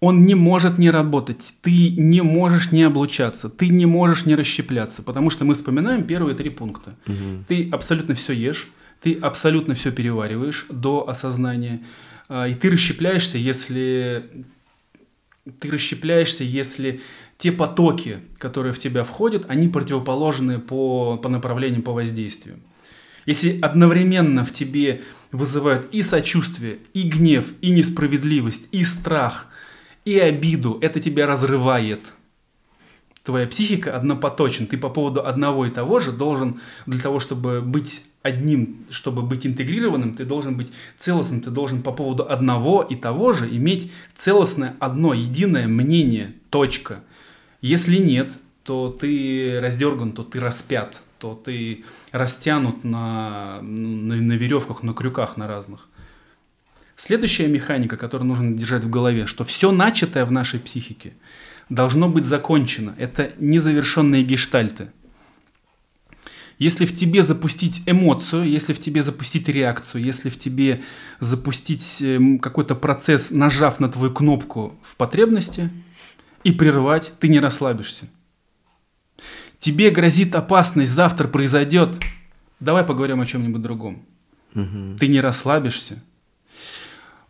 Он 0.00 0.24
не 0.24 0.34
может 0.34 0.78
не 0.78 0.90
работать, 0.90 1.54
ты 1.60 1.90
не 1.90 2.22
можешь 2.22 2.72
не 2.72 2.82
облучаться, 2.82 3.50
ты 3.50 3.68
не 3.68 3.84
можешь 3.84 4.24
не 4.24 4.36
расщепляться, 4.36 5.02
потому 5.02 5.28
что 5.28 5.44
мы 5.44 5.54
вспоминаем 5.54 6.04
первые 6.04 6.34
три 6.34 6.48
пункта. 6.48 6.96
Угу. 7.06 7.44
Ты 7.48 7.68
абсолютно 7.70 8.14
все 8.14 8.32
ешь, 8.32 8.70
ты 9.02 9.12
абсолютно 9.14 9.74
все 9.74 9.92
перевариваешь 9.92 10.64
до 10.70 11.06
осознания, 11.08 11.82
а, 12.28 12.48
и 12.48 12.54
ты 12.54 12.70
расщепляешься, 12.70 13.36
если 13.36 14.46
ты 15.60 15.70
расщепляешься, 15.70 16.42
если 16.42 17.02
те 17.36 17.52
потоки, 17.52 18.20
которые 18.38 18.72
в 18.72 18.78
тебя 18.78 19.04
входят, 19.04 19.44
они 19.48 19.68
противоположны 19.68 20.58
по, 20.58 21.18
по 21.18 21.28
направлениям, 21.28 21.82
по 21.82 21.92
воздействию. 21.92 22.56
Если 23.26 23.58
одновременно 23.60 24.44
в 24.44 24.52
тебе 24.52 25.02
вызывают 25.32 25.88
и 25.92 26.02
сочувствие, 26.02 26.78
и 26.92 27.02
гнев, 27.02 27.54
и 27.60 27.70
несправедливость, 27.70 28.64
и 28.72 28.84
страх, 28.84 29.46
и 30.04 30.18
обиду, 30.18 30.78
это 30.80 31.00
тебя 31.00 31.26
разрывает. 31.26 32.00
Твоя 33.22 33.46
психика 33.46 33.96
однопоточна. 33.96 34.66
Ты 34.66 34.76
по 34.76 34.90
поводу 34.90 35.24
одного 35.26 35.64
и 35.64 35.70
того 35.70 35.98
же 35.98 36.12
должен, 36.12 36.60
для 36.84 37.00
того, 37.00 37.20
чтобы 37.20 37.62
быть 37.62 38.02
одним, 38.22 38.84
чтобы 38.90 39.22
быть 39.22 39.46
интегрированным, 39.46 40.14
ты 40.14 40.24
должен 40.24 40.56
быть 40.56 40.72
целостным, 40.98 41.40
ты 41.40 41.50
должен 41.50 41.82
по 41.82 41.92
поводу 41.92 42.28
одного 42.28 42.82
и 42.82 42.96
того 42.96 43.32
же 43.32 43.48
иметь 43.48 43.92
целостное 44.14 44.76
одно, 44.80 45.14
единое 45.14 45.68
мнение, 45.68 46.34
точка. 46.50 47.02
Если 47.60 47.96
нет, 47.96 48.32
то 48.62 48.88
ты 48.88 49.58
раздерган, 49.60 50.12
то 50.12 50.22
ты 50.22 50.40
распят, 50.40 51.02
то 51.24 51.34
ты 51.34 51.84
растянут 52.12 52.84
на, 52.84 53.60
на, 53.62 54.16
на 54.16 54.32
веревках, 54.34 54.82
на 54.82 54.92
крюках 54.92 55.38
на 55.38 55.48
разных. 55.48 55.88
Следующая 56.96 57.46
механика, 57.46 57.96
которую 57.96 58.28
нужно 58.28 58.52
держать 58.52 58.84
в 58.84 58.90
голове, 58.90 59.24
что 59.24 59.42
все 59.42 59.72
начатое 59.72 60.26
в 60.26 60.30
нашей 60.30 60.60
психике 60.60 61.14
должно 61.70 62.10
быть 62.10 62.26
закончено. 62.26 62.94
Это 62.98 63.32
незавершенные 63.38 64.22
гештальты– 64.22 64.90
если 66.58 66.86
в 66.86 66.94
тебе 66.94 67.22
запустить 67.22 67.82
эмоцию, 67.86 68.44
если 68.44 68.74
в 68.74 68.80
тебе 68.80 69.02
запустить 69.02 69.48
реакцию, 69.48 70.04
если 70.04 70.28
в 70.30 70.38
тебе 70.38 70.82
запустить 71.18 72.00
эм, 72.00 72.38
какой-то 72.38 72.76
процесс, 72.76 73.32
нажав 73.32 73.80
на 73.80 73.88
твою 73.88 74.12
кнопку 74.12 74.78
в 74.84 74.94
потребности 74.94 75.70
и 76.44 76.52
прервать, 76.52 77.12
ты 77.18 77.26
не 77.26 77.40
расслабишься. 77.40 78.06
Тебе 79.64 79.88
грозит 79.88 80.34
опасность, 80.34 80.92
завтра 80.92 81.26
произойдет. 81.26 81.96
Давай 82.60 82.84
поговорим 82.84 83.22
о 83.22 83.24
чем-нибудь 83.24 83.62
другом. 83.62 84.04
Угу. 84.54 84.98
Ты 85.00 85.08
не 85.08 85.22
расслабишься. 85.22 86.02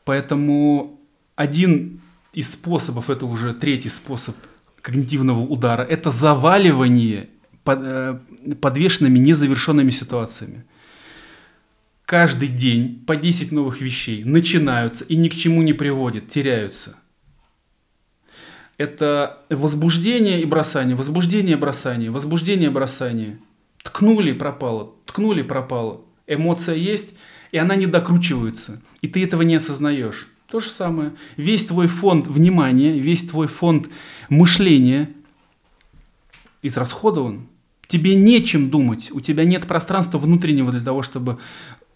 Поэтому 0.05 0.99
один 1.37 2.01
из 2.33 2.53
способов, 2.53 3.09
это 3.09 3.25
уже 3.27 3.55
третий 3.55 3.89
способ 3.89 4.35
когнитивного 4.81 5.43
удара, 5.43 5.83
это 5.83 6.11
заваливание 6.11 7.29
под, 7.63 7.79
э, 7.85 8.19
подвешенными 8.61 9.21
незавершенными 9.21 9.93
ситуациями. 9.93 10.65
Каждый 12.05 12.49
день 12.49 13.05
по 13.07 13.15
10 13.15 13.53
новых 13.53 13.81
вещей 13.81 14.25
начинаются 14.25 15.05
и 15.05 15.15
ни 15.15 15.29
к 15.29 15.37
чему 15.37 15.63
не 15.63 15.73
приводят, 15.73 16.27
теряются. 16.27 16.97
Это 18.77 19.45
возбуждение 19.51 20.43
и 20.43 20.45
бросание, 20.45 20.97
возбуждение, 20.97 21.57
бросание, 21.57 22.11
возбуждение, 22.11 22.71
бросание. 22.71 23.39
Ткнули, 23.83 24.33
пропало, 24.33 24.93
ткнули, 25.07 25.43
пропало. 25.43 26.01
Эмоция 26.27 26.75
есть, 26.75 27.15
и 27.53 27.59
она 27.59 27.77
не 27.77 27.87
докручивается, 27.87 28.81
и 29.01 29.09
ты 29.09 29.23
этого 29.23 29.43
не 29.43 29.55
осознаешь. 29.55 30.29
То 30.49 30.61
же 30.61 30.69
самое. 30.69 31.13
Весь 31.37 31.67
твой 31.67 31.87
фонд 31.87 32.27
внимания, 32.27 32.99
весь 32.99 33.27
твой 33.27 33.47
фонд 33.47 33.89
мышления 34.29 35.11
израсходован. 36.63 37.49
Тебе 37.87 38.15
нечем 38.15 38.71
думать, 38.71 39.11
у 39.13 39.21
тебя 39.21 39.45
нет 39.45 39.67
пространства 39.67 40.19
внутреннего 40.19 40.73
для 40.73 40.83
того, 40.83 41.03
чтобы 41.03 41.39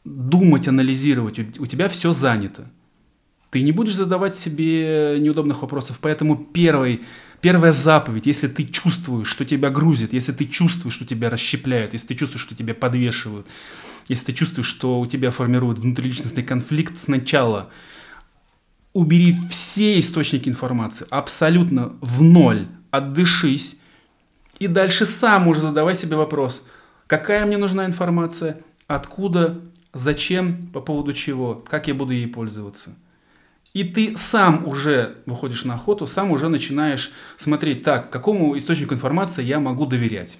думать, 0.05 0.69
анализировать. 0.69 1.59
У 1.59 1.67
тебя 1.67 1.89
все 1.89 2.13
занято. 2.13 2.71
Ты 3.51 3.63
не 3.63 3.73
будешь 3.73 3.95
задавать 3.95 4.35
себе 4.35 5.19
неудобных 5.21 5.63
вопросов. 5.63 5.99
Поэтому 6.01 6.37
первый, 6.37 7.03
первая 7.41 7.73
заповедь, 7.73 8.27
если 8.27 8.47
ты 8.47 8.65
чувствуешь, 8.65 9.29
что 9.29 9.45
тебя 9.45 9.71
грузит, 9.71 10.13
если 10.13 10.33
ты 10.33 10.45
чувствуешь, 10.45 10.95
что 10.95 11.07
тебя 11.07 11.31
расщепляют, 11.31 11.95
если 11.95 12.09
ты 12.09 12.15
чувствуешь, 12.15 12.43
что 12.43 12.55
тебя 12.55 12.75
подвешивают, 12.75 13.47
если 14.09 14.27
ты 14.27 14.33
чувствуешь, 14.35 14.67
что 14.67 15.01
у 15.01 15.07
тебя 15.07 15.31
формируют 15.31 15.79
внутриличностный 15.79 16.43
конфликт, 16.43 16.99
сначала 16.99 17.71
убери 18.93 19.35
все 19.51 19.99
источники 19.99 20.49
информации 20.49 21.07
абсолютно 21.09 21.97
в 22.01 22.23
ноль, 22.23 22.67
отдышись, 22.91 23.79
и 24.59 24.67
дальше 24.67 25.05
сам 25.05 25.49
уже 25.49 25.61
задавай 25.61 25.95
себе 25.95 26.17
вопрос, 26.17 26.65
какая 27.07 27.47
мне 27.47 27.57
нужна 27.57 27.87
информация, 27.87 28.61
откуда, 28.87 29.61
зачем, 29.95 30.67
по 30.73 30.81
поводу 30.81 31.13
чего, 31.13 31.55
как 31.55 31.87
я 31.87 31.95
буду 31.95 32.13
ей 32.13 32.27
пользоваться. 32.27 32.95
И 33.75 33.85
ты 33.85 34.17
сам 34.17 34.67
уже 34.67 35.19
выходишь 35.27 35.65
на 35.65 35.75
охоту, 35.75 36.07
сам 36.07 36.31
уже 36.31 36.49
начинаешь 36.49 37.13
смотреть, 37.37 37.83
так, 37.83 38.11
какому 38.11 38.57
источнику 38.57 38.95
информации 38.95 39.45
я 39.45 39.61
могу 39.61 39.87
доверять. 39.87 40.39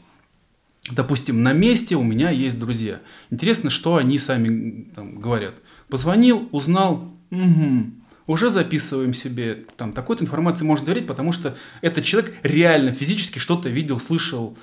Допустим, 0.91 1.43
на 1.43 1.53
месте 1.53 1.97
у 1.97 2.03
меня 2.03 2.31
есть 2.31 2.59
друзья. 2.59 3.01
Интересно, 3.31 3.69
что 3.69 3.97
они 3.97 4.19
сами 4.19 4.91
там, 4.95 5.21
говорят. 5.21 5.55
Позвонил, 5.89 6.49
узнал, 6.53 7.13
угу, 7.31 7.91
уже 8.27 8.49
записываем 8.49 9.13
себе, 9.13 9.67
там, 9.77 9.93
такой-то 9.93 10.25
информации 10.25 10.65
можно 10.65 10.87
доверять, 10.87 11.07
потому 11.07 11.33
что 11.33 11.57
этот 11.83 12.05
человек 12.05 12.35
реально 12.43 12.93
физически 12.93 13.39
что-то 13.39 13.69
видел, 13.69 14.01
слышал, 14.01 14.57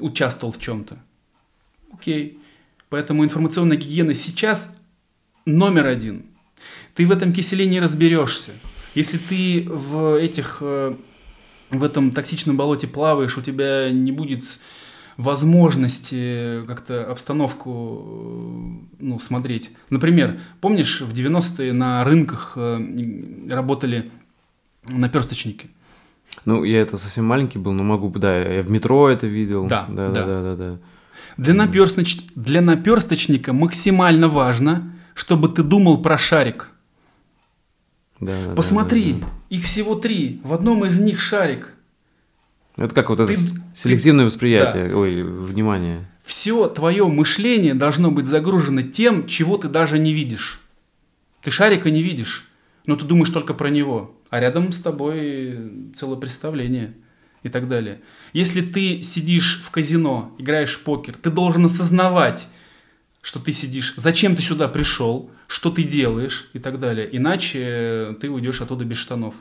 участвовал 0.00 0.52
в 0.52 0.58
чем-то. 0.58 0.98
Окей. 1.92 2.38
Поэтому 2.88 3.24
информационная 3.24 3.76
гигиена 3.76 4.14
сейчас 4.14 4.74
номер 5.46 5.86
один. 5.86 6.24
Ты 6.94 7.06
в 7.06 7.10
этом 7.10 7.32
киселе 7.32 7.66
не 7.66 7.80
разберешься. 7.80 8.52
Если 8.94 9.18
ты 9.18 9.66
в 9.68 10.18
этих 10.18 10.58
э, 10.60 10.94
в 11.70 11.82
этом 11.82 12.10
токсичном 12.10 12.56
болоте 12.56 12.86
плаваешь, 12.86 13.38
у 13.38 13.42
тебя 13.42 13.90
не 13.90 14.12
будет 14.12 14.44
возможности 15.16 16.64
как-то 16.66 17.10
обстановку 17.10 18.04
э, 18.04 19.04
ну, 19.04 19.20
смотреть. 19.20 19.70
Например, 19.90 20.38
помнишь, 20.60 21.00
в 21.00 21.12
90-е 21.12 21.72
на 21.72 22.04
рынках 22.04 22.52
э, 22.56 23.48
работали 23.50 24.10
наперсточники? 24.86 25.68
Ну, 26.44 26.64
я 26.64 26.80
это 26.80 26.98
совсем 26.98 27.24
маленький 27.24 27.58
был, 27.58 27.72
но 27.72 27.82
могу, 27.82 28.08
да, 28.10 28.38
я 28.38 28.62
в 28.62 28.70
метро 28.70 29.08
это 29.08 29.26
видел. 29.26 29.66
Да, 29.66 29.86
да, 29.88 30.08
да, 30.08 30.24
да, 30.24 30.42
да. 30.42 30.56
да. 30.56 30.78
Для, 31.36 31.54
наперсточ... 31.54 32.18
Для 32.34 32.60
наперсточника 32.60 33.52
максимально 33.52 34.28
важно, 34.28 34.92
чтобы 35.14 35.48
ты 35.48 35.62
думал 35.62 36.02
про 36.02 36.18
шарик. 36.18 36.68
Да, 38.22 38.54
Посмотри, 38.54 39.14
да, 39.14 39.18
да, 39.18 39.26
да. 39.26 39.56
их 39.56 39.64
всего 39.64 39.96
три. 39.96 40.40
В 40.44 40.52
одном 40.52 40.84
из 40.84 41.00
них 41.00 41.18
шарик. 41.18 41.74
Это 42.76 42.94
как 42.94 43.10
вот 43.10 43.18
это 43.18 43.34
селективное 43.74 44.24
восприятие, 44.24 44.88
да. 44.88 44.96
ой, 44.96 45.22
внимание. 45.24 46.08
Все 46.24 46.68
твое 46.68 47.04
мышление 47.08 47.74
должно 47.74 48.12
быть 48.12 48.26
загружено 48.26 48.82
тем, 48.82 49.26
чего 49.26 49.56
ты 49.56 49.68
даже 49.68 49.98
не 49.98 50.12
видишь. 50.12 50.60
Ты 51.42 51.50
шарика 51.50 51.90
не 51.90 52.00
видишь, 52.00 52.48
но 52.86 52.94
ты 52.94 53.04
думаешь 53.04 53.30
только 53.30 53.54
про 53.54 53.68
него, 53.70 54.14
а 54.30 54.38
рядом 54.38 54.72
с 54.72 54.80
тобой 54.80 55.92
целое 55.96 56.16
представление 56.16 56.94
и 57.42 57.48
так 57.48 57.68
далее. 57.68 58.02
Если 58.32 58.60
ты 58.60 59.02
сидишь 59.02 59.62
в 59.66 59.70
казино, 59.72 60.32
играешь 60.38 60.76
в 60.76 60.84
покер, 60.84 61.16
ты 61.20 61.28
должен 61.28 61.64
осознавать, 61.64 62.46
что 63.22 63.38
ты 63.40 63.52
сидишь, 63.52 63.94
зачем 63.96 64.36
ты 64.36 64.42
сюда 64.42 64.68
пришел, 64.68 65.30
что 65.46 65.70
ты 65.70 65.84
делаешь 65.84 66.50
и 66.52 66.58
так 66.58 66.78
далее. 66.78 67.08
Иначе 67.10 68.16
ты 68.20 68.28
уйдешь 68.28 68.60
оттуда 68.60 68.84
без 68.84 68.98
штанов. 68.98 69.34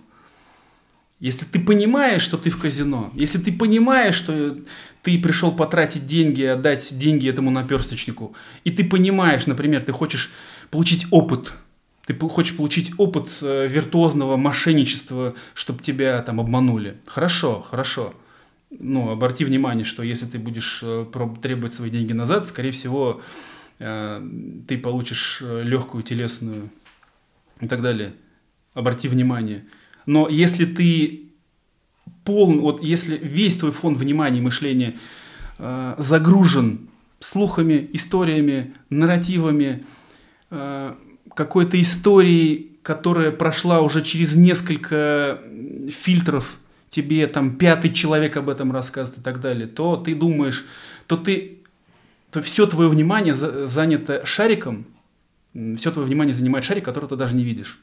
Если 1.20 1.46
ты 1.46 1.60
понимаешь, 1.60 2.22
что 2.22 2.38
ты 2.38 2.50
в 2.50 2.60
казино, 2.60 3.12
если 3.14 3.38
ты 3.38 3.52
понимаешь, 3.52 4.16
что 4.16 4.58
ты 5.04 5.20
пришел 5.20 5.52
потратить 5.52 6.06
деньги, 6.06 6.44
отдать 6.44 6.98
деньги 6.98 7.30
этому 7.30 7.52
наперсточнику, 7.52 8.36
и 8.64 8.72
ты 8.72 8.84
понимаешь, 8.84 9.46
например, 9.46 9.84
ты 9.84 9.92
хочешь 9.92 10.32
получить 10.72 11.06
опыт, 11.12 11.54
ты 12.06 12.16
хочешь 12.16 12.56
получить 12.56 12.92
опыт 12.98 13.30
э, 13.42 13.68
виртуозного 13.68 14.36
мошенничества, 14.38 15.36
чтобы 15.54 15.84
тебя 15.84 16.22
там 16.24 16.40
обманули. 16.40 16.98
Хорошо, 17.06 17.66
хорошо. 17.70 18.14
Но 18.72 19.12
обрати 19.12 19.46
внимание, 19.46 19.86
что 19.86 20.02
если 20.02 20.26
ты 20.26 20.40
будешь 20.40 20.80
э, 20.82 21.06
требовать 21.42 21.74
свои 21.74 21.92
деньги 21.92 22.14
назад, 22.14 22.48
скорее 22.48 22.72
всего, 22.72 23.22
ты 24.68 24.78
получишь 24.78 25.42
легкую 25.42 26.04
телесную 26.04 26.70
и 27.60 27.68
так 27.68 27.82
далее. 27.82 28.14
Обрати 28.74 29.08
внимание– 29.08 29.66
но 30.06 30.28
если 30.28 30.66
ты 30.66 31.32
полн, 32.24 32.60
вот 32.60 32.82
если 32.82 33.18
весь 33.18 33.56
твой 33.58 33.72
фон 33.72 33.96
внимания 33.96 34.40
и 34.40 34.42
мышления 34.42 34.98
э, 35.58 35.96
загружен 35.98 36.90
слухами, 37.20 37.90
историями, 37.94 38.74
нарративами, 38.90 39.86
э, 40.50 40.96
какой-то 41.36 41.80
историей, 41.80 42.78
которая 42.82 43.32
прошла 43.32 43.82
уже 43.82 44.02
через 44.02 44.36
несколько 44.36 45.40
фильтров, 45.90 46.58
тебе 46.90 47.28
там 47.28 47.56
пятый 47.56 47.94
человек 47.94 48.38
об 48.38 48.50
этом 48.50 48.72
рассказывает 48.72 49.22
и 49.22 49.24
так 49.24 49.40
далее, 49.40 49.68
то 49.68 49.96
ты 49.96 50.16
думаешь, 50.16 50.66
то 51.08 51.16
ты, 51.16 51.61
то 52.32 52.42
все 52.42 52.66
твое 52.66 52.90
внимание 52.90 53.34
занято 53.34 54.26
шариком, 54.26 54.86
все 55.54 55.92
твое 55.92 56.08
внимание 56.08 56.34
занимает 56.34 56.66
шарик, 56.66 56.86
который 56.86 57.08
ты 57.08 57.16
даже 57.16 57.36
не 57.36 57.44
видишь. 57.44 57.80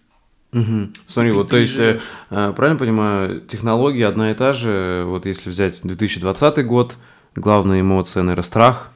Угу. 0.53 0.89
Смотри, 1.07 1.31
ты, 1.31 1.37
вот, 1.37 1.47
ты 1.49 1.51
то 1.51 1.57
есть, 1.59 1.79
э, 1.79 2.01
э, 2.31 2.53
правильно 2.57 2.79
понимаю, 2.79 3.41
технология 3.43 4.07
одна 4.07 4.31
и 4.31 4.35
та 4.35 4.55
же. 4.55 5.05
Вот 5.07 5.27
если 5.27 5.51
взять 5.51 5.81
2020 5.83 6.65
год, 6.65 6.97
главная 7.35 7.83
эмоция, 7.83 8.23
наверное, 8.23 8.45
страх 8.45 8.91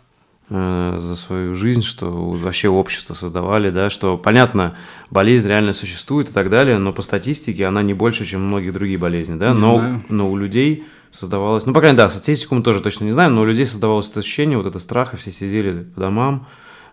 э, 0.49 0.97
за 0.99 1.17
свою 1.17 1.55
жизнь, 1.55 1.83
что 1.83 2.11
вообще 2.11 2.69
общество 2.69 3.13
создавали, 3.13 3.69
да, 3.69 3.91
что, 3.91 4.17
понятно, 4.17 4.77
болезнь 5.11 5.47
реально 5.47 5.75
существует 5.75 6.31
и 6.31 6.33
так 6.33 6.49
далее, 6.49 6.79
но 6.79 6.95
по 6.95 7.03
статистике 7.03 7.67
она 7.67 7.83
не 7.83 7.93
больше, 7.93 8.25
чем 8.25 8.47
многие 8.47 8.71
другие 8.71 8.97
болезни, 8.97 9.35
да, 9.35 9.53
но, 9.53 10.01
но 10.09 10.31
у 10.31 10.37
людей 10.39 10.87
создавалось, 11.13 11.67
ну, 11.67 11.73
пока 11.73 11.93
да, 11.93 12.11
статистику 12.11 12.55
мы 12.55 12.63
тоже 12.63 12.81
точно 12.81 13.05
не 13.05 13.13
знаем, 13.13 13.35
но 13.35 13.43
у 13.43 13.45
людей 13.45 13.67
создавалось 13.67 14.11
это 14.11 14.21
ощущение, 14.21 14.57
вот 14.57 14.67
это 14.67 14.79
страх, 14.79 15.15
и 15.15 15.17
все 15.17 15.31
сидели 15.31 15.85
по 15.85 16.01
домам 16.01 16.49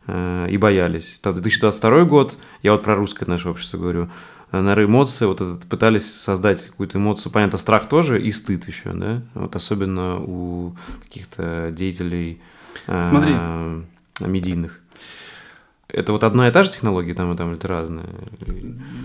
э, 0.08 0.48
и 0.50 0.58
боялись. 0.58 1.20
Там 1.22 1.34
2022 1.34 2.04
год, 2.04 2.38
я 2.62 2.74
вот 2.74 2.84
про 2.84 2.96
русское 2.96 3.26
наше 3.26 3.50
общество 3.50 3.78
говорю, 3.78 4.10
наверное, 4.52 4.86
эмоции, 4.86 5.26
вот 5.26 5.42
этот, 5.42 5.64
пытались 5.66 6.14
создать 6.14 6.68
какую-то 6.68 6.98
эмоцию, 6.98 7.32
понятно, 7.32 7.58
страх 7.58 7.88
тоже 7.88 8.22
и 8.22 8.32
стыд 8.32 8.68
еще, 8.68 8.92
да, 8.94 9.22
вот 9.34 9.56
особенно 9.56 10.20
у 10.20 10.76
каких-то 11.04 11.72
деятелей 11.74 12.42
Смотри. 12.86 13.34
Э, 13.36 13.82
медийных. 14.20 14.79
Это 15.92 16.12
вот 16.12 16.24
одна 16.24 16.48
и 16.48 16.52
та 16.52 16.64
же 16.64 16.70
технология 16.70 17.16
там 17.16 17.34
и 17.34 17.38
там, 17.38 17.50
или 17.50 17.58
это 17.58 17.68
разные? 17.68 18.06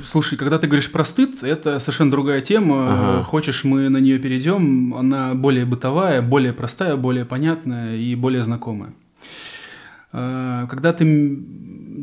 Слушай, 0.05 0.37
когда 0.37 0.59
ты 0.59 0.67
говоришь 0.67 0.93
про 0.93 1.05
стыд, 1.05 1.43
это 1.43 1.79
совершенно 1.79 2.11
другая 2.11 2.43
тема. 2.43 2.77
Ага. 2.93 3.25
Хочешь, 3.25 3.65
мы 3.65 3.89
на 3.89 3.99
нее 3.99 4.19
перейдем. 4.19 4.95
Она 4.95 5.35
более 5.35 5.65
бытовая, 5.65 6.21
более 6.21 6.53
простая, 6.53 6.97
более 6.97 7.25
понятная 7.25 7.97
и 7.97 8.15
более 8.15 8.43
знакомая. 8.43 8.93
Э, 10.13 10.67
когда 10.69 10.93
ты 10.93 11.39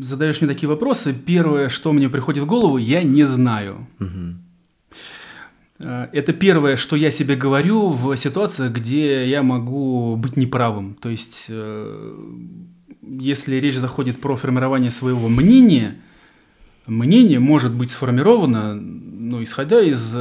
задаешь 0.02 0.42
мне 0.42 0.50
такие 0.50 0.68
вопросы, 0.68 1.14
первое, 1.14 1.70
что 1.70 1.94
мне 1.94 2.10
приходит 2.10 2.44
в 2.44 2.48
голову, 2.48 2.78
я 2.78 3.04
не 3.04 3.26
знаю. 3.26 3.88
Угу. 4.00 4.42
Это 6.12 6.34
первое, 6.34 6.76
что 6.76 6.96
я 6.96 7.12
себе 7.12 7.36
говорю 7.36 7.90
в 7.90 8.16
ситуациях, 8.16 8.72
где 8.72 9.28
я 9.28 9.42
могу 9.42 10.16
быть 10.16 10.38
неправым. 10.38 10.96
То 10.96 11.10
есть, 11.10 11.46
э, 11.50 12.16
если 13.20 13.56
речь 13.56 13.76
заходит 13.76 14.20
про 14.22 14.36
формирование 14.36 14.92
своего 14.92 15.28
мнения, 15.28 15.96
мнение 16.88 17.40
может 17.40 17.74
быть 17.74 17.92
сформировано, 17.92 18.76
ну, 18.76 19.44
исходя 19.44 19.82
из 19.82 20.16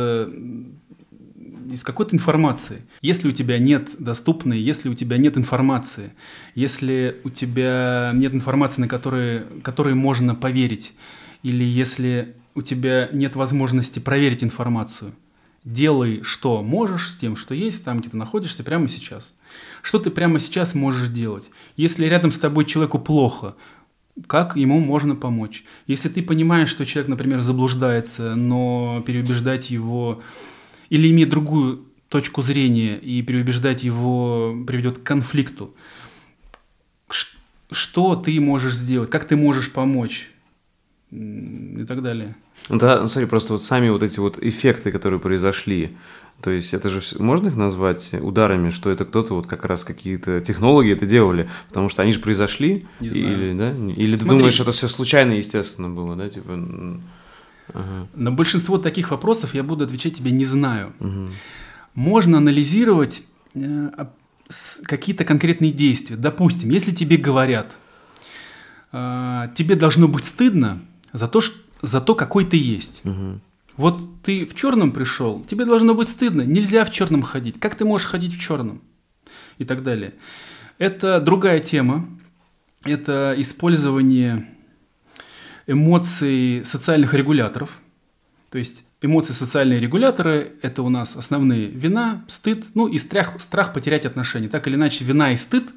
из 1.70 1.84
какой-то 1.84 2.16
информации. 2.16 2.82
Если 3.00 3.28
у 3.28 3.32
тебя 3.32 3.58
нет 3.58 3.90
доступной, 3.98 4.58
если 4.58 4.88
у 4.88 4.94
тебя 4.94 5.18
нет 5.18 5.36
информации, 5.36 6.12
если 6.56 7.16
у 7.22 7.30
тебя 7.30 8.10
нет 8.12 8.34
информации, 8.34 8.80
на 8.80 8.88
которые, 8.88 9.44
которые 9.62 9.94
можно 9.94 10.34
поверить, 10.34 10.92
или 11.44 11.62
если 11.62 12.34
у 12.54 12.62
тебя 12.62 13.08
нет 13.12 13.36
возможности 13.36 14.00
проверить 14.00 14.42
информацию, 14.42 15.12
делай, 15.64 16.22
что 16.22 16.62
можешь 16.62 17.10
с 17.10 17.16
тем, 17.16 17.36
что 17.36 17.54
есть, 17.54 17.84
там, 17.84 18.00
где 18.00 18.10
ты 18.10 18.16
находишься 18.16 18.64
прямо 18.64 18.88
сейчас. 18.88 19.34
Что 19.82 19.98
ты 19.98 20.10
прямо 20.10 20.38
сейчас 20.38 20.74
можешь 20.74 21.08
делать? 21.08 21.50
Если 21.76 22.06
рядом 22.06 22.32
с 22.32 22.38
тобой 22.38 22.64
человеку 22.64 22.98
плохо, 22.98 23.56
как 24.26 24.56
ему 24.56 24.80
можно 24.80 25.16
помочь? 25.16 25.64
Если 25.86 26.08
ты 26.08 26.22
понимаешь, 26.22 26.68
что 26.68 26.86
человек, 26.86 27.08
например, 27.08 27.40
заблуждается, 27.40 28.34
но 28.34 29.02
переубеждать 29.06 29.70
его 29.70 30.22
или 30.88 31.10
иметь 31.10 31.28
другую 31.28 31.84
точку 32.08 32.42
зрения 32.42 32.98
и 32.98 33.22
переубеждать 33.22 33.82
его 33.84 34.54
приведет 34.66 34.98
к 34.98 35.02
конфликту, 35.02 35.74
что 37.70 38.16
ты 38.16 38.40
можешь 38.40 38.74
сделать, 38.74 39.10
как 39.10 39.26
ты 39.26 39.36
можешь 39.36 39.70
помочь 39.70 40.30
и 41.10 41.84
так 41.88 42.02
далее. 42.02 42.36
Да, 42.68 43.06
смотри, 43.06 43.28
просто 43.28 43.52
вот 43.54 43.62
сами 43.62 43.88
вот 43.88 44.02
эти 44.02 44.20
вот 44.20 44.38
эффекты, 44.40 44.92
которые 44.92 45.18
произошли, 45.18 45.96
то 46.40 46.50
есть 46.50 46.72
это 46.72 46.88
же 46.88 47.00
можно 47.18 47.48
их 47.48 47.56
назвать 47.56 48.14
ударами, 48.14 48.70
что 48.70 48.90
это 48.90 49.04
кто-то 49.04 49.34
вот 49.34 49.46
как 49.46 49.64
раз 49.64 49.84
какие-то 49.84 50.40
технологии 50.40 50.92
это 50.92 51.06
делали, 51.06 51.48
потому 51.68 51.88
что 51.88 52.02
они 52.02 52.12
же 52.12 52.20
произошли, 52.20 52.86
Не 53.00 53.08
знаю. 53.10 53.26
или 53.26 53.58
да, 53.58 53.70
или 53.72 54.12
ты 54.14 54.20
Смотри. 54.22 54.38
думаешь, 54.38 54.60
это 54.60 54.72
все 54.72 54.88
случайно, 54.88 55.32
естественно 55.32 55.90
было, 55.90 56.16
да, 56.16 56.28
типа. 56.28 57.00
Ага. 57.72 58.08
На 58.14 58.32
большинство 58.32 58.78
таких 58.78 59.10
вопросов 59.10 59.54
я 59.54 59.62
буду 59.62 59.84
отвечать 59.84 60.16
тебе 60.16 60.32
не 60.32 60.44
знаю. 60.44 60.92
Мгм. 60.98 61.30
Можно 61.94 62.38
анализировать 62.38 63.22
э, 63.54 63.60
а, 63.96 64.10
какие-то 64.84 65.24
конкретные 65.24 65.70
действия. 65.70 66.16
Допустим, 66.16 66.70
если 66.70 66.92
тебе 66.92 67.16
говорят, 67.16 67.76
э, 68.92 69.48
тебе 69.54 69.76
должно 69.76 70.08
быть 70.08 70.24
стыдно 70.24 70.80
за 71.12 71.28
то, 71.28 71.40
ш- 71.40 71.52
за 71.82 72.00
то, 72.00 72.14
какой 72.14 72.44
ты 72.44 72.56
есть. 72.56 73.00
Мгм. 73.04 73.40
Вот 73.76 74.02
ты 74.22 74.44
в 74.46 74.54
черном 74.54 74.92
пришел, 74.92 75.42
тебе 75.44 75.64
должно 75.64 75.94
быть 75.94 76.08
стыдно, 76.08 76.42
нельзя 76.42 76.84
в 76.84 76.90
черном 76.92 77.22
ходить. 77.22 77.58
Как 77.58 77.74
ты 77.76 77.84
можешь 77.84 78.06
ходить 78.08 78.34
в 78.36 78.40
черном? 78.40 78.82
И 79.58 79.64
так 79.64 79.82
далее. 79.82 80.14
Это 80.78 81.20
другая 81.20 81.60
тема. 81.60 82.08
Это 82.84 83.34
использование 83.38 84.46
эмоций 85.66 86.64
социальных 86.64 87.14
регуляторов. 87.14 87.70
То 88.50 88.58
есть 88.58 88.84
эмоции 89.02 89.32
социальные 89.32 89.80
регуляторы– 89.80 90.52
это 90.62 90.82
у 90.82 90.88
нас 90.88 91.16
основные 91.16 91.66
вина, 91.66 92.24
стыд, 92.28 92.66
ну 92.74 92.88
и 92.88 92.98
страх, 92.98 93.40
страх 93.40 93.72
потерять 93.72 94.04
отношения. 94.06 94.48
Так 94.48 94.66
или 94.66 94.74
иначе, 94.74 95.04
вина 95.04 95.32
и 95.32 95.36
стыд 95.36 95.70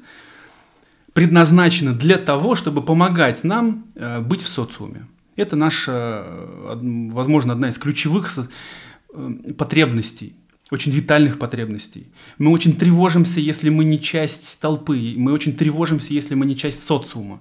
предназначены 1.12 1.92
для 1.92 2.18
того, 2.18 2.54
чтобы 2.54 2.82
помогать 2.82 3.44
нам 3.44 3.84
э, 3.94 4.20
быть 4.20 4.42
в 4.42 4.48
социуме. 4.48 5.06
Это 5.36 5.56
наша, 5.56 6.24
э, 6.26 6.78
возможно, 7.10 7.52
одна 7.52 7.68
из 7.68 7.78
ключевых 7.78 8.30
э, 8.36 9.52
потребностей, 9.58 10.34
очень 10.70 10.92
витальных 10.92 11.38
потребностей. 11.38 12.06
Мы 12.38 12.50
очень 12.50 12.76
тревожимся, 12.76 13.40
если 13.40 13.68
мы 13.68 13.84
не 13.84 14.00
часть 14.00 14.60
толпы, 14.60 15.14
мы 15.16 15.32
очень 15.32 15.56
тревожимся, 15.56 16.14
если 16.14 16.34
мы 16.34 16.46
не 16.46 16.56
часть 16.56 16.84
социума. 16.84 17.40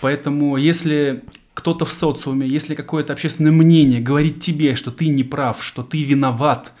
Поэтому 0.00 0.56
если 0.56 1.22
кто-то 1.54 1.84
в 1.84 1.92
социуме, 1.92 2.46
если 2.46 2.74
какое-то 2.74 3.12
общественное 3.12 3.52
мнение 3.52 4.00
говорит 4.00 4.40
тебе, 4.40 4.74
что 4.74 4.90
ты 4.90 5.08
не 5.08 5.24
прав, 5.24 5.62
что 5.62 5.82
ты 5.82 6.02
виноват, 6.02 6.72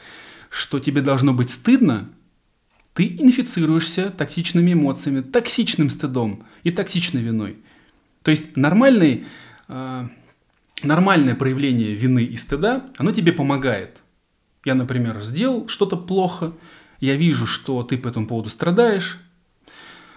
что 0.50 0.78
тебе 0.78 1.02
должно 1.02 1.32
быть 1.32 1.50
стыдно, 1.50 2.08
ты 2.94 3.06
инфицируешься 3.06 4.10
токсичными 4.10 4.72
эмоциями, 4.72 5.20
токсичным 5.20 5.88
стыдом 5.88 6.44
и 6.62 6.70
токсичной 6.70 7.22
виной. 7.22 7.56
То 8.22 8.30
есть 8.30 8.56
нормальный, 8.56 9.24
э, 9.68 10.08
нормальное 10.84 11.34
проявление 11.34 11.94
вины 11.94 12.24
и 12.24 12.36
стыда, 12.36 12.86
оно 12.98 13.12
тебе 13.12 13.32
помогает. 13.32 14.00
Я, 14.64 14.74
например, 14.74 15.20
сделал 15.22 15.68
что-то 15.68 15.96
плохо, 15.96 16.52
я 17.00 17.16
вижу, 17.16 17.46
что 17.46 17.82
ты 17.82 17.98
по 17.98 18.08
этому 18.08 18.26
поводу 18.26 18.48
страдаешь, 18.48 19.18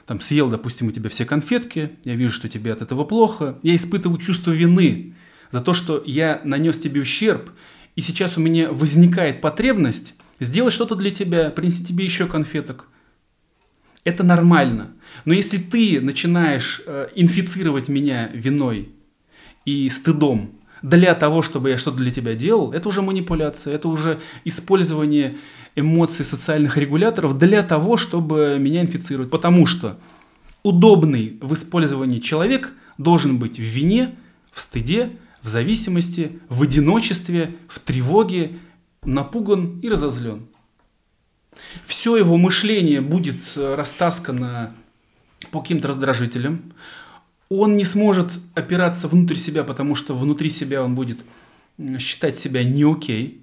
там 0.06 0.22
съел, 0.22 0.50
допустим, 0.50 0.88
у 0.88 0.92
тебя 0.92 1.10
все 1.10 1.26
конфетки, 1.26 1.92
я 2.04 2.16
вижу, 2.16 2.32
что 2.32 2.48
тебе 2.48 2.72
от 2.72 2.82
этого 2.82 3.06
плохо, 3.06 3.58
я 3.64 3.76
испытываю 3.76 4.20
чувство 4.20 4.52
вины 4.52 5.16
за 5.52 5.62
то, 5.62 5.74
что 5.74 6.04
я 6.06 6.42
нанес 6.44 6.78
тебе 6.78 7.02
ущерб, 7.02 7.50
и 7.96 8.02
сейчас 8.02 8.38
у 8.38 8.42
меня 8.42 8.72
возникает 8.72 9.42
потребность 9.42 10.14
сделать 10.40 10.74
что-то 10.74 10.96
для 10.96 11.12
тебя, 11.12 11.50
принести 11.50 11.84
тебе 11.84 12.06
еще 12.06 12.28
конфеток. 12.28 12.88
Это 14.04 14.24
нормально. 14.24 14.94
Но 15.24 15.34
если 15.34 15.58
ты 15.58 16.00
начинаешь 16.00 16.82
э, 16.86 17.08
инфицировать 17.16 17.88
меня 17.88 18.30
виной 18.34 18.90
и 19.66 19.90
стыдом 19.90 20.55
для 20.86 21.16
того, 21.16 21.42
чтобы 21.42 21.72
я 21.72 21.80
что-то 21.80 21.98
для 21.98 22.12
тебя 22.12 22.36
делал, 22.36 22.72
это 22.72 22.90
уже 22.90 23.02
манипуляция, 23.02 23.74
это 23.74 23.88
уже 23.88 24.20
использование 24.44 25.36
эмоций 25.76 26.24
социальных 26.24 26.78
регуляторов 26.78 27.40
для 27.40 27.64
того, 27.64 27.98
чтобы 27.98 28.58
меня 28.60 28.82
инфицировать. 28.82 29.32
Потому 29.32 29.66
что 29.66 29.98
удобный 30.62 31.40
в 31.42 31.56
использовании 31.56 32.20
человек 32.20 32.72
должен 33.00 33.40
быть 33.40 33.58
в 33.58 33.64
вине, 33.64 34.14
в 34.52 34.62
стыде, 34.62 35.18
в 35.42 35.48
зависимости, 35.48 36.40
в 36.50 36.62
одиночестве, 36.62 37.56
в 37.68 37.80
тревоге, 37.80 38.60
напуган 39.04 39.80
и 39.80 39.90
разозлен. 39.90 40.46
Все 41.88 42.16
его 42.16 42.38
мышление 42.38 43.02
будет 43.02 43.42
э, 43.56 43.74
растаскано 43.74 44.76
по 45.50 45.62
каким-то 45.62 45.88
раздражителям. 45.88 46.74
Он 47.50 47.78
не 47.78 47.84
сможет 47.84 48.40
опираться 48.56 49.08
внутрь 49.08 49.36
себя, 49.36 49.64
потому 49.64 49.96
что 49.96 50.16
внутри 50.16 50.50
себя 50.50 50.84
он 50.84 50.96
будет 50.96 51.20
считать 52.00 52.38
себя 52.38 52.64
не 52.64 52.84
окей. 52.84 53.42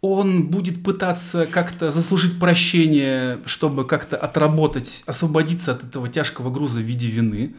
Он 0.00 0.46
будет 0.46 0.82
пытаться 0.82 1.44
как-то 1.44 1.90
заслужить 1.90 2.38
прощение, 2.38 3.38
чтобы 3.44 3.86
как-то 3.86 4.16
отработать, 4.16 5.02
освободиться 5.04 5.72
от 5.72 5.84
этого 5.84 6.08
тяжкого 6.08 6.50
груза 6.50 6.78
в 6.78 6.82
виде 6.82 7.06
вины. 7.06 7.54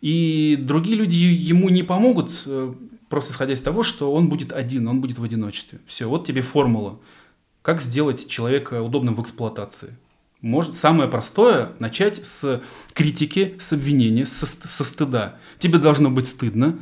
И 0.00 0.56
другие 0.60 0.96
люди 0.96 1.16
ему 1.16 1.70
не 1.70 1.82
помогут, 1.82 2.30
э, 2.46 2.74
просто 3.08 3.32
исходя 3.32 3.54
из 3.54 3.60
того, 3.60 3.82
что 3.82 4.12
он 4.12 4.28
будет 4.28 4.52
один, 4.52 4.86
он 4.86 5.00
будет 5.00 5.18
в 5.18 5.24
одиночестве. 5.24 5.80
Все, 5.86 6.08
вот 6.08 6.26
тебе 6.26 6.42
формула. 6.42 7.00
Как 7.62 7.80
сделать 7.80 8.28
человека 8.28 8.82
удобным 8.82 9.16
в 9.16 9.22
эксплуатации? 9.22 9.96
Может, 10.44 10.74
самое 10.74 11.08
простое– 11.08 11.72
начать 11.78 12.26
с 12.26 12.62
критики, 12.92 13.56
с 13.58 13.72
обвинения, 13.72 14.26
со, 14.26 14.44
со 14.44 14.84
стыда. 14.84 15.38
Тебе 15.58 15.78
должно 15.78 16.10
быть 16.10 16.26
стыдно. 16.26 16.78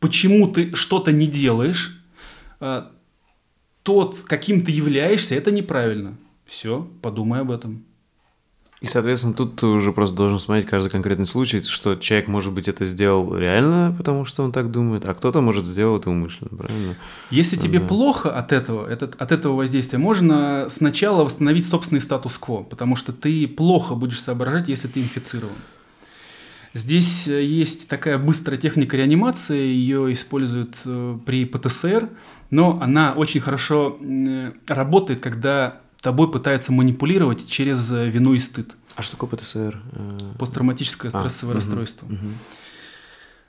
Почему 0.00 0.48
ты 0.48 0.74
что-то 0.74 1.12
не 1.12 1.28
делаешь? 1.28 2.02
А, 2.58 2.90
Тот, 3.84 4.22
каким 4.22 4.64
ты 4.64 4.72
являешься, 4.72 5.36
это 5.36 5.52
неправильно. 5.52 6.18
Все, 6.46 6.90
подумай 7.00 7.42
об 7.42 7.52
этом. 7.52 7.84
И, 8.82 8.88
соответственно, 8.88 9.32
тут 9.32 9.56
ты 9.56 9.66
уже 9.66 9.92
просто 9.92 10.16
должен 10.16 10.40
смотреть 10.40 10.66
каждый 10.66 10.90
конкретный 10.90 11.26
случай, 11.26 11.62
что 11.62 11.94
человек, 11.94 12.26
может 12.26 12.52
быть, 12.52 12.66
это 12.66 12.84
сделал 12.84 13.32
реально, 13.36 13.94
потому 13.96 14.24
что 14.24 14.42
он 14.42 14.50
так 14.50 14.72
думает, 14.72 15.04
а 15.06 15.14
кто-то 15.14 15.40
может 15.40 15.66
сделать 15.66 16.02
это 16.02 16.10
умышленно, 16.10 16.56
правильно? 16.58 16.96
Если 17.30 17.56
тебе 17.56 17.78
Да. 17.78 17.86
плохо 17.86 18.36
от 18.36 18.50
этого, 18.50 18.84
этот, 18.84 19.14
от 19.22 19.30
этого 19.30 19.54
воздействия, 19.54 19.98
можно 19.98 20.66
сначала 20.68 21.22
восстановить 21.22 21.68
собственный 21.68 22.00
статус-кво, 22.00 22.64
потому 22.64 22.96
что 22.96 23.12
ты 23.12 23.46
плохо 23.46 23.94
будешь 23.94 24.20
соображать, 24.20 24.66
если 24.66 24.88
ты 24.88 24.98
инфицирован. 25.00 25.58
Здесь 26.74 27.28
э, 27.28 27.44
есть 27.44 27.86
такая 27.86 28.16
быстрая 28.18 28.58
техника 28.58 28.96
реанимации, 28.96 29.60
ее 29.60 30.12
используют 30.12 30.80
э, 30.86 31.18
при 31.24 31.44
ПТСР, 31.44 32.08
но 32.50 32.80
она 32.82 33.12
очень 33.12 33.40
хорошо 33.40 33.96
м, 34.00 34.54
работает, 34.66 35.20
когда 35.20 35.81
тобой 36.02 36.30
пытаются 36.30 36.72
манипулировать 36.72 37.48
через 37.48 37.90
э, 37.92 38.08
вину 38.08 38.34
и 38.34 38.38
стыд. 38.38 38.74
А 38.96 39.02
что 39.02 39.16
такое 39.16 39.30
ПТСР? 39.30 39.82
Э, 39.92 40.18
Посттравматическое 40.38 41.10
А, 41.12 41.18
стрессовое 41.18 41.54
мгм, 41.54 41.60
расстройство. 41.60 42.08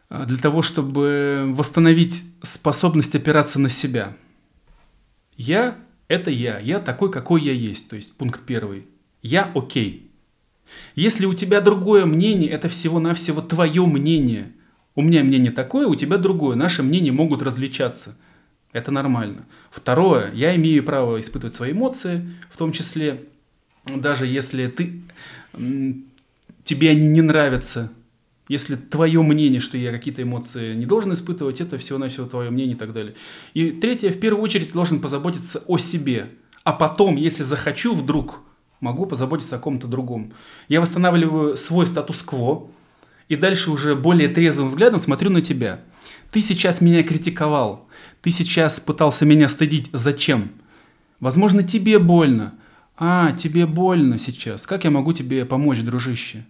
А, 0.10 0.26
Для 0.26 0.38
того, 0.38 0.62
чтобы 0.62 1.52
восстановить 1.56 2.24
способность 2.42 3.16
опираться 3.16 3.60
на 3.60 3.70
себя. 3.70 4.16
Я– 5.36 5.76
это 6.08 6.30
я, 6.30 6.60
я 6.60 6.80
такой, 6.80 7.12
какой 7.12 7.42
я 7.42 7.52
есть. 7.52 7.90
То 7.90 7.96
есть 7.96 8.16
пункт 8.16 8.44
первый. 8.46 8.88
Я 9.22 9.52
окей. 9.56 10.12
Если 10.96 11.26
у 11.26 11.34
тебя 11.34 11.60
другое 11.62 12.06
мнение, 12.06 12.50
это 12.50 12.70
всего-навсего 12.70 13.42
твое 13.42 13.86
мнение. 13.86 14.54
У 14.96 15.02
меня 15.02 15.24
мнение 15.24 15.52
такое, 15.52 15.88
у 15.88 15.96
тебя 15.96 16.18
другое. 16.18 16.56
Наши 16.56 16.84
мнения 16.84 17.12
могут 17.12 17.42
различаться. 17.42 18.16
Это 18.74 18.92
нормально. 18.92 19.46
Второе, 19.72 20.32
я 20.34 20.56
имею 20.56 20.84
право 20.84 21.22
испытывать 21.22 21.56
свои 21.56 21.72
эмоции, 21.72 22.30
в 22.52 22.58
том 22.58 22.72
числе, 22.72 23.24
даже 23.86 24.28
если 24.28 24.68
ты, 24.68 25.02
тебе 26.64 26.90
они 26.90 27.08
не 27.08 27.22
нравятся, 27.22 27.92
Если 28.50 28.76
твое 28.76 29.22
мнение, 29.22 29.62
что 29.62 29.78
я 29.78 29.92
какие-то 29.92 30.22
эмоции 30.22 30.74
не 30.76 30.86
должен 30.86 31.14
испытывать, 31.14 31.62
это 31.62 31.78
всего-навсего 31.78 32.26
твое 32.26 32.50
мнение 32.50 32.76
и 32.76 32.78
так 32.78 32.92
далее. 32.92 33.16
И 33.54 33.72
третье, 33.72 34.12
в 34.12 34.20
первую 34.20 34.44
очередь, 34.44 34.74
должен 34.74 35.00
позаботиться 35.00 35.64
о 35.68 35.78
себе. 35.78 36.30
А 36.66 36.74
потом, 36.74 37.16
если 37.16 37.44
захочу 37.44 37.94
вдруг, 37.94 38.42
могу 38.82 39.06
позаботиться 39.06 39.56
о 39.56 39.60
ком-то 39.60 39.88
другом. 39.88 40.34
Я 40.68 40.82
восстанавливаю 40.82 41.56
свой 41.56 41.88
статус-кво, 41.88 42.68
и 43.30 43.38
дальше 43.38 43.72
уже 43.72 43.96
более 43.96 44.28
трезвым 44.28 44.68
взглядом 44.68 45.00
смотрю 45.00 45.30
на 45.30 45.42
тебя. 45.42 45.80
Ты 46.34 46.42
сейчас 46.42 46.82
меня 46.82 47.04
критиковал, 47.04 47.88
ты 48.24 48.32
сейчас 48.32 48.80
пытался 48.80 49.24
меня 49.24 49.48
стыдить. 49.48 49.90
Зачем? 49.94 50.50
Возможно, 51.20 51.62
тебе 51.62 52.00
больно. 52.00 52.56
А, 52.98 53.34
тебе 53.34 53.68
больно 53.68 54.18
сейчас. 54.18 54.66
Как 54.66 54.84
я 54.84 54.90
могу 54.90 55.14
тебе 55.14 55.46
помочь, 55.46 55.82
дружище? 55.82 56.44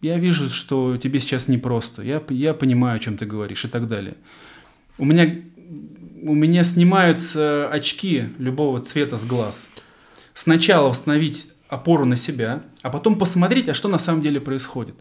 Я 0.00 0.18
вижу, 0.18 0.48
что 0.48 0.96
тебе 0.96 1.20
сейчас 1.20 1.46
непросто. 1.46 2.02
Я, 2.02 2.20
я 2.30 2.54
понимаю, 2.54 2.96
о 2.96 2.98
чем 2.98 3.16
ты 3.16 3.24
говоришь 3.24 3.64
и 3.64 3.68
так 3.68 3.86
далее. 3.86 4.16
У 4.98 5.04
меня, 5.04 5.32
у 6.22 6.34
меня 6.34 6.64
снимаются 6.64 7.68
очки 7.68 8.30
любого 8.36 8.80
цвета 8.80 9.16
с 9.16 9.24
глаз. 9.24 9.70
Сначала 10.34 10.88
восстановить 10.88 11.46
опору 11.68 12.04
на 12.04 12.16
себя, 12.16 12.64
а 12.82 12.90
потом 12.90 13.16
посмотреть, 13.16 13.68
а 13.68 13.74
что 13.74 13.86
на 13.86 14.00
самом 14.00 14.22
деле 14.22 14.40
происходит. 14.40 14.96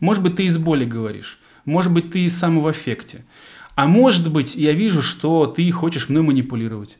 Может 0.00 0.22
быть, 0.22 0.36
ты 0.36 0.44
из 0.44 0.56
боли 0.56 0.86
говоришь. 0.86 1.38
Может 1.66 1.92
быть, 1.92 2.12
ты 2.12 2.30
сам 2.30 2.60
в 2.60 2.66
аффекте. 2.66 3.26
А 3.74 3.86
может 3.86 4.30
быть, 4.30 4.54
я 4.54 4.72
вижу, 4.72 5.02
что 5.02 5.46
ты 5.46 5.70
хочешь 5.70 6.08
мной 6.08 6.22
манипулировать. 6.22 6.98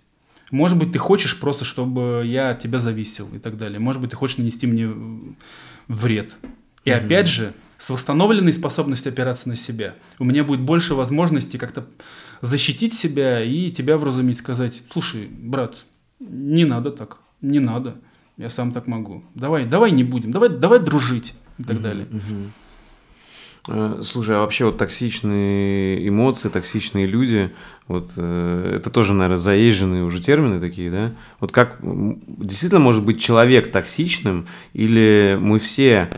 Может 0.51 0.77
быть, 0.77 0.93
ты 0.93 0.99
хочешь 0.99 1.39
просто, 1.39 1.65
чтобы 1.65 2.23
я 2.25 2.51
от 2.51 2.61
тебя 2.61 2.79
зависел 2.79 3.29
и 3.33 3.39
так 3.39 3.57
далее. 3.57 3.79
Может 3.79 4.01
быть, 4.01 4.11
ты 4.11 4.17
хочешь 4.17 4.39
нанести 4.39 4.67
мне 4.67 4.91
вред. 5.89 6.37
И 6.85 6.91
mm 6.91 6.95
опять 6.97 7.29
же, 7.29 7.55
с 7.79 7.91
восстановленной 7.91 8.53
способностью 8.53 9.11
опираться 9.11 9.49
на 9.49 9.57
себя, 9.57 9.95
у 10.19 10.25
меня 10.25 10.45
будет 10.45 10.61
больше 10.61 10.95
возможностей 10.95 11.59
как-то 11.59 11.87
защитить 12.41 12.95
себя 12.95 13.43
и 13.43 13.71
тебя 13.71 13.97
вразумить, 13.97 14.39
сказать, 14.39 14.83
слушай, 14.93 15.27
брат, 15.27 15.85
не 16.21 16.65
надо 16.65 16.91
так, 16.91 17.19
не 17.41 17.59
надо, 17.59 17.97
я 18.37 18.51
сам 18.51 18.73
так 18.73 18.87
могу. 18.87 19.25
Давай, 19.35 19.65
давай 19.65 19.93
не 19.93 20.05
будем, 20.05 20.31
давай, 20.31 20.51
давай 20.51 20.79
дружить 20.79 21.35
и 21.59 21.63
так 21.63 21.79
mm 21.79 21.81
далее. 21.81 22.07
mm 22.11 22.51
Э, 22.51 22.64
слушай, 24.03 24.37
а 24.37 24.41
вообще 24.41 24.67
вот 24.67 24.77
токсичные 24.77 26.07
эмоции, 26.07 26.49
токсичные 26.49 27.07
люди, 27.07 27.51
вот 27.89 28.11
э, 28.17 28.77
это 28.77 28.91
тоже, 28.91 29.15
наверное, 29.15 29.39
заезженные 29.39 30.05
уже 30.05 30.21
термины 30.21 30.61
такие, 30.61 30.91
да? 30.91 31.13
Вот 31.41 31.51
как 31.51 31.79
действительно 31.81 32.81
может 32.81 33.03
быть 33.03 33.21
человек 33.21 33.73
токсичным, 33.73 34.47
или 34.75 35.39
мы 35.41 35.59
все 35.59 36.11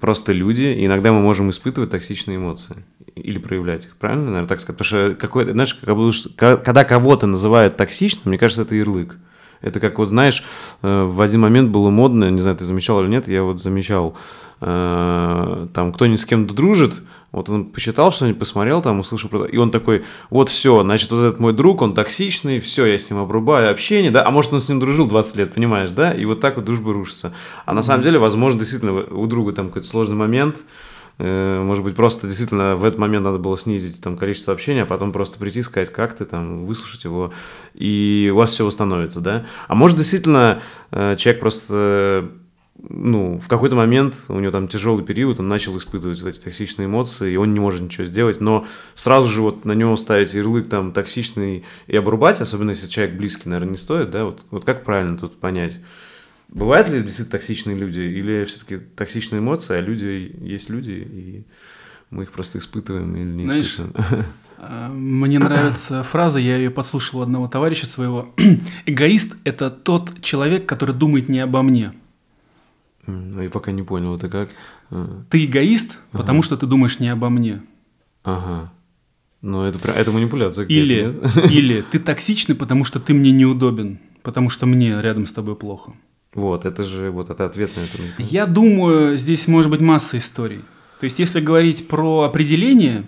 просто 0.00 0.32
люди, 0.32 0.62
и 0.62 0.86
иногда 0.86 1.10
мы 1.12 1.20
можем 1.20 1.50
испытывать 1.50 1.90
токсичные 1.90 2.36
эмоции 2.36 2.76
или 3.14 3.38
проявлять 3.38 3.86
их, 3.86 3.96
правильно, 3.96 4.26
наверное, 4.26 4.48
так 4.48 4.60
сказать? 4.60 4.78
Потому 4.78 5.08
что 5.08 5.14
какой, 5.14 5.50
знаешь, 5.50 5.78
когда 6.36 6.84
кого-то 6.84 7.26
называют 7.26 7.76
токсичным, 7.76 8.24
мне 8.26 8.38
кажется, 8.38 8.62
это 8.62 8.74
ярлык. 8.74 9.16
Это 9.62 9.78
как 9.78 9.98
вот, 9.98 10.08
знаешь, 10.08 10.44
э, 10.82 11.04
в 11.04 11.20
один 11.20 11.40
момент 11.40 11.70
было 11.70 11.90
модно, 11.90 12.30
не 12.30 12.40
знаю, 12.40 12.56
ты 12.56 12.64
замечал 12.64 13.02
или 13.02 13.10
нет, 13.10 13.28
я 13.28 13.42
вот 13.42 13.60
замечал, 13.60 14.14
э, 14.14 14.49
там 14.60 15.92
кто-нибудь 15.94 16.20
с 16.20 16.26
кем-то 16.26 16.54
дружит, 16.54 17.00
вот 17.32 17.48
он 17.48 17.64
почитал 17.66 18.12
что-нибудь, 18.12 18.38
посмотрел 18.38 18.82
там, 18.82 19.00
услышал, 19.00 19.44
и 19.44 19.56
он 19.56 19.70
такой, 19.70 20.04
вот 20.28 20.50
все, 20.50 20.82
значит, 20.82 21.10
вот 21.10 21.22
этот 21.22 21.40
мой 21.40 21.54
друг, 21.54 21.80
он 21.80 21.94
токсичный, 21.94 22.60
все, 22.60 22.84
я 22.84 22.98
с 22.98 23.08
ним 23.08 23.20
обрубаю 23.20 23.70
общение, 23.70 24.10
да, 24.10 24.26
а 24.26 24.30
может, 24.30 24.52
он 24.52 24.60
с 24.60 24.68
ним 24.68 24.78
дружил 24.78 25.06
20 25.06 25.36
лет, 25.36 25.54
понимаешь, 25.54 25.90
да, 25.90 26.12
и 26.12 26.26
вот 26.26 26.40
так 26.40 26.56
вот 26.56 26.66
дружба 26.66 26.92
рушится. 26.92 27.32
А 27.64 27.72
на 27.72 27.80
самом 27.80 28.02
деле, 28.02 28.18
возможно, 28.18 28.60
действительно, 28.60 28.92
у 28.92 29.26
друга 29.26 29.52
там 29.52 29.68
какой-то 29.68 29.88
сложный 29.88 30.16
момент, 30.16 30.58
Э, 31.22 31.60
может 31.62 31.84
быть, 31.84 31.94
просто 31.94 32.26
действительно 32.26 32.76
в 32.76 32.84
этот 32.84 32.98
момент 32.98 33.26
надо 33.26 33.36
было 33.36 33.58
снизить 33.58 34.02
там 34.02 34.16
количество 34.16 34.54
общения, 34.54 34.82
а 34.82 34.86
потом 34.86 35.12
просто 35.12 35.38
прийти, 35.38 35.60
сказать, 35.60 35.92
как 35.92 36.16
ты 36.16 36.24
там, 36.24 36.64
выслушать 36.64 37.04
его, 37.04 37.30
и 37.74 38.30
у 38.32 38.36
вас 38.36 38.52
все 38.52 38.64
восстановится, 38.64 39.20
да? 39.20 39.44
А 39.68 39.74
может, 39.74 39.98
действительно, 39.98 40.62
э, 40.92 41.16
человек 41.18 41.40
просто 41.40 42.30
ну, 42.88 43.38
в 43.38 43.48
какой-то 43.48 43.76
момент 43.76 44.14
у 44.28 44.38
него 44.38 44.50
там 44.50 44.68
тяжелый 44.68 45.04
период, 45.04 45.40
он 45.40 45.48
начал 45.48 45.76
испытывать 45.76 46.20
вот 46.20 46.28
эти 46.28 46.40
токсичные 46.40 46.86
эмоции, 46.86 47.32
и 47.32 47.36
он 47.36 47.52
не 47.52 47.60
может 47.60 47.82
ничего 47.82 48.06
сделать, 48.06 48.40
но 48.40 48.66
сразу 48.94 49.28
же 49.28 49.42
вот 49.42 49.64
на 49.64 49.72
него 49.72 49.96
ставить 49.96 50.34
ярлык 50.34 50.68
там 50.68 50.92
токсичный 50.92 51.64
и 51.86 51.96
обрубать, 51.96 52.40
особенно 52.40 52.70
если 52.70 52.86
человек 52.86 53.16
близкий, 53.16 53.48
наверное, 53.48 53.72
не 53.72 53.78
стоит, 53.78 54.10
да, 54.10 54.24
вот, 54.24 54.46
вот 54.50 54.64
как 54.64 54.84
правильно 54.84 55.18
тут 55.18 55.38
понять? 55.38 55.80
Бывают 56.48 56.88
ли 56.88 57.00
действительно 57.00 57.30
токсичные 57.30 57.76
люди, 57.76 58.00
или 58.00 58.44
все-таки 58.44 58.78
токсичные 58.78 59.40
эмоции, 59.40 59.76
а 59.76 59.80
люди 59.80 60.36
есть 60.40 60.68
люди, 60.68 60.90
и 60.90 61.44
мы 62.10 62.24
их 62.24 62.32
просто 62.32 62.58
испытываем 62.58 63.14
или 63.16 63.28
не 63.28 63.44
Знаешь, 63.46 63.66
испытываем? 63.66 64.24
А, 64.62 64.90
мне 64.90 65.38
нравится 65.38 66.02
фраза, 66.02 66.38
я 66.38 66.56
ее 66.56 66.70
послушал 66.70 67.20
у 67.20 67.22
одного 67.22 67.48
товарища 67.48 67.86
своего. 67.86 68.34
Эгоист– 68.86 69.34
это 69.44 69.70
тот 69.70 70.20
человек, 70.20 70.66
который 70.66 70.94
думает 70.94 71.30
не 71.30 71.40
обо 71.40 71.62
мне. 71.62 71.92
Ну, 73.06 73.42
я 73.42 73.50
пока 73.50 73.72
не 73.72 73.82
понял, 73.82 74.16
это 74.16 74.28
как? 74.28 74.50
А. 74.90 75.22
Ты 75.30 75.44
эгоист, 75.44 75.98
ага. 76.12 76.22
потому 76.22 76.42
что 76.42 76.56
ты 76.56 76.66
думаешь 76.66 77.00
не 77.00 77.08
обо 77.08 77.28
мне. 77.28 77.62
Ага. 78.22 78.72
Ну, 79.42 79.62
это, 79.62 79.90
это 79.90 80.12
манипуляция. 80.12 80.66
Или, 80.66 81.18
или 81.50 81.82
ты 81.82 81.98
токсичный, 81.98 82.54
потому 82.54 82.84
что 82.84 83.00
ты 83.00 83.14
мне 83.14 83.30
неудобен, 83.32 83.98
потому 84.22 84.50
что 84.50 84.66
мне 84.66 85.00
рядом 85.00 85.26
с 85.26 85.32
тобой 85.32 85.56
плохо. 85.56 85.92
Вот, 86.34 86.64
это 86.64 86.84
же 86.84 87.10
вот 87.10 87.30
это 87.30 87.44
ответ 87.44 87.70
на 87.76 87.80
это. 87.80 88.22
Я 88.22 88.46
думаю, 88.46 89.16
здесь 89.16 89.48
может 89.48 89.70
быть 89.70 89.80
масса 89.80 90.18
историй. 90.18 90.60
То 91.00 91.04
есть, 91.04 91.18
если 91.18 91.40
говорить 91.40 91.88
про 91.88 92.22
определение, 92.22 92.98
э, 92.98 93.04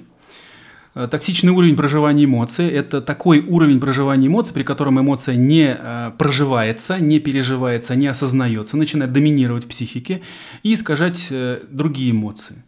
токсичный 0.94 1.52
уровень 1.52 1.76
проживания 1.76 2.24
эмоций– 2.24 2.68
это 2.70 3.00
такой 3.00 3.40
уровень 3.40 3.80
проживания 3.80 4.26
эмоций, 4.26 4.52
при 4.52 4.62
котором 4.62 5.00
эмоция 5.00 5.36
не 5.36 5.74
э, 5.78 6.10
проживается, 6.18 6.98
не 6.98 7.18
переживается, 7.18 7.96
не 7.96 8.08
осознается, 8.08 8.76
начинает 8.76 9.10
доминировать 9.12 9.64
в 9.64 9.68
психике 9.68 10.20
и 10.62 10.74
искажать 10.74 11.28
э, 11.30 11.62
другие 11.70 12.10
эмоции. 12.10 12.62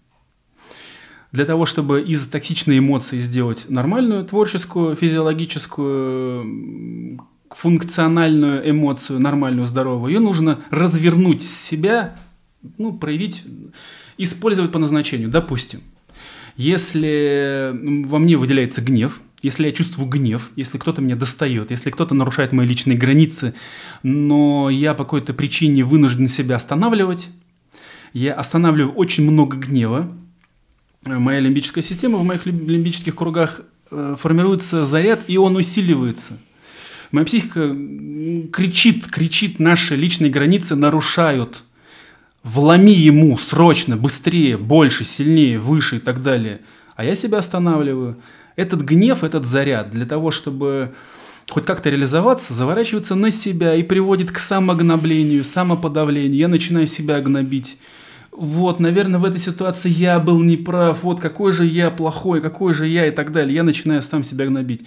Для 1.32 1.44
того, 1.44 1.66
чтобы 1.66 2.00
из 2.00 2.26
токсичной 2.28 2.78
эмоции 2.78 3.18
сделать 3.18 3.66
нормальную, 3.68 4.24
творческую, 4.24 4.96
физиологическую, 4.96 7.20
функциональную 7.50 8.70
эмоцию, 8.70 9.20
нормальную, 9.20 9.66
здоровую, 9.66 10.12
ее 10.12 10.20
нужно 10.20 10.60
развернуть 10.70 11.42
с 11.42 11.62
себя, 11.62 12.16
ну, 12.78 12.96
проявить, 12.96 13.42
использовать 14.16 14.72
по 14.72 14.78
назначению. 14.78 15.28
Допустим, 15.28 15.82
если 16.56 17.72
во 18.06 18.18
мне 18.18 18.36
выделяется 18.36 18.80
гнев, 18.80 19.20
если 19.42 19.66
я 19.66 19.72
чувствую 19.72 20.08
гнев, 20.08 20.50
если 20.56 20.78
кто-то 20.78 21.02
меня 21.02 21.16
достает, 21.16 21.70
если 21.70 21.90
кто-то 21.90 22.14
нарушает 22.14 22.52
мои 22.52 22.66
личные 22.66 22.96
границы, 22.96 23.54
но 24.02 24.70
я 24.70 24.94
по 24.94 25.04
какой-то 25.04 25.34
причине 25.34 25.84
вынужден 25.84 26.28
себя 26.28 26.56
останавливать, 26.56 27.28
я 28.12 28.34
останавливаю 28.34 28.94
очень 28.94 29.28
много 29.30 29.56
гнева, 29.56 30.10
моя 31.04 31.40
лимбическая 31.40 31.84
система 31.84 32.18
в 32.18 32.24
моих 32.24 32.46
лимбических 32.46 33.14
кругах 33.14 33.60
э, 33.90 34.16
формируется 34.18 34.86
заряд, 34.86 35.24
и 35.28 35.36
он 35.36 35.56
усиливается– 35.56 36.38
Моя 37.14 37.26
психика 37.26 37.68
кричит, 38.52 39.06
кричит, 39.06 39.60
наши 39.60 39.94
личные 39.94 40.32
границы 40.32 40.74
нарушают. 40.74 41.62
Вломи 42.44 42.92
ему 42.92 43.38
срочно, 43.38 43.96
быстрее, 43.96 44.58
больше, 44.58 45.04
сильнее, 45.04 45.58
выше 45.58 45.96
и 45.96 45.98
так 45.98 46.22
далее. 46.22 46.60
А 46.94 47.02
я 47.02 47.14
себя 47.14 47.38
останавливаю. 47.38 48.18
Этот 48.54 48.82
гнев, 48.82 49.24
этот 49.24 49.46
заряд 49.46 49.90
для 49.90 50.04
того, 50.04 50.30
чтобы 50.30 50.94
хоть 51.48 51.64
как-то 51.64 51.88
реализоваться, 51.88 52.52
заворачивается 52.52 53.14
на 53.14 53.30
себя 53.30 53.74
и 53.74 53.82
приводит 53.82 54.30
к 54.30 54.38
самогноблению, 54.38 55.42
самоподавлению. 55.42 56.38
Я 56.38 56.48
начинаю 56.48 56.86
себя 56.86 57.20
гнобить. 57.22 57.78
Вот, 58.30 58.78
наверное, 58.78 59.20
в 59.20 59.24
этой 59.24 59.40
ситуации 59.40 59.88
я 59.88 60.20
был 60.20 60.42
неправ, 60.42 61.02
вот 61.02 61.20
какой 61.20 61.52
же 61.52 61.64
я 61.64 61.90
плохой, 61.90 62.42
какой 62.42 62.74
же 62.74 62.86
я 62.86 63.06
и 63.06 63.10
так 63.10 63.32
далее. 63.32 63.54
Я 63.54 63.62
начинаю 63.62 64.02
сам 64.02 64.22
себя 64.22 64.44
гнобить. 64.46 64.86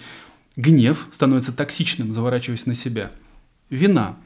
Гнев 0.54 1.08
становится 1.10 1.52
токсичным, 1.52 2.12
заворачиваясь 2.12 2.66
на 2.66 2.76
себя. 2.76 3.10
Вина. 3.68 4.16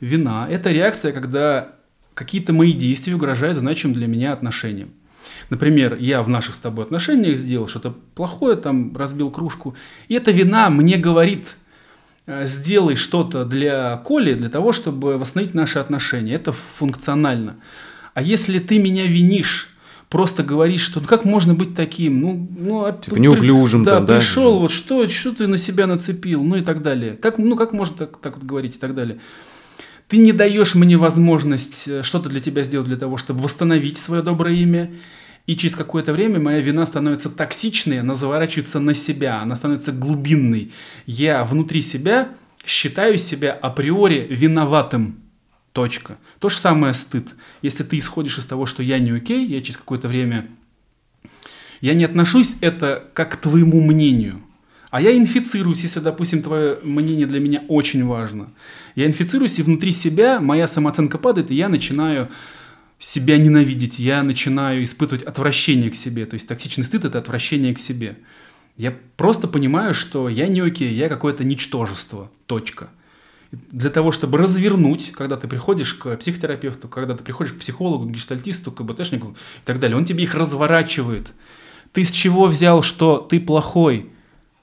Вина– 0.00 0.48
это 0.50 0.72
реакция, 0.72 1.12
когда 1.12 1.76
какие-то 2.14 2.52
мои 2.52 2.72
действия 2.72 3.14
угрожают 3.14 3.58
значимым 3.58 3.94
для 3.94 4.06
меня 4.06 4.32
отношениям. 4.32 4.90
Например, 5.50 5.96
я 5.98 6.22
в 6.22 6.28
наших 6.28 6.54
с 6.54 6.58
тобой 6.58 6.84
отношениях 6.84 7.36
сделал 7.36 7.68
что-то 7.68 7.94
плохое, 8.14 8.56
там 8.56 8.96
разбил 8.96 9.30
кружку, 9.30 9.74
и 10.08 10.14
эта 10.14 10.30
вина 10.30 10.70
мне 10.70 10.96
говорит, 10.96 11.56
«Э, 12.26 12.46
сделай 12.46 12.96
что-то 12.96 13.44
для 13.44 13.96
Коли, 13.98 14.34
для 14.34 14.48
того, 14.48 14.72
чтобы 14.72 15.18
восстановить 15.18 15.54
наши 15.54 15.78
отношения. 15.78 16.34
Это 16.34 16.52
функционально. 16.52 17.56
А 18.14 18.22
если 18.22 18.58
ты 18.58 18.78
меня 18.78 19.06
винишь 19.06 19.72
просто 20.12 20.42
говоришь, 20.42 20.82
что 20.82 21.00
ну 21.00 21.06
как 21.06 21.24
можно 21.24 21.54
быть 21.54 21.74
таким, 21.74 22.20
ну, 22.20 22.48
ну 22.58 22.84
а 22.84 22.92
типа 22.92 23.14
неуклюжим, 23.14 23.82
да, 23.82 23.92
там, 23.92 24.06
да, 24.06 24.16
пришел, 24.16 24.58
вот 24.58 24.70
что, 24.70 25.06
что 25.06 25.32
ты 25.32 25.46
на 25.46 25.56
себя 25.56 25.86
нацепил, 25.86 26.44
ну 26.44 26.56
и 26.56 26.60
так 26.60 26.82
далее. 26.82 27.16
Как, 27.16 27.38
ну 27.38 27.56
как 27.56 27.72
можно 27.72 27.96
так, 27.96 28.18
так 28.18 28.36
вот 28.36 28.44
говорить 28.44 28.76
и 28.76 28.78
так 28.78 28.94
далее. 28.94 29.20
Ты 30.12 30.18
не 30.18 30.32
даешь 30.32 30.74
мне 30.74 30.98
возможность 30.98 31.88
э, 31.88 32.02
что-то 32.02 32.28
для 32.28 32.40
тебя 32.40 32.64
сделать 32.64 32.86
для 32.86 32.98
того, 32.98 33.16
чтобы 33.16 33.40
восстановить 33.40 33.96
свое 33.96 34.20
доброе 34.20 34.56
имя. 34.56 34.92
И 35.46 35.56
через 35.56 35.74
какое-то 35.74 36.12
время 36.12 36.38
моя 36.38 36.60
вина 36.60 36.84
становится 36.84 37.30
токсичной, 37.30 38.00
она 38.00 38.14
заворачивается 38.14 38.78
на 38.78 38.92
себя, 38.92 39.40
она 39.40 39.56
становится 39.56 39.90
глубинной. 39.90 40.70
Я 41.06 41.44
внутри 41.44 41.80
себя 41.80 42.28
считаю 42.66 43.16
себя 43.16 43.52
априори 43.54 44.26
виноватым. 44.28 45.18
Точка. 45.72 46.18
То 46.40 46.50
же 46.50 46.58
самое 46.58 46.92
стыд. 46.92 47.28
Если 47.62 47.82
ты 47.82 47.96
исходишь 47.96 48.36
из 48.36 48.44
того, 48.44 48.66
что 48.66 48.82
я 48.82 48.98
не 48.98 49.12
окей, 49.12 49.46
я 49.46 49.62
через 49.62 49.78
какое-то 49.78 50.08
время... 50.08 50.46
Я 51.80 51.94
не 51.94 52.04
отношусь 52.04 52.56
это 52.60 53.08
как 53.14 53.32
к 53.32 53.36
твоему 53.36 53.80
мнению. 53.80 54.42
А 54.92 55.00
я 55.00 55.16
инфицируюсь, 55.16 55.80
если, 55.84 56.00
допустим, 56.00 56.42
твое 56.42 56.78
мнение 56.82 57.26
для 57.26 57.40
меня 57.40 57.64
очень 57.68 58.04
важно. 58.04 58.50
Я 58.94 59.06
инфицируюсь, 59.06 59.58
и 59.58 59.62
внутри 59.62 59.90
себя 59.90 60.38
моя 60.38 60.66
самооценка 60.66 61.16
падает, 61.16 61.50
и 61.50 61.54
я 61.54 61.70
начинаю 61.70 62.28
себя 62.98 63.38
ненавидеть, 63.38 63.98
я 63.98 64.22
начинаю 64.22 64.84
испытывать 64.84 65.22
отвращение 65.22 65.90
к 65.90 65.94
себе. 65.94 66.26
То 66.26 66.34
есть 66.34 66.46
токсичный 66.46 66.84
стыд– 66.84 67.04
это 67.06 67.18
отвращение 67.18 67.74
к 67.74 67.78
себе. 67.78 68.18
Я 68.76 68.94
просто 69.16 69.48
понимаю, 69.48 69.94
что 69.94 70.28
я 70.28 70.46
не 70.46 70.60
окей, 70.60 70.92
я 70.92 71.08
какое-то 71.08 71.42
ничтожество. 71.42 72.30
Точка. 72.44 72.90
Для 73.50 73.88
того, 73.88 74.12
чтобы 74.12 74.36
развернуть, 74.36 75.12
когда 75.12 75.38
ты 75.38 75.48
приходишь 75.48 75.94
к 75.94 76.14
психотерапевту, 76.18 76.88
когда 76.88 77.16
ты 77.16 77.24
приходишь 77.24 77.54
к 77.54 77.60
психологу, 77.60 78.04
к 78.04 78.10
гештальтисту, 78.10 78.70
к 78.70 78.84
КБТшнику 78.84 79.28
и 79.30 79.64
так 79.64 79.80
далее, 79.80 79.96
он 79.96 80.04
тебе 80.04 80.24
их 80.24 80.34
разворачивает. 80.34 81.32
Ты 81.94 82.04
с 82.04 82.10
чего 82.10 82.44
взял, 82.44 82.82
что 82.82 83.16
ты 83.16 83.40
плохой? 83.40 84.11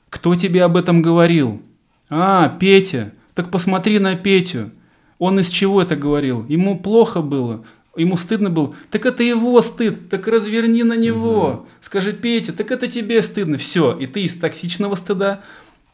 Кто 0.10 0.36
тебе 0.36 0.64
об 0.64 0.78
этом 0.78 1.02
говорил? 1.02 1.62
А, 2.10 2.50
Петя. 2.50 3.14
Так 3.36 3.52
посмотри 3.52 4.00
на 4.00 4.16
Петю. 4.16 4.72
Он 5.18 5.40
из 5.40 5.50
чего 5.50 5.82
это 5.82 5.96
говорил? 5.96 6.46
Ему 6.48 6.80
плохо 6.80 7.22
было 7.22 7.64
ему 7.96 8.18
стыдно 8.18 8.50
было, 8.50 8.76
так 8.92 9.06
это 9.06 9.24
его 9.24 9.62
стыд, 9.62 10.10
так 10.10 10.28
разверни 10.28 10.84
на 10.84 10.96
него, 10.96 11.48
угу. 11.48 11.68
скажи 11.82 12.14
Петя, 12.14 12.54
так 12.54 12.72
это 12.72 12.88
тебе 12.88 13.22
стыдно, 13.22 13.58
все, 13.58 13.98
и 13.98 14.08
ты 14.08 14.24
из 14.24 14.36
токсичного 14.36 14.96
стыда 14.96 15.42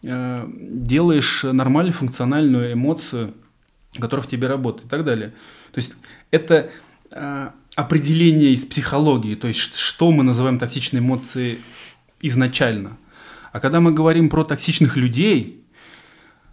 э, 0.04 0.48
делаешь 0.48 1.44
нормальную 1.44 1.94
функциональную 1.94 2.74
эмоцию, 2.74 3.34
которая 3.98 4.26
в 4.26 4.30
тебе 4.30 4.48
работает 4.48 4.88
и 4.88 4.90
так 4.90 5.04
далее. 5.04 5.30
То 5.72 5.78
есть 5.78 5.96
это 6.32 6.70
э, 7.12 7.50
определение 7.76 8.52
из 8.52 8.66
психологии, 8.66 9.36
то 9.36 9.48
есть 9.48 9.76
что 9.76 10.12
мы 10.12 10.24
называем 10.24 10.60
токсичной 10.60 11.00
эмоцией 11.00 11.60
изначально. 12.22 12.98
А 13.56 13.62
когда 13.62 13.80
мы 13.80 13.94
говорим 13.94 14.28
про 14.28 14.44
токсичных 14.44 14.98
людей, 14.98 15.64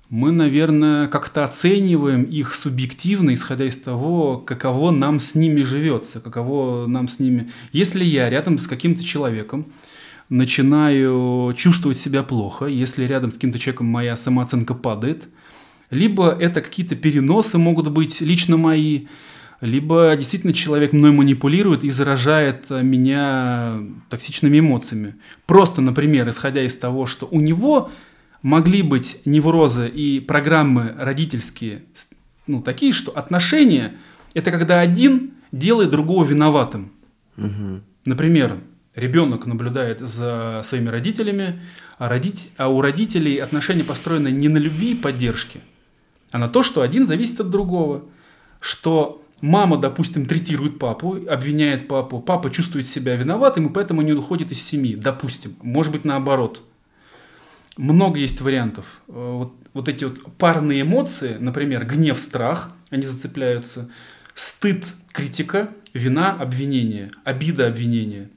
мы, 0.09 0.30
наверное, 0.30 1.09
как-то 1.09 1.42
оцениваем 1.42 2.22
их 2.22 2.55
субъективно, 2.55 3.34
исходя 3.34 3.64
из 3.64 3.76
того, 3.76 4.36
каково 4.38 4.92
нам 4.92 5.18
с 5.18 5.34
ними 5.34 5.62
живется, 5.62 6.20
каково 6.20 6.86
нам 6.86 7.09
с 7.09 7.18
ними... 7.18 7.50
Если 7.72 8.05
я 8.05 8.30
рядом 8.30 8.57
с 8.57 8.68
каким-то 8.68 9.03
человеком 9.03 9.66
начинаю 10.28 11.53
чувствовать 11.57 11.98
себя 11.98 12.22
плохо, 12.22 12.66
если 12.66 13.05
рядом 13.05 13.32
с 13.32 13.34
каким-то 13.34 13.59
человеком 13.59 13.88
моя 13.88 14.14
самооценка 14.14 14.74
падает, 14.74 15.24
либо 15.90 16.30
это 16.30 16.61
какие-то 16.61 16.94
переносы 16.94 17.59
могут 17.59 17.90
быть 17.90 18.20
лично 18.20 18.57
мои, 18.57 19.07
либо 19.63 20.15
действительно 20.19 20.53
человек 20.53 20.93
мной 20.93 21.13
манипулирует 21.13 21.85
и 21.85 21.91
заражает 21.91 22.69
меня 22.69 23.79
токсичными 24.11 24.59
эмоциями. 24.59 25.15
Просто, 25.47 25.81
например, 25.81 26.29
исходя 26.29 26.63
из 26.63 26.77
того, 26.77 27.07
что 27.07 27.29
у 27.31 27.41
него 27.41 27.91
могли 28.43 28.83
быть 28.83 29.21
неврозы 29.25 29.89
и 29.89 30.19
программы 30.19 30.95
родительские 30.99 31.85
ну, 32.49 32.61
такие, 32.61 32.93
что 32.93 33.13
отношения– 33.13 33.95
это 34.35 34.51
когда 34.51 34.81
один 34.81 35.35
делает 35.53 35.91
другого 35.91 36.25
виноватым. 36.25 36.91
Угу. 37.37 37.83
Например, 38.05 38.59
ребенок 38.97 39.47
наблюдает 39.47 40.01
за 40.01 40.63
своими 40.65 40.89
родителями, 40.89 41.61
а, 41.99 42.09
родить, 42.09 42.51
а 42.57 42.69
у 42.69 42.81
родителей 42.81 43.37
отношения 43.37 43.85
построены 43.85 44.33
не 44.33 44.49
на 44.49 44.59
любви 44.59 44.93
и 44.93 44.97
поддержке, 44.97 45.61
а 46.33 46.39
на 46.39 46.49
то, 46.49 46.65
что 46.65 46.83
один 46.83 47.07
зависит 47.07 47.39
от 47.39 47.51
другого. 47.51 48.03
Что 48.59 49.23
мама, 49.43 49.76
допустим, 49.76 50.24
третирует 50.24 50.78
папу, 50.78 51.18
обвиняет 51.28 51.86
папу, 51.88 52.20
папа 52.20 52.49
чувствует 52.49 52.86
себя 52.86 53.16
виноватым 53.16 53.66
и 53.66 53.72
поэтому 53.72 54.01
не 54.01 54.14
уходит 54.14 54.51
из 54.53 54.62
семьи, 54.62 54.97
допустим. 54.97 55.57
Может 55.61 55.93
быть, 55.93 56.07
наоборот– 56.07 56.62
много 57.76 58.18
есть 58.18 58.40
вариантов. 58.40 58.84
Э, 59.09 59.12
вот, 59.12 59.55
вот 59.72 59.88
эти 59.88 60.05
вот 60.05 60.20
парные 60.36 60.82
эмоции, 60.82 61.36
например, 61.38 61.84
гнев, 61.86 62.18
страх, 62.18 62.70
они 62.90 63.07
зацепляются. 63.07 63.90
Стыд, 64.34 64.86
критика, 65.12 65.70
вина, 65.95 66.32
обвинение, 66.32 67.11
обида, 67.24 67.68
обвинение. 67.68 68.28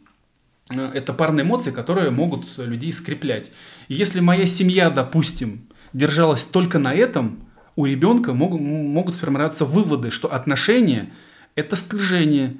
Э, 0.69 0.89
это 0.93 1.13
парные 1.13 1.43
эмоции, 1.43 1.71
которые 1.71 2.11
могут 2.11 2.45
людей 2.57 2.93
скреплять. 2.93 3.51
И 3.87 3.93
если 3.93 4.19
моя 4.21 4.45
семья, 4.45 4.89
допустим, 4.89 5.67
держалась 5.91 6.43
только 6.43 6.79
на 6.79 6.93
этом, 6.93 7.44
у 7.75 7.85
ребенка 7.85 8.33
могут, 8.33 8.61
могут 8.61 9.15
сформироваться 9.15 9.65
выводы, 9.65 10.09
что 10.11 10.31
отношения– 10.31 11.09
это 11.55 11.75
стыжение. 11.75 12.55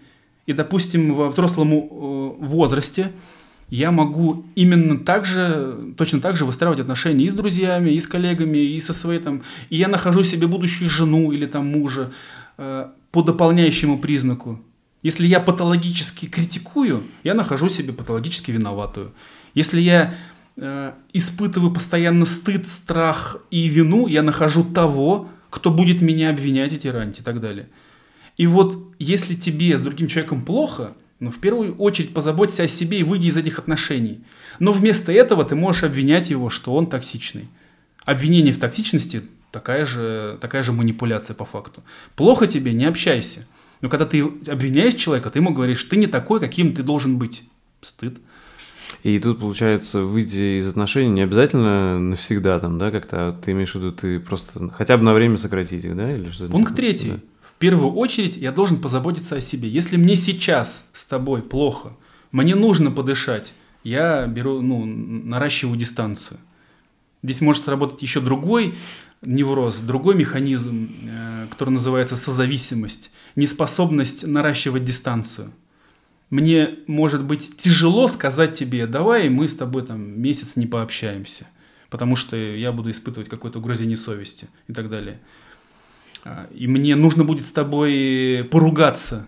И, 0.46 0.54
допустим, 0.54 1.14
во 1.14 1.30
взрослом 1.30 1.74
э, 1.74 1.78
возрасте 2.40 3.12
я 3.70 3.92
могу 3.92 4.46
именно 4.56 5.00
так 5.00 5.26
же, 5.26 5.94
точно 5.98 6.22
так 6.22 6.36
же 6.36 6.46
выстраивать 6.46 6.80
отношения 6.80 7.26
и 7.26 7.30
с 7.30 7.34
друзьями, 7.34 7.90
и 7.92 8.00
с 8.00 8.08
коллегами, 8.08 8.58
и 8.58 8.80
со 8.80 8.94
своей 8.94 9.20
там... 9.20 9.42
И 9.70 9.78
я 9.78 9.88
нахожу 9.88 10.24
себе 10.24 10.48
будущую 10.48 10.90
жену 10.90 11.32
или 11.32 11.46
там 11.46 11.68
мужа 11.68 12.12
э, 12.58 12.88
по 13.12 13.22
дополняющему 13.24 13.98
признаку. 13.98 14.60
Если 15.02 15.28
я 15.28 15.40
патологически 15.40 16.26
критикую, 16.26 17.04
я 17.24 17.34
нахожу 17.34 17.70
себе 17.70 17.94
патологически 17.94 18.52
виноватую. 18.52 19.14
Если 19.54 19.80
я 19.80 20.14
испытываю 20.58 21.72
постоянно 21.72 22.26
стыд, 22.26 22.66
страх 22.68 23.38
и 23.52 23.68
вину, 23.68 24.08
я 24.08 24.24
нахожу 24.24 24.64
того, 24.64 25.30
кто 25.50 25.70
будет 25.72 26.02
меня 26.02 26.30
обвинять 26.30 26.74
и 26.74 26.78
тиранить 26.78 27.20
и 27.20 27.24
так 27.24 27.42
далее. 27.42 27.68
И 28.38 28.48
вот 28.48 28.94
если 29.00 29.36
тебе 29.36 29.78
с 29.78 29.82
другим 29.82 30.08
человеком 30.08 30.44
плохо– 30.44 30.94
но 31.20 31.32
в 31.32 31.40
первую 31.40 31.76
очередь 31.78 32.14
позаботься 32.14 32.64
о 32.64 32.68
себе 32.68 33.00
и 33.00 33.04
выйди 33.04 33.28
из 33.28 33.38
этих 33.38 33.60
отношений. 33.60 34.20
Но 34.60 34.72
вместо 34.72 35.12
этого 35.12 35.46
ты 35.46 35.56
можешь 35.56 35.84
обвинять 35.84 36.30
его, 36.30 36.50
что 36.50 36.76
он 36.76 36.88
токсичный. 36.88 37.48
Обвинение 38.04 38.54
в 38.54 38.60
токсичности 38.60 39.24
такая 39.52 39.86
же, 39.86 40.38
такая 40.42 40.64
же 40.64 40.74
манипуляция 40.74 41.34
по 41.34 41.46
факту. 41.46 41.84
Плохо 42.16 42.48
тебе, 42.48 42.74
не 42.74 42.86
общайся. 42.86 43.48
Но 43.82 43.90
когда 43.90 44.06
ты 44.06 44.22
обвиняешь 44.22 44.96
человека, 44.96 45.30
ты 45.30 45.40
ему 45.40 45.54
говоришь, 45.54 45.84
ты 45.84 45.96
не 45.96 46.08
такой, 46.08 46.40
каким 46.40 46.74
ты 46.74 46.84
должен 46.84 47.18
быть. 47.18 47.44
Стыд. 47.82 48.18
И 49.04 49.20
тут, 49.20 49.40
получается, 49.40 50.02
выйти 50.02 50.60
из 50.60 50.68
отношений 50.68 51.10
не 51.10 51.22
обязательно 51.22 52.00
навсегда 52.00 52.60
там, 52.60 52.78
да, 52.78 52.92
как-то, 52.92 53.30
а 53.30 53.34
ты 53.34 53.52
имеешь 53.52 53.72
в 53.72 53.76
виду, 53.76 53.92
ты 53.92 54.20
просто 54.20 54.70
хотя 54.70 54.98
бы 54.98 55.04
на 55.04 55.14
время 55.14 55.38
сократить 55.38 55.86
их, 55.86 55.96
да, 55.96 56.14
или 56.14 56.30
что 56.32 56.48
Пункт 56.48 56.76
третий. 56.76 57.12
Да 57.12 57.20
первую 57.66 57.94
очередь 57.94 58.38
я 58.38 58.52
должен 58.52 58.80
позаботиться 58.80 59.38
о 59.38 59.42
себе. 59.42 59.68
Если 59.68 59.98
мне 59.98 60.16
сейчас 60.16 60.88
с 60.94 61.04
тобой 61.06 61.42
плохо, 61.42 61.94
мне 62.32 62.54
нужно 62.54 62.92
подышать, 62.92 63.54
я 63.84 64.28
беру, 64.28 64.62
ну, 64.62 64.86
наращиваю 64.86 65.76
дистанцию. 65.76 66.40
Здесь 67.24 67.42
может 67.42 67.64
сработать 67.64 68.04
еще 68.04 68.20
другой 68.20 68.76
невроз, 69.24 69.80
другой 69.80 70.14
механизм, 70.14 70.92
э, 71.10 71.48
который 71.50 71.72
называется 71.72 72.16
созависимость, 72.16 73.10
неспособность 73.36 74.28
наращивать 74.28 74.86
дистанцию. 74.86 75.52
Мне 76.30 76.80
может 76.88 77.24
быть 77.24 77.58
тяжело 77.58 78.08
сказать 78.08 78.58
тебе, 78.58 78.88
давай 78.88 79.30
мы 79.30 79.48
с 79.48 79.56
тобой 79.56 79.86
там 79.86 80.20
месяц 80.20 80.56
не 80.56 80.66
пообщаемся, 80.66 81.48
потому 81.90 82.16
что 82.16 82.36
я 82.36 82.72
буду 82.72 82.92
испытывать 82.92 83.30
какое-то 83.30 83.60
угрызение 83.60 83.98
совести 83.98 84.50
и 84.68 84.74
так 84.74 84.90
далее. 84.90 85.20
А, 86.24 86.48
и 86.52 86.68
мне 86.68 86.96
нужно 86.96 87.24
будет 87.24 87.46
с 87.46 87.52
тобой 87.52 88.48
поругаться, 88.50 89.28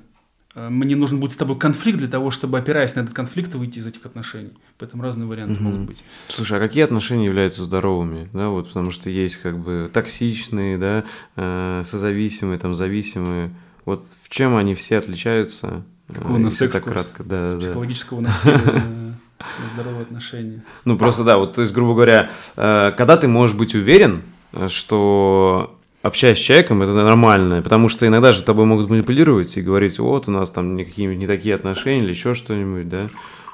а, 0.58 0.72
мне 0.72 0.96
нужен 0.96 1.20
будет 1.20 1.34
с 1.34 1.38
тобой 1.38 1.60
конфликт 1.60 2.00
для 2.00 2.08
того, 2.08 2.32
чтобы, 2.32 2.58
опираясь 2.58 2.96
на 2.96 3.02
этот 3.02 3.14
конфликт, 3.14 3.54
выйти 3.54 3.78
из 3.78 3.86
этих 3.86 4.06
отношений. 4.08 4.54
Поэтому 4.80 5.04
разные 5.04 5.28
варианты 5.28 5.62
угу. 5.62 5.64
могут 5.64 5.82
быть. 5.82 6.04
Слушай, 6.30 6.58
а 6.58 6.60
какие 6.60 6.84
отношения 6.84 7.26
являются 7.26 7.64
здоровыми? 7.64 8.28
Да, 8.34 8.50
вот, 8.50 8.70
потому 8.70 8.90
что 8.90 9.12
есть 9.12 9.38
как 9.38 9.60
бы 9.60 9.90
токсичные, 9.94 10.80
да, 10.80 11.06
э, 11.36 11.84
созависимые, 11.86 12.58
там, 12.58 12.74
зависимые. 12.74 13.52
Вот 13.86 14.04
в 14.24 14.30
чем 14.30 14.56
они 14.56 14.74
все 14.74 14.98
отличаются? 14.98 15.86
Какой 16.14 16.36
у 16.36 16.40
нас 16.40 16.58
так 16.58 16.84
кратко, 16.84 17.24
да, 17.24 17.46
с 17.46 17.60
психологического 17.60 18.22
да. 18.22 18.30
насилия 18.30 18.84
на 19.40 19.70
здоровые 19.74 20.04
отношения. 20.04 20.64
Ну, 20.86 20.98
просто 20.98 21.24
да, 21.24 21.38
вот, 21.38 21.56
то 21.56 21.62
есть, 21.62 21.74
грубо 21.74 21.94
говоря, 21.94 22.32
э, 22.56 22.94
когда 22.98 23.18
ты 23.18 23.28
можешь 23.28 23.56
быть 23.56 23.76
уверен, 23.76 24.22
э, 24.54 24.68
что 24.70 25.78
общаясь 26.02 26.38
с 26.38 26.42
человеком, 26.42 26.82
это 26.82 26.94
нормально, 26.94 27.62
потому 27.62 27.90
что 27.90 28.08
иногда 28.08 28.32
же 28.32 28.44
тобой 28.44 28.66
могут 28.66 28.90
манипулировать 28.90 29.58
и 29.58 29.62
говорить, 29.62 30.00
вот 30.00 30.28
у 30.28 30.32
нас 30.32 30.52
там 30.52 30.76
никакие 30.76 31.14
не 31.16 31.28
такие 31.28 31.56
отношения 31.56 32.04
или 32.04 32.10
еще 32.10 32.34
что-нибудь, 32.34 32.88
да, 32.88 33.10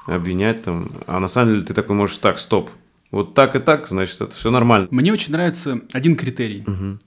обвинять 0.06 0.64
там, 0.64 0.91
а 1.08 1.20
на 1.20 1.28
самом 1.28 1.54
деле 1.54 1.66
ты 1.66 1.74
такой 1.74 1.95
можешь, 1.95 2.18
так, 2.18 2.38
стоп, 2.38 2.70
вот 3.12 3.34
так 3.34 3.56
и 3.56 3.60
так, 3.60 3.88
значит, 3.88 4.22
это 4.22 4.36
все 4.36 4.51
нормально. 4.51 4.88
Мне 4.91 5.12
очень 5.12 5.32
нравится 5.32 5.82
один 5.91 6.16
критерий, 6.16 6.64
угу. 6.66 6.99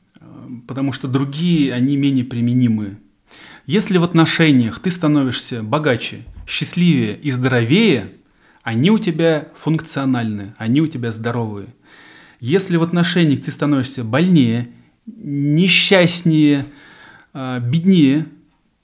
потому 0.67 0.93
что 0.93 1.09
другие, 1.09 1.73
они 1.73 1.97
менее 1.97 2.25
применимы. 2.25 2.99
Если 3.67 3.99
в 3.99 4.05
отношениях 4.05 4.79
ты 4.79 4.91
становишься 4.91 5.63
богаче, 5.65 6.25
счастливее 6.47 7.19
и 7.19 7.33
здоровее, 7.33 8.13
они 8.63 8.93
у 8.93 8.99
тебя 8.99 9.49
функциональны, 9.57 10.55
они 10.57 10.81
у 10.81 10.87
тебя 10.87 11.11
здоровые. 11.11 11.67
Если 12.39 12.77
в 12.77 12.85
отношениях 12.85 13.43
ты 13.43 13.51
становишься 13.51 14.05
больнее, 14.05 14.71
несчастнее, 15.07 16.67
а, 17.33 17.59
беднее, 17.59 18.27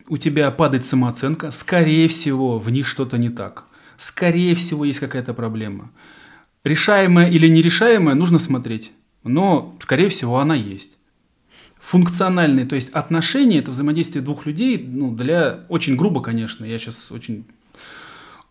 у 0.09 0.17
тебя 0.17 0.51
падает 0.51 0.85
самооценка, 0.85 1.53
скорее 1.53 2.09
всего, 2.09 2.59
в 2.59 2.69
них 2.71 2.89
что-то 2.89 3.19
не 3.19 3.31
так. 3.31 3.67
Скорее 3.99 4.57
всего, 4.57 4.85
есть 4.85 4.99
какая-то 4.99 5.33
проблема. 5.33 5.93
Решаемая 6.65 7.31
или 7.31 7.47
нерешаемая, 7.47 8.17
нужно 8.17 8.41
смотреть. 8.41 8.91
Но, 9.23 9.77
скорее 9.81 10.09
всего, 10.09 10.41
она 10.41 10.57
есть. 10.57 10.99
Функциональные, 11.83 12.65
то 12.65 12.77
есть 12.77 12.91
отношения, 12.91 13.59
это 13.59 13.73
взаимодействие 13.73 14.23
двух 14.23 14.47
людей, 14.47 14.83
ну, 14.89 15.15
для, 15.15 15.65
очень 15.69 15.97
грубо, 15.97 16.23
конечно, 16.23 16.65
я 16.65 16.79
сейчас 16.79 17.11
очень 17.11 17.45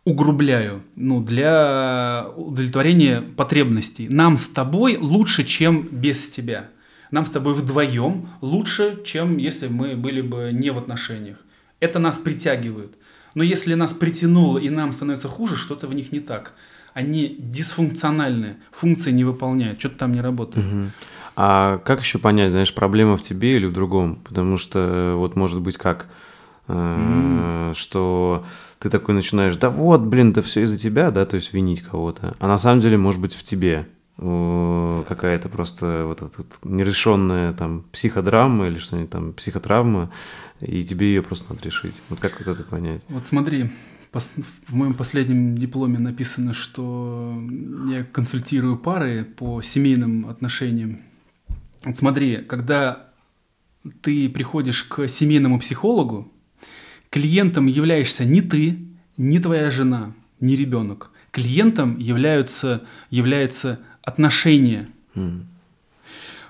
угрубляю, 0.04 0.84
ну, 0.96 1.24
для 1.24 2.28
удовлетворения 2.36 3.22
потребностей. 3.22 4.08
Нам 4.10 4.38
с 4.38 4.48
тобой 4.48 4.98
лучше, 4.98 5.44
чем 5.46 5.88
без 5.90 6.30
тебя. 6.30 6.70
Нам 7.10 7.26
с 7.26 7.30
тобой 7.30 7.54
вдвоем 7.54 8.28
лучше, 8.42 9.02
чем 9.06 9.38
если 9.38 9.68
мы 9.68 9.96
были 9.96 10.22
бы 10.22 10.52
не 10.54 10.72
в 10.72 10.78
отношениях. 10.78 11.38
Это 11.80 12.00
нас 12.00 12.18
притягивает. 12.18 12.96
Но 13.34 13.44
если 13.44 13.76
нас 13.76 13.94
притянуло 13.94 14.58
и 14.58 14.70
нам 14.70 14.92
становится 14.92 15.28
хуже, 15.28 15.56
что-то 15.56 15.88
в 15.88 15.94
них 15.94 16.12
не 16.12 16.20
так. 16.20 16.54
Они 16.94 17.38
дисфункциональны, 17.40 18.58
функции 18.72 19.12
не 19.12 19.24
выполняют, 19.24 19.80
что-то 19.80 20.00
там 20.00 20.12
не 20.12 20.22
работает. 20.22 20.66
Угу. 20.66 20.92
А 21.36 21.78
как 21.80 22.02
еще 22.02 22.20
понять, 22.20 22.52
знаешь, 22.52 22.74
проблема 22.74 23.18
в 23.18 23.22
тебе 23.22 23.56
или 23.56 23.66
в 23.66 23.74
другом? 23.74 24.18
Потому 24.24 24.58
что 24.58 25.16
вот 25.18 25.36
может 25.36 25.62
быть 25.62 25.78
как, 25.78 26.08
mm. 26.68 27.74
что 27.74 28.46
ты 28.80 28.90
такой 28.90 29.16
начинаешь, 29.16 29.56
да 29.56 29.70
вот, 29.70 30.02
блин, 30.02 30.32
это 30.32 30.42
все 30.42 30.64
из-за 30.64 30.78
тебя, 30.78 31.12
да, 31.12 31.26
то 31.26 31.36
есть 31.36 31.54
винить 31.54 31.82
кого-то. 31.82 32.36
А 32.40 32.48
на 32.48 32.58
самом 32.58 32.82
деле 32.82 32.98
может 32.98 33.22
быть 33.22 33.34
в 33.34 33.44
тебе 33.44 33.88
какая-то 34.18 35.50
просто 35.50 36.04
вот 36.06 36.22
эта 36.22 36.32
вот 36.38 36.48
нерешенная 36.64 37.54
там 37.54 37.86
психодрама 37.92 38.68
или 38.68 38.78
что-нибудь 38.78 39.10
там, 39.10 39.34
психотравма, 39.34 40.12
и 40.60 40.84
тебе 40.84 41.08
ее 41.08 41.24
просто 41.24 41.54
надо 41.54 41.66
решить. 41.66 41.96
Вот 42.10 42.20
как 42.20 42.38
вот 42.40 42.48
это 42.48 42.64
понять? 42.64 43.02
Вот 43.10 43.26
смотри, 43.26 43.72
в 44.14 44.76
моем 44.76 44.94
последнем 44.94 45.56
дипломе 45.56 45.98
написано, 45.98 46.54
что 46.54 47.34
я 47.88 48.04
консультирую 48.04 48.78
пары 48.78 49.24
по 49.24 49.62
семейным 49.64 50.28
отношениям. 50.28 51.00
Вот 51.84 51.98
смотри, 51.98 52.38
когда 52.38 53.12
ты 54.02 54.30
приходишь 54.30 54.84
к 54.84 55.08
семейному 55.08 55.60
психологу, 55.60 56.32
клиентом 57.10 57.68
являешься 57.68 58.26
не 58.26 58.42
ты, 58.42 58.78
не 59.18 59.40
твоя 59.40 59.72
жена, 59.72 60.14
не 60.40 60.56
ребенок. 60.56 61.12
Клиентом 61.32 61.98
являются, 61.98 62.84
является 63.10 63.80
отношения. 64.04 64.90
Mm. 65.16 65.46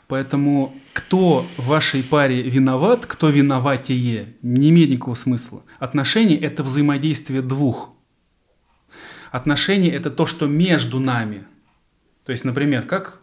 Поэтому 0.08 0.76
кто 0.94 1.46
в 1.58 1.68
вашей 1.68 2.04
паре 2.04 2.42
виноват, 2.42 3.06
кто 3.06 3.30
виноватее, 3.30 4.36
не 4.42 4.70
имеет 4.70 4.90
никакого 4.90 5.16
смысла. 5.16 5.64
Отношения– 5.80 6.38
это 6.38 6.64
взаимодействие 6.64 7.42
двух. 7.42 7.96
Отношения– 9.32 9.90
это 9.94 10.12
то, 10.12 10.26
что 10.26 10.48
между 10.48 11.00
нами. 11.00 11.46
То 12.26 12.34
есть, 12.34 12.44
например, 12.44 12.84
как, 12.84 13.21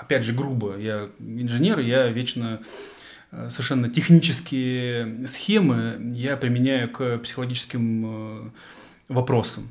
опять 0.00 0.24
же, 0.24 0.32
грубо, 0.32 0.76
я 0.78 1.08
инженер, 1.18 1.78
я 1.80 2.08
вечно 2.08 2.60
э, 3.30 3.50
совершенно 3.50 3.88
технические 3.88 5.26
схемы 5.26 6.12
я 6.14 6.36
применяю 6.36 6.90
к 6.90 7.18
психологическим 7.18 8.06
э, 8.06 8.50
вопросам. 9.08 9.68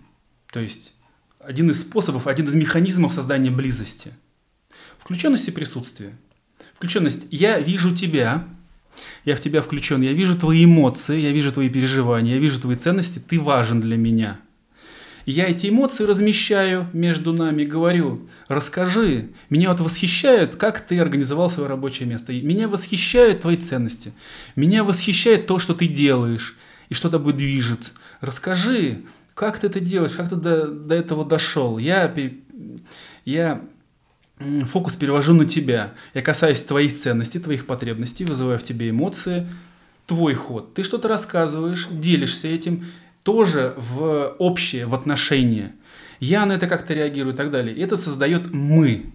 То 0.51 0.59
есть 0.59 0.93
один 1.39 1.69
из 1.71 1.81
способов, 1.81 2.27
один 2.27 2.47
из 2.47 2.55
механизмов 2.55 3.13
создания 3.13 3.51
близости. 3.51 4.11
Включенность 4.99 5.47
и 5.47 5.51
присутствие. 5.51 6.15
Включенность. 6.75 7.25
Я 7.31 7.59
вижу 7.59 7.95
тебя, 7.95 8.47
я 9.25 9.35
в 9.35 9.41
тебя 9.41 9.61
включен, 9.61 10.01
я 10.01 10.13
вижу 10.13 10.37
твои 10.37 10.65
эмоции, 10.65 11.19
я 11.19 11.31
вижу 11.31 11.51
твои 11.51 11.69
переживания, 11.69 12.35
я 12.35 12.39
вижу 12.39 12.59
твои 12.59 12.75
ценности, 12.75 13.19
ты 13.19 13.39
важен 13.39 13.81
для 13.81 13.97
меня. 13.97 14.39
Я 15.31 15.47
эти 15.47 15.67
эмоции 15.67 16.05
размещаю 16.05 16.87
между 16.93 17.33
нами, 17.33 17.63
говорю, 17.63 18.27
расскажи, 18.47 19.29
меня 19.49 19.69
вот 19.69 19.79
восхищает, 19.79 20.55
как 20.55 20.79
ты 20.79 20.99
организовал 20.99 21.49
свое 21.49 21.69
рабочее 21.69 22.07
место, 22.07 22.33
меня 22.33 22.67
восхищают 22.67 23.41
твои 23.41 23.57
ценности, 23.57 24.13
меня 24.55 24.83
восхищает 24.83 25.45
то, 25.45 25.59
что 25.59 25.73
ты 25.73 25.87
делаешь 25.87 26.57
и 26.89 26.93
что 26.93 27.09
тобой 27.09 27.33
движет. 27.33 27.91
Расскажи, 28.21 29.03
как 29.35 29.59
ты 29.59 29.67
это 29.67 29.79
делаешь? 29.79 30.13
Как 30.13 30.29
ты 30.29 30.35
до, 30.35 30.67
до 30.67 30.95
этого 30.95 31.23
дошел? 31.23 31.77
Я, 31.77 32.13
я 33.23 33.61
фокус 34.65 34.95
перевожу 34.95 35.33
на 35.33 35.45
тебя. 35.45 35.93
Я 36.13 36.21
касаюсь 36.21 36.61
твоих 36.61 36.95
ценностей, 36.95 37.39
твоих 37.39 37.65
потребностей, 37.67 38.25
вызываю 38.25 38.57
в 38.57 38.63
тебе 38.63 38.89
эмоции. 38.89 39.47
Твой 40.07 40.33
ход. 40.33 40.73
Ты 40.73 40.83
что-то 40.83 41.07
рассказываешь, 41.07 41.87
делишься 41.91 42.47
этим, 42.47 42.87
тоже 43.23 43.73
в 43.77 44.35
общее, 44.39 44.85
в 44.85 44.95
отношения. 44.95 45.75
Я 46.19 46.45
на 46.45 46.53
это 46.53 46.67
как-то 46.67 46.93
реагирую 46.93 47.33
и 47.33 47.37
так 47.37 47.51
далее. 47.51 47.75
Это 47.77 47.95
создает 47.95 48.51
мы. 48.51 49.11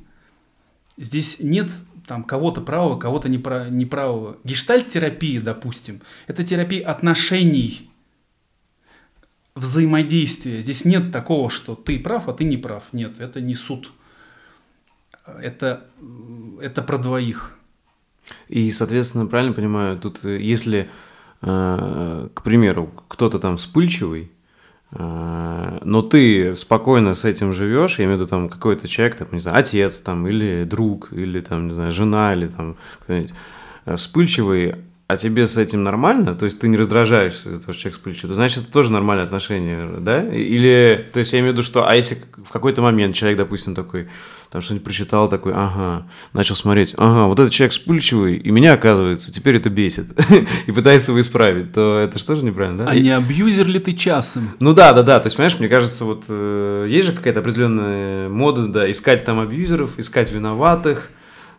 Здесь 0.96 1.38
нет 1.40 1.70
там 2.06 2.22
кого-то 2.24 2.60
правого, 2.60 2.98
кого-то 2.98 3.28
неправого. 3.28 4.38
Гештальт-терапия, 4.44 5.40
допустим, 5.40 6.00
это 6.26 6.44
терапия 6.44 6.86
отношений 6.86 7.90
взаимодействие. 9.54 10.60
Здесь 10.60 10.84
нет 10.84 11.12
такого, 11.12 11.48
что 11.50 11.74
ты 11.74 11.98
прав, 11.98 12.28
а 12.28 12.32
ты 12.32 12.44
не 12.44 12.56
прав. 12.56 12.84
Нет, 12.92 13.20
это 13.20 13.40
не 13.40 13.54
суд. 13.54 13.92
Это, 15.26 15.86
это 16.60 16.82
про 16.82 16.98
двоих. 16.98 17.56
И, 18.48 18.72
соответственно, 18.72 19.26
правильно 19.26 19.54
понимаю, 19.54 19.98
тут 19.98 20.24
э, 20.24 20.40
если, 20.40 20.90
к 21.44 22.42
примеру, 22.42 22.90
кто-то 23.08 23.38
там 23.38 23.56
вспыльчивый, 23.58 24.30
э, 24.92 25.78
но 25.82 26.02
ты 26.02 26.54
спокойно 26.54 27.14
с 27.14 27.24
этим 27.24 27.52
живешь, 27.52 27.98
я 27.98 28.06
имею 28.06 28.18
в 28.18 28.20
виду 28.22 28.30
там 28.30 28.48
какой-то 28.48 28.88
человек, 28.88 29.16
там, 29.16 29.28
не 29.32 29.40
знаю, 29.40 29.58
отец 29.58 30.00
там, 30.00 30.26
или 30.26 30.64
друг, 30.64 31.12
или 31.12 31.40
там, 31.40 31.68
не 31.68 31.74
знаю, 31.74 31.92
жена, 31.92 32.32
или 32.34 32.46
там 32.46 32.76
кто-нибудь 33.00 33.34
вспыльчивый, 33.96 34.76
а 35.06 35.18
тебе 35.18 35.46
с 35.46 35.58
этим 35.58 35.82
нормально, 35.82 36.34
то 36.34 36.46
есть 36.46 36.60
ты 36.60 36.68
не 36.68 36.78
раздражаешься 36.78 37.50
из-за 37.50 37.60
того, 37.60 37.74
что 37.74 37.82
человек 37.82 38.00
сплечет, 38.00 38.30
то 38.30 38.34
значит, 38.34 38.64
это 38.64 38.72
тоже 38.72 38.90
нормальное 38.90 39.26
отношение, 39.26 39.86
да? 39.98 40.22
Или, 40.32 41.10
то 41.12 41.18
есть 41.18 41.32
я 41.34 41.40
имею 41.40 41.52
в 41.52 41.56
виду, 41.56 41.62
что, 41.62 41.86
а 41.86 41.94
если 41.94 42.16
в 42.42 42.50
какой-то 42.50 42.80
момент 42.80 43.14
человек, 43.14 43.36
допустим, 43.36 43.74
такой, 43.74 44.08
там 44.50 44.62
что-нибудь 44.62 44.84
прочитал, 44.84 45.28
такой, 45.28 45.52
ага, 45.54 46.06
начал 46.32 46.56
смотреть, 46.56 46.94
ага, 46.96 47.26
вот 47.26 47.38
этот 47.38 47.52
человек 47.52 47.72
вспыльчивый, 47.72 48.36
и 48.36 48.50
меня, 48.50 48.72
оказывается, 48.72 49.30
теперь 49.30 49.56
это 49.56 49.68
бесит, 49.68 50.06
и 50.66 50.72
пытается 50.72 51.12
его 51.12 51.20
исправить, 51.20 51.74
то 51.74 51.98
это 51.98 52.18
же 52.34 52.42
неправильно, 52.42 52.84
да? 52.84 52.90
А 52.90 52.94
не 52.94 53.10
абьюзер 53.10 53.66
ли 53.66 53.80
ты 53.80 53.92
часом? 53.92 54.56
Ну 54.58 54.72
да, 54.72 54.94
да, 54.94 55.02
да, 55.02 55.20
то 55.20 55.26
есть, 55.26 55.36
понимаешь, 55.36 55.58
мне 55.58 55.68
кажется, 55.68 56.06
вот 56.06 56.24
э, 56.28 56.86
есть 56.88 57.08
же 57.08 57.12
какая-то 57.12 57.40
определенная 57.40 58.30
мода, 58.30 58.68
да, 58.68 58.90
искать 58.90 59.26
там 59.26 59.38
абьюзеров, 59.38 59.98
искать 59.98 60.32
виноватых, 60.32 61.10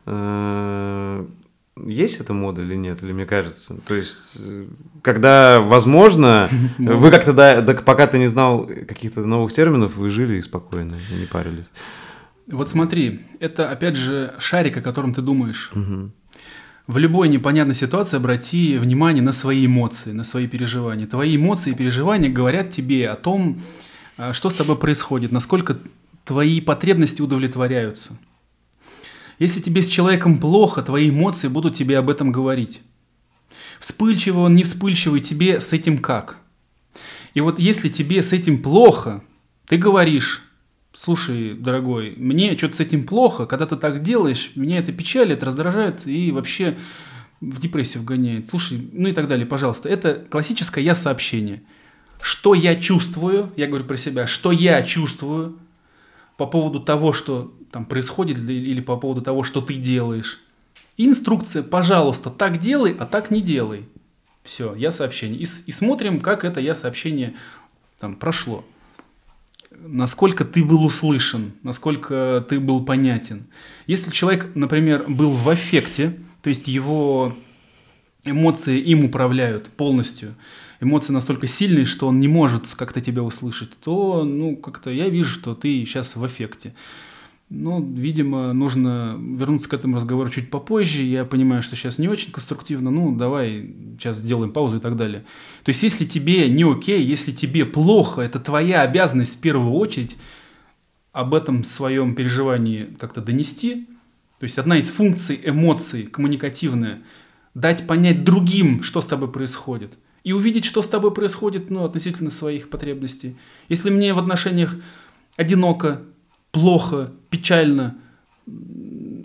э, 0.07 1.25
есть 1.83 2.19
эта 2.21 2.33
мода 2.33 2.61
или 2.61 2.75
нет, 2.75 3.03
или 3.03 3.11
мне 3.11 3.25
кажется? 3.25 3.77
То 3.87 3.95
есть, 3.95 4.37
э, 4.39 4.67
когда, 5.01 5.59
возможно, 5.59 6.49
вы 6.77 7.11
как-то, 7.11 7.33
да, 7.33 7.61
да, 7.61 7.73
пока 7.73 8.07
ты 8.07 8.17
не 8.17 8.27
знал 8.27 8.65
каких-то 8.65 9.25
новых 9.25 9.51
терминов, 9.51 9.95
вы 9.97 10.09
жили 10.09 10.39
спокойно, 10.41 10.95
и 11.11 11.19
не 11.19 11.25
парились. 11.25 11.69
Вот 12.47 12.69
смотри, 12.69 13.21
это 13.39 13.71
опять 13.71 13.95
же 13.95 14.35
шарик, 14.39 14.77
о 14.77 14.81
котором 14.81 15.13
ты 15.13 15.21
думаешь. 15.21 15.71
Угу. 15.73 16.11
В 16.87 16.97
любой 16.99 17.27
непонятной 17.27 17.73
ситуации 17.73 18.17
обрати 18.17 18.77
внимание 18.77 19.23
на 19.23 19.33
свои 19.33 19.65
эмоции, 19.65 20.11
на 20.11 20.23
свои 20.23 20.47
переживания. 20.47 21.07
Твои 21.07 21.35
эмоции 21.35 21.71
и 21.71 21.75
переживания 21.75 22.29
говорят 22.29 22.69
тебе 22.69 23.09
о 23.09 23.15
том, 23.15 23.59
а, 24.17 24.33
что 24.33 24.51
с 24.51 24.53
тобой 24.53 24.77
происходит, 24.77 25.31
насколько 25.31 25.79
твои 26.23 26.61
потребности 26.61 27.23
удовлетворяются. 27.23 28.11
Если 29.39 29.59
тебе 29.59 29.81
с 29.81 29.87
человеком 29.87 30.39
плохо, 30.39 30.81
твои 30.81 31.09
эмоции 31.09 31.47
будут 31.47 31.75
тебе 31.75 31.97
об 31.97 32.09
этом 32.09 32.31
говорить. 32.31 32.81
Вспыльчивый 33.79 34.45
он, 34.45 34.55
не 34.55 34.63
вспыльчивый, 34.63 35.19
тебе 35.19 35.59
с 35.59 35.73
этим 35.73 35.97
как? 35.97 36.37
И 37.33 37.41
вот 37.41 37.59
если 37.59 37.89
тебе 37.89 38.23
с 38.23 38.31
этим 38.31 38.61
плохо, 38.61 39.23
ты 39.67 39.77
говоришь, 39.77 40.41
слушай, 40.93 41.53
дорогой, 41.53 42.13
мне 42.17 42.57
что-то 42.57 42.77
с 42.77 42.79
этим 42.79 43.05
плохо, 43.05 43.45
когда 43.45 43.65
ты 43.65 43.75
так 43.75 44.01
делаешь, 44.01 44.51
меня 44.55 44.79
это 44.79 44.93
печалит, 44.93 45.43
раздражает 45.43 46.07
и 46.07 46.31
вообще 46.31 46.77
в 47.41 47.59
депрессию 47.59 48.03
вгоняет. 48.03 48.49
Слушай, 48.49 48.89
ну 48.93 49.09
и 49.09 49.11
так 49.11 49.27
далее, 49.27 49.45
пожалуйста. 49.45 49.89
Это 49.89 50.25
классическое 50.29 50.83
я-сообщение. 50.83 51.61
Что 52.21 52.53
я 52.53 52.75
чувствую, 52.75 53.51
я 53.57 53.67
говорю 53.67 53.83
про 53.83 53.97
себя, 53.97 54.25
что 54.25 54.51
я 54.51 54.81
чувствую 54.83 55.59
по 56.37 56.47
поводу 56.47 56.79
того, 56.79 57.13
что 57.13 57.53
там 57.75 57.83
происходит 57.83 58.37
или 58.37 58.79
по 58.79 58.95
поводу 58.95 59.21
того, 59.21 59.43
что 59.43 59.59
ты 59.59 59.73
делаешь. 59.73 60.39
инструкция, 60.95 61.61
пожалуйста, 61.61 62.29
так 62.29 62.57
делай, 62.57 62.95
а 62.97 63.05
так 63.05 63.31
не 63.31 63.41
делай. 63.41 63.83
Все, 64.45 64.73
я 64.75 64.91
сообщение. 64.91 65.41
И, 65.41 65.43
и 65.43 65.71
смотрим, 65.73 66.21
как 66.21 66.45
это 66.45 66.61
я 66.61 66.73
сообщение 66.73 67.35
там 67.99 68.15
прошло. 68.15 68.63
Насколько 69.71 70.45
ты 70.45 70.63
был 70.63 70.85
услышан, 70.85 71.51
насколько 71.63 72.45
ты 72.47 72.61
был 72.61 72.85
понятен. 72.85 73.47
Если 73.87 74.09
человек, 74.09 74.51
например, 74.55 75.03
был 75.09 75.31
в 75.31 75.49
аффекте, 75.49 76.17
то 76.43 76.49
есть 76.49 76.69
его 76.69 77.35
эмоции 78.23 78.79
им 78.79 79.03
управляют 79.03 79.67
полностью, 79.67 80.35
эмоции 80.79 81.11
настолько 81.11 81.47
сильные, 81.47 81.83
что 81.83 82.07
он 82.07 82.21
не 82.21 82.29
может 82.29 82.73
как-то 82.73 83.01
тебя 83.01 83.21
услышать, 83.21 83.71
то, 83.83 84.23
ну, 84.23 84.55
как-то 84.55 84.91
я 84.91 85.09
вижу, 85.09 85.27
что 85.27 85.55
ты 85.55 85.83
сейчас 85.83 86.15
в 86.15 86.23
аффекте. 86.23 86.73
Ну, 87.49 87.83
видимо, 87.93 88.53
нужно 88.53 89.17
вернуться 89.19 89.69
к 89.69 89.73
этому 89.73 89.97
разговору 89.97 90.29
чуть 90.29 90.49
попозже. 90.49 91.03
Я 91.03 91.25
понимаю, 91.25 91.61
что 91.61 91.75
сейчас 91.75 91.99
не 91.99 92.07
очень 92.07 92.31
конструктивно. 92.31 92.89
Ну, 92.89 93.15
давай 93.15 93.73
сейчас 93.99 94.17
сделаем 94.17 94.51
паузу 94.51 94.77
и 94.77 94.79
так 94.79 94.95
далее. 94.95 95.25
То 95.63 95.69
есть, 95.69 95.83
если 95.83 96.05
тебе 96.05 96.49
не 96.49 96.63
окей, 96.63 97.03
если 97.03 97.31
тебе 97.31 97.65
плохо, 97.65 98.21
это 98.21 98.39
твоя 98.39 98.81
обязанность 98.81 99.37
в 99.37 99.41
первую 99.41 99.73
очередь 99.73 100.17
об 101.11 101.33
этом 101.33 101.63
своем 101.63 102.15
переживании 102.15 102.95
как-то 102.99 103.21
донести. 103.21 103.87
То 104.39 104.45
есть, 104.45 104.57
одна 104.57 104.77
из 104.77 104.89
функций 104.89 105.39
эмоций 105.43 106.03
коммуникативная– 106.03 107.01
дать 107.55 107.87
понять 107.87 108.23
другим, 108.23 108.83
что 108.83 109.01
с 109.01 109.07
тобой 109.07 109.31
происходит. 109.31 109.93
И 110.23 110.33
увидеть, 110.33 110.65
что 110.65 110.81
с 110.81 110.87
тобой 110.87 111.13
происходит 111.13 111.71
ну, 111.71 111.85
относительно 111.85 112.29
своих 112.29 112.69
потребностей. 112.69 113.37
Если 113.69 113.89
мне 113.89 114.13
в 114.13 114.19
отношениях 114.19 114.75
одиноко, 115.37 116.01
плохо, 116.51 117.11
печально. 117.35 117.95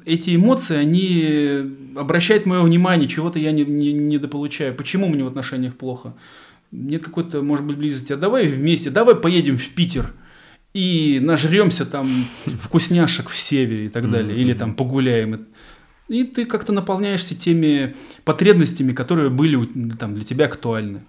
Эти 0.06 0.34
эмоции, 0.34 0.76
они 0.76 1.96
обращают 1.96 2.46
мое 2.46 2.62
внимание, 2.62 3.08
чего-то 3.08 3.38
я 3.38 3.52
не, 3.52 3.64
не, 3.64 3.92
недополучаю. 3.92 4.74
Почему 4.74 5.08
мне 5.08 5.22
в 5.22 5.28
отношениях 5.28 5.76
плохо? 5.76 6.14
Нет 6.72 7.04
какой-то, 7.04 7.42
может 7.42 7.64
быть, 7.66 7.76
близости. 7.76 8.12
А 8.12 8.16
давай 8.16 8.48
вместе, 8.48 8.90
давай 8.90 9.14
поедем 9.14 9.56
в 9.56 9.68
Питер 9.68 10.12
и 10.72 11.18
нажремся 11.22 11.84
там 11.84 12.08
вкусняшек 12.62 13.28
в 13.28 13.38
севере 13.38 13.86
и 13.86 13.88
так 13.88 14.10
далее. 14.10 14.38
Или 14.38 14.54
там 14.54 14.74
погуляем. 14.74 15.46
И 16.08 16.24
ты 16.24 16.44
как-то 16.44 16.72
наполняешься 16.72 17.36
теми 17.36 17.94
потребностями, 18.24 18.92
которые 18.92 19.30
были 19.30 19.64
там, 19.98 20.14
для 20.14 20.24
тебя 20.24 20.46
актуальны. 20.46 21.02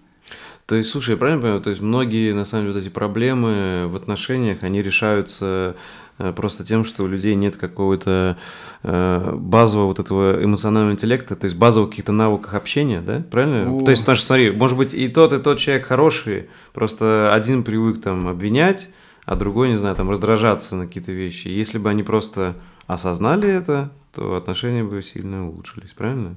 То 0.66 0.76
есть, 0.76 0.90
слушай, 0.90 1.12
я 1.12 1.18
правильно 1.18 1.42
понимаю, 1.42 1.62
то 1.62 1.70
есть 1.70 1.82
многие, 1.82 2.34
на 2.34 2.46
самом 2.46 2.66
деле, 2.66 2.76
вот 2.76 2.84
эти 2.84 2.90
проблемы 2.90 3.84
в 3.88 3.96
отношениях, 3.96 4.60
они 4.64 4.82
решаются 4.82 5.76
Э, 6.22 6.34
просто 6.34 6.64
тем, 6.64 6.86
что 6.86 7.04
у 7.04 7.08
людей 7.08 7.36
нет 7.36 7.56
какого-то 7.56 8.38
э, 8.84 9.34
базового 9.36 9.88
вот 9.88 10.00
этого 10.00 10.44
эмоционального 10.44 10.94
интеллекта, 10.94 11.36
то 11.36 11.46
есть 11.46 11.58
базовых 11.58 11.90
каких-то 11.90 12.12
навыков 12.12 12.54
общения, 12.54 13.02
да? 13.02 13.24
Правильно? 13.32 13.74
О. 13.74 13.84
То 13.84 13.92
есть, 13.92 14.04
потому 14.04 14.16
что, 14.18 14.28
смотри, 14.28 14.52
может 14.52 14.78
быть, 14.78 14.94
и 14.94 15.08
тот, 15.08 15.34
и 15.34 15.40
тот 15.40 15.58
человек 15.58 15.88
хороший, 15.88 16.50
просто 16.74 17.34
один 17.34 17.64
привык 17.64 18.02
там 18.02 18.28
обвинять, 18.28 18.90
а 19.26 19.36
другой, 19.36 19.70
не 19.70 19.78
знаю, 19.78 19.96
там 19.96 20.10
раздражаться 20.10 20.76
на 20.76 20.88
какие-то 20.88 21.12
вещи. 21.12 21.48
Если 21.48 21.78
бы 21.78 21.90
они 21.90 22.04
просто 22.04 22.56
осознали 22.94 23.50
это, 23.50 23.92
то 24.14 24.36
отношения 24.36 24.84
бы 24.84 25.02
сильно 25.02 25.48
улучшились, 25.48 25.92
правильно? 25.92 26.36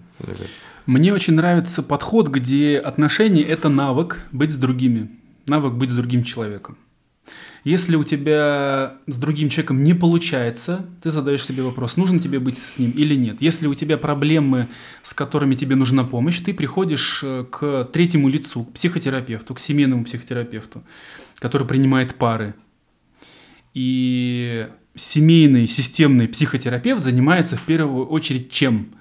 Мне 0.87 1.13
очень 1.13 1.35
нравится 1.35 1.83
подход, 1.83 2.29
где 2.29 2.79
отношения– 2.79 3.43
это 3.43 3.69
навык 3.69 4.21
быть 4.33 4.53
с 4.53 4.57
другими, 4.57 5.11
навык 5.47 5.75
быть 5.75 5.91
с 5.91 5.95
другим 5.95 6.23
человеком. 6.23 6.79
Если 7.65 7.97
у 7.97 8.05
тебя 8.05 8.99
с 9.07 9.17
другим 9.17 9.49
человеком 9.49 9.83
не 9.83 9.95
получается, 9.95 10.85
ты 11.03 11.11
задаешь 11.11 11.45
себе 11.45 11.63
вопрос, 11.63 11.97
нужно 11.97 12.19
тебе 12.19 12.39
быть 12.39 12.59
с 12.59 12.79
ним 12.79 12.91
или 12.91 13.15
нет. 13.15 13.41
Если 13.41 13.67
у 13.67 13.75
тебя 13.75 13.97
проблемы, 13.97 14.69
с 15.03 15.15
которыми 15.15 15.55
тебе 15.55 15.75
нужна 15.75 16.05
помощь, 16.05 16.41
ты 16.41 16.53
приходишь 16.53 17.23
э, 17.25 17.47
к 17.51 17.85
третьему 17.85 18.29
лицу, 18.29 18.65
к 18.65 18.75
психотерапевту, 18.75 19.55
к 19.55 19.61
семейному 19.61 20.05
психотерапевту, 20.05 20.85
который 21.39 21.67
принимает 21.67 22.15
пары. 22.17 22.55
И 23.73 24.69
семейный 24.95 25.67
системный 25.67 26.29
психотерапевт 26.29 27.03
занимается 27.03 27.57
в 27.57 27.63
первую 27.63 28.07
очередь 28.07 28.51
чем? 28.51 28.95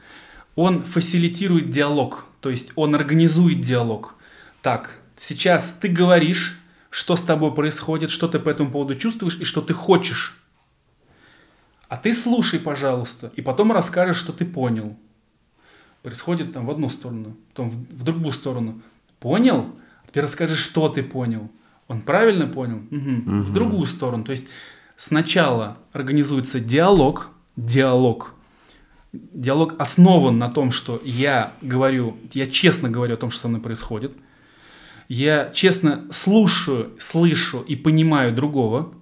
Он 0.55 0.83
фасилитирует 0.83 1.71
диалог, 1.71 2.25
то 2.41 2.49
есть 2.49 2.71
он 2.75 2.95
организует 2.95 3.61
диалог. 3.61 4.15
Так, 4.61 4.99
сейчас 5.17 5.77
ты 5.79 5.87
говоришь, 5.87 6.59
что 6.89 7.15
с 7.15 7.21
тобой 7.21 7.53
происходит, 7.53 8.11
что 8.11 8.27
ты 8.27 8.39
по 8.39 8.49
этому 8.49 8.69
поводу 8.69 8.95
чувствуешь 8.95 9.37
и 9.39 9.45
что 9.45 9.61
ты 9.61 9.73
хочешь. 9.73 10.39
А 11.89 11.97
ты 11.97 12.13
слушай, 12.13 12.59
пожалуйста, 12.59 13.31
и 13.35 13.41
потом 13.41 13.71
расскажешь, 13.71 14.17
что 14.17 14.31
ты 14.33 14.45
понял. 14.45 14.97
Происходит 16.01 16.53
там 16.53 16.65
в 16.65 16.71
одну 16.71 16.89
сторону, 16.89 17.37
потом 17.49 17.69
в, 17.69 18.01
в 18.01 18.03
другую 18.03 18.31
сторону. 18.31 18.81
Понял? 19.19 19.73
Теперь 20.07 20.23
расскажи, 20.23 20.55
что 20.55 20.89
ты 20.89 21.01
понял. 21.01 21.49
Он 21.87 22.01
правильно 22.01 22.45
понял? 22.45 22.83
Угу. 22.91 23.37
Угу. 23.37 23.43
В 23.43 23.53
другую 23.53 23.85
сторону. 23.85 24.23
То 24.23 24.31
есть 24.31 24.47
сначала 25.03 25.77
организуется 25.91 26.59
диалог, 26.59 27.29
диалог. 27.55 28.33
Диалог 29.11 29.75
основан 29.77 30.37
на 30.37 30.49
том, 30.49 30.71
что 30.71 31.01
я 31.03 31.53
говорю, 31.61 32.17
я 32.33 32.47
честно 32.47 32.89
говорю 32.89 33.13
о 33.13 33.17
том, 33.17 33.29
что 33.31 33.41
со 33.41 33.47
мной 33.47 33.61
происходит– 33.61 34.13
я 35.07 35.51
честно 35.53 36.05
слушаю, 36.11 36.93
слышу 36.97 37.61
и 37.61 37.75
понимаю 37.75 38.33
другого, 38.33 38.93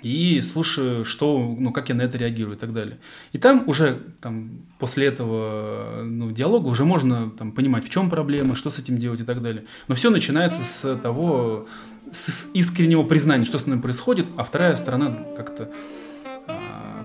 и 0.00 0.40
слушаю, 0.42 1.04
что, 1.04 1.54
ну, 1.58 1.72
как 1.72 1.88
я 1.88 1.94
на 1.94 2.02
это 2.02 2.16
реагирую 2.16 2.56
и 2.56 2.58
так 2.58 2.72
далее. 2.72 2.98
И 3.32 3.38
там 3.38 3.64
уже 3.66 4.00
там, 4.20 4.62
после 4.78 5.06
этого 5.06 6.02
ну, 6.04 6.30
диалога 6.30 6.68
уже 6.68 6.84
можно 6.84 7.30
там, 7.30 7.50
понимать, 7.50 7.84
в 7.84 7.90
чем 7.90 8.08
проблема, 8.08 8.54
что 8.54 8.70
с 8.70 8.78
этим 8.78 8.96
делать 8.96 9.20
и 9.20 9.24
так 9.24 9.42
далее. 9.42 9.64
Но 9.88 9.96
все 9.96 10.10
начинается 10.10 10.62
с 10.62 10.96
того, 10.96 11.66
с 12.12 12.48
искреннего 12.54 13.02
признания, 13.02 13.44
что 13.44 13.58
с 13.58 13.66
нами 13.66 13.80
происходит, 13.80 14.26
а 14.36 14.44
вторая 14.44 14.76
сторона 14.76 15.16
как-то 15.36 15.70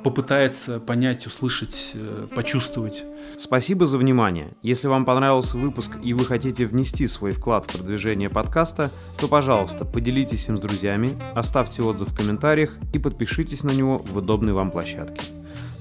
попытается 0.04 0.80
понять, 0.80 1.26
услышать, 1.26 1.92
э, 1.94 2.28
почувствовать. 2.36 3.04
Спасибо 3.38 3.86
за 3.86 3.98
внимание. 3.98 4.50
Если 4.62 4.88
вам 4.88 5.06
понравился 5.06 5.58
выпуск 5.58 5.94
и 6.04 6.14
вы 6.14 6.26
хотите 6.26 6.66
внести 6.66 7.08
свой 7.08 7.32
вклад 7.32 7.66
в 7.66 7.72
продвижение 7.72 8.30
подкаста, 8.30 8.92
то, 9.20 9.28
пожалуйста, 9.28 9.86
поделитесь 9.86 10.48
им 10.50 10.58
с 10.58 10.60
друзьями, 10.60 11.12
оставьте 11.34 11.82
отзыв 11.82 12.10
в 12.10 12.16
комментариях 12.16 12.76
и 12.94 13.00
подпишитесь 13.00 13.64
на 13.64 13.72
него 13.72 14.00
в 14.00 14.18
удобной 14.18 14.54
вам 14.54 14.72
площадке. 14.72 15.22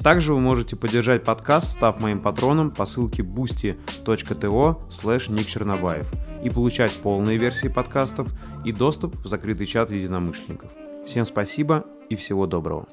Также 0.02 0.34
вы 0.34 0.40
можете 0.40 0.74
поддержать 0.74 1.22
подкаст, 1.22 1.70
став 1.70 2.00
моим 2.00 2.20
патроном 2.20 2.70
по 2.72 2.86
ссылке 2.86 3.22
boosty.to 3.22 4.88
slash 4.88 5.30
и 6.42 6.50
получать 6.50 6.92
полные 6.92 7.38
версии 7.38 7.68
подкастов 7.68 8.28
и 8.64 8.72
доступ 8.72 9.14
в 9.16 9.28
закрытый 9.28 9.66
чат 9.66 9.92
единомышленников. 9.92 10.72
Всем 11.06 11.24
спасибо 11.24 11.84
и 12.08 12.16
всего 12.16 12.46
доброго. 12.46 12.88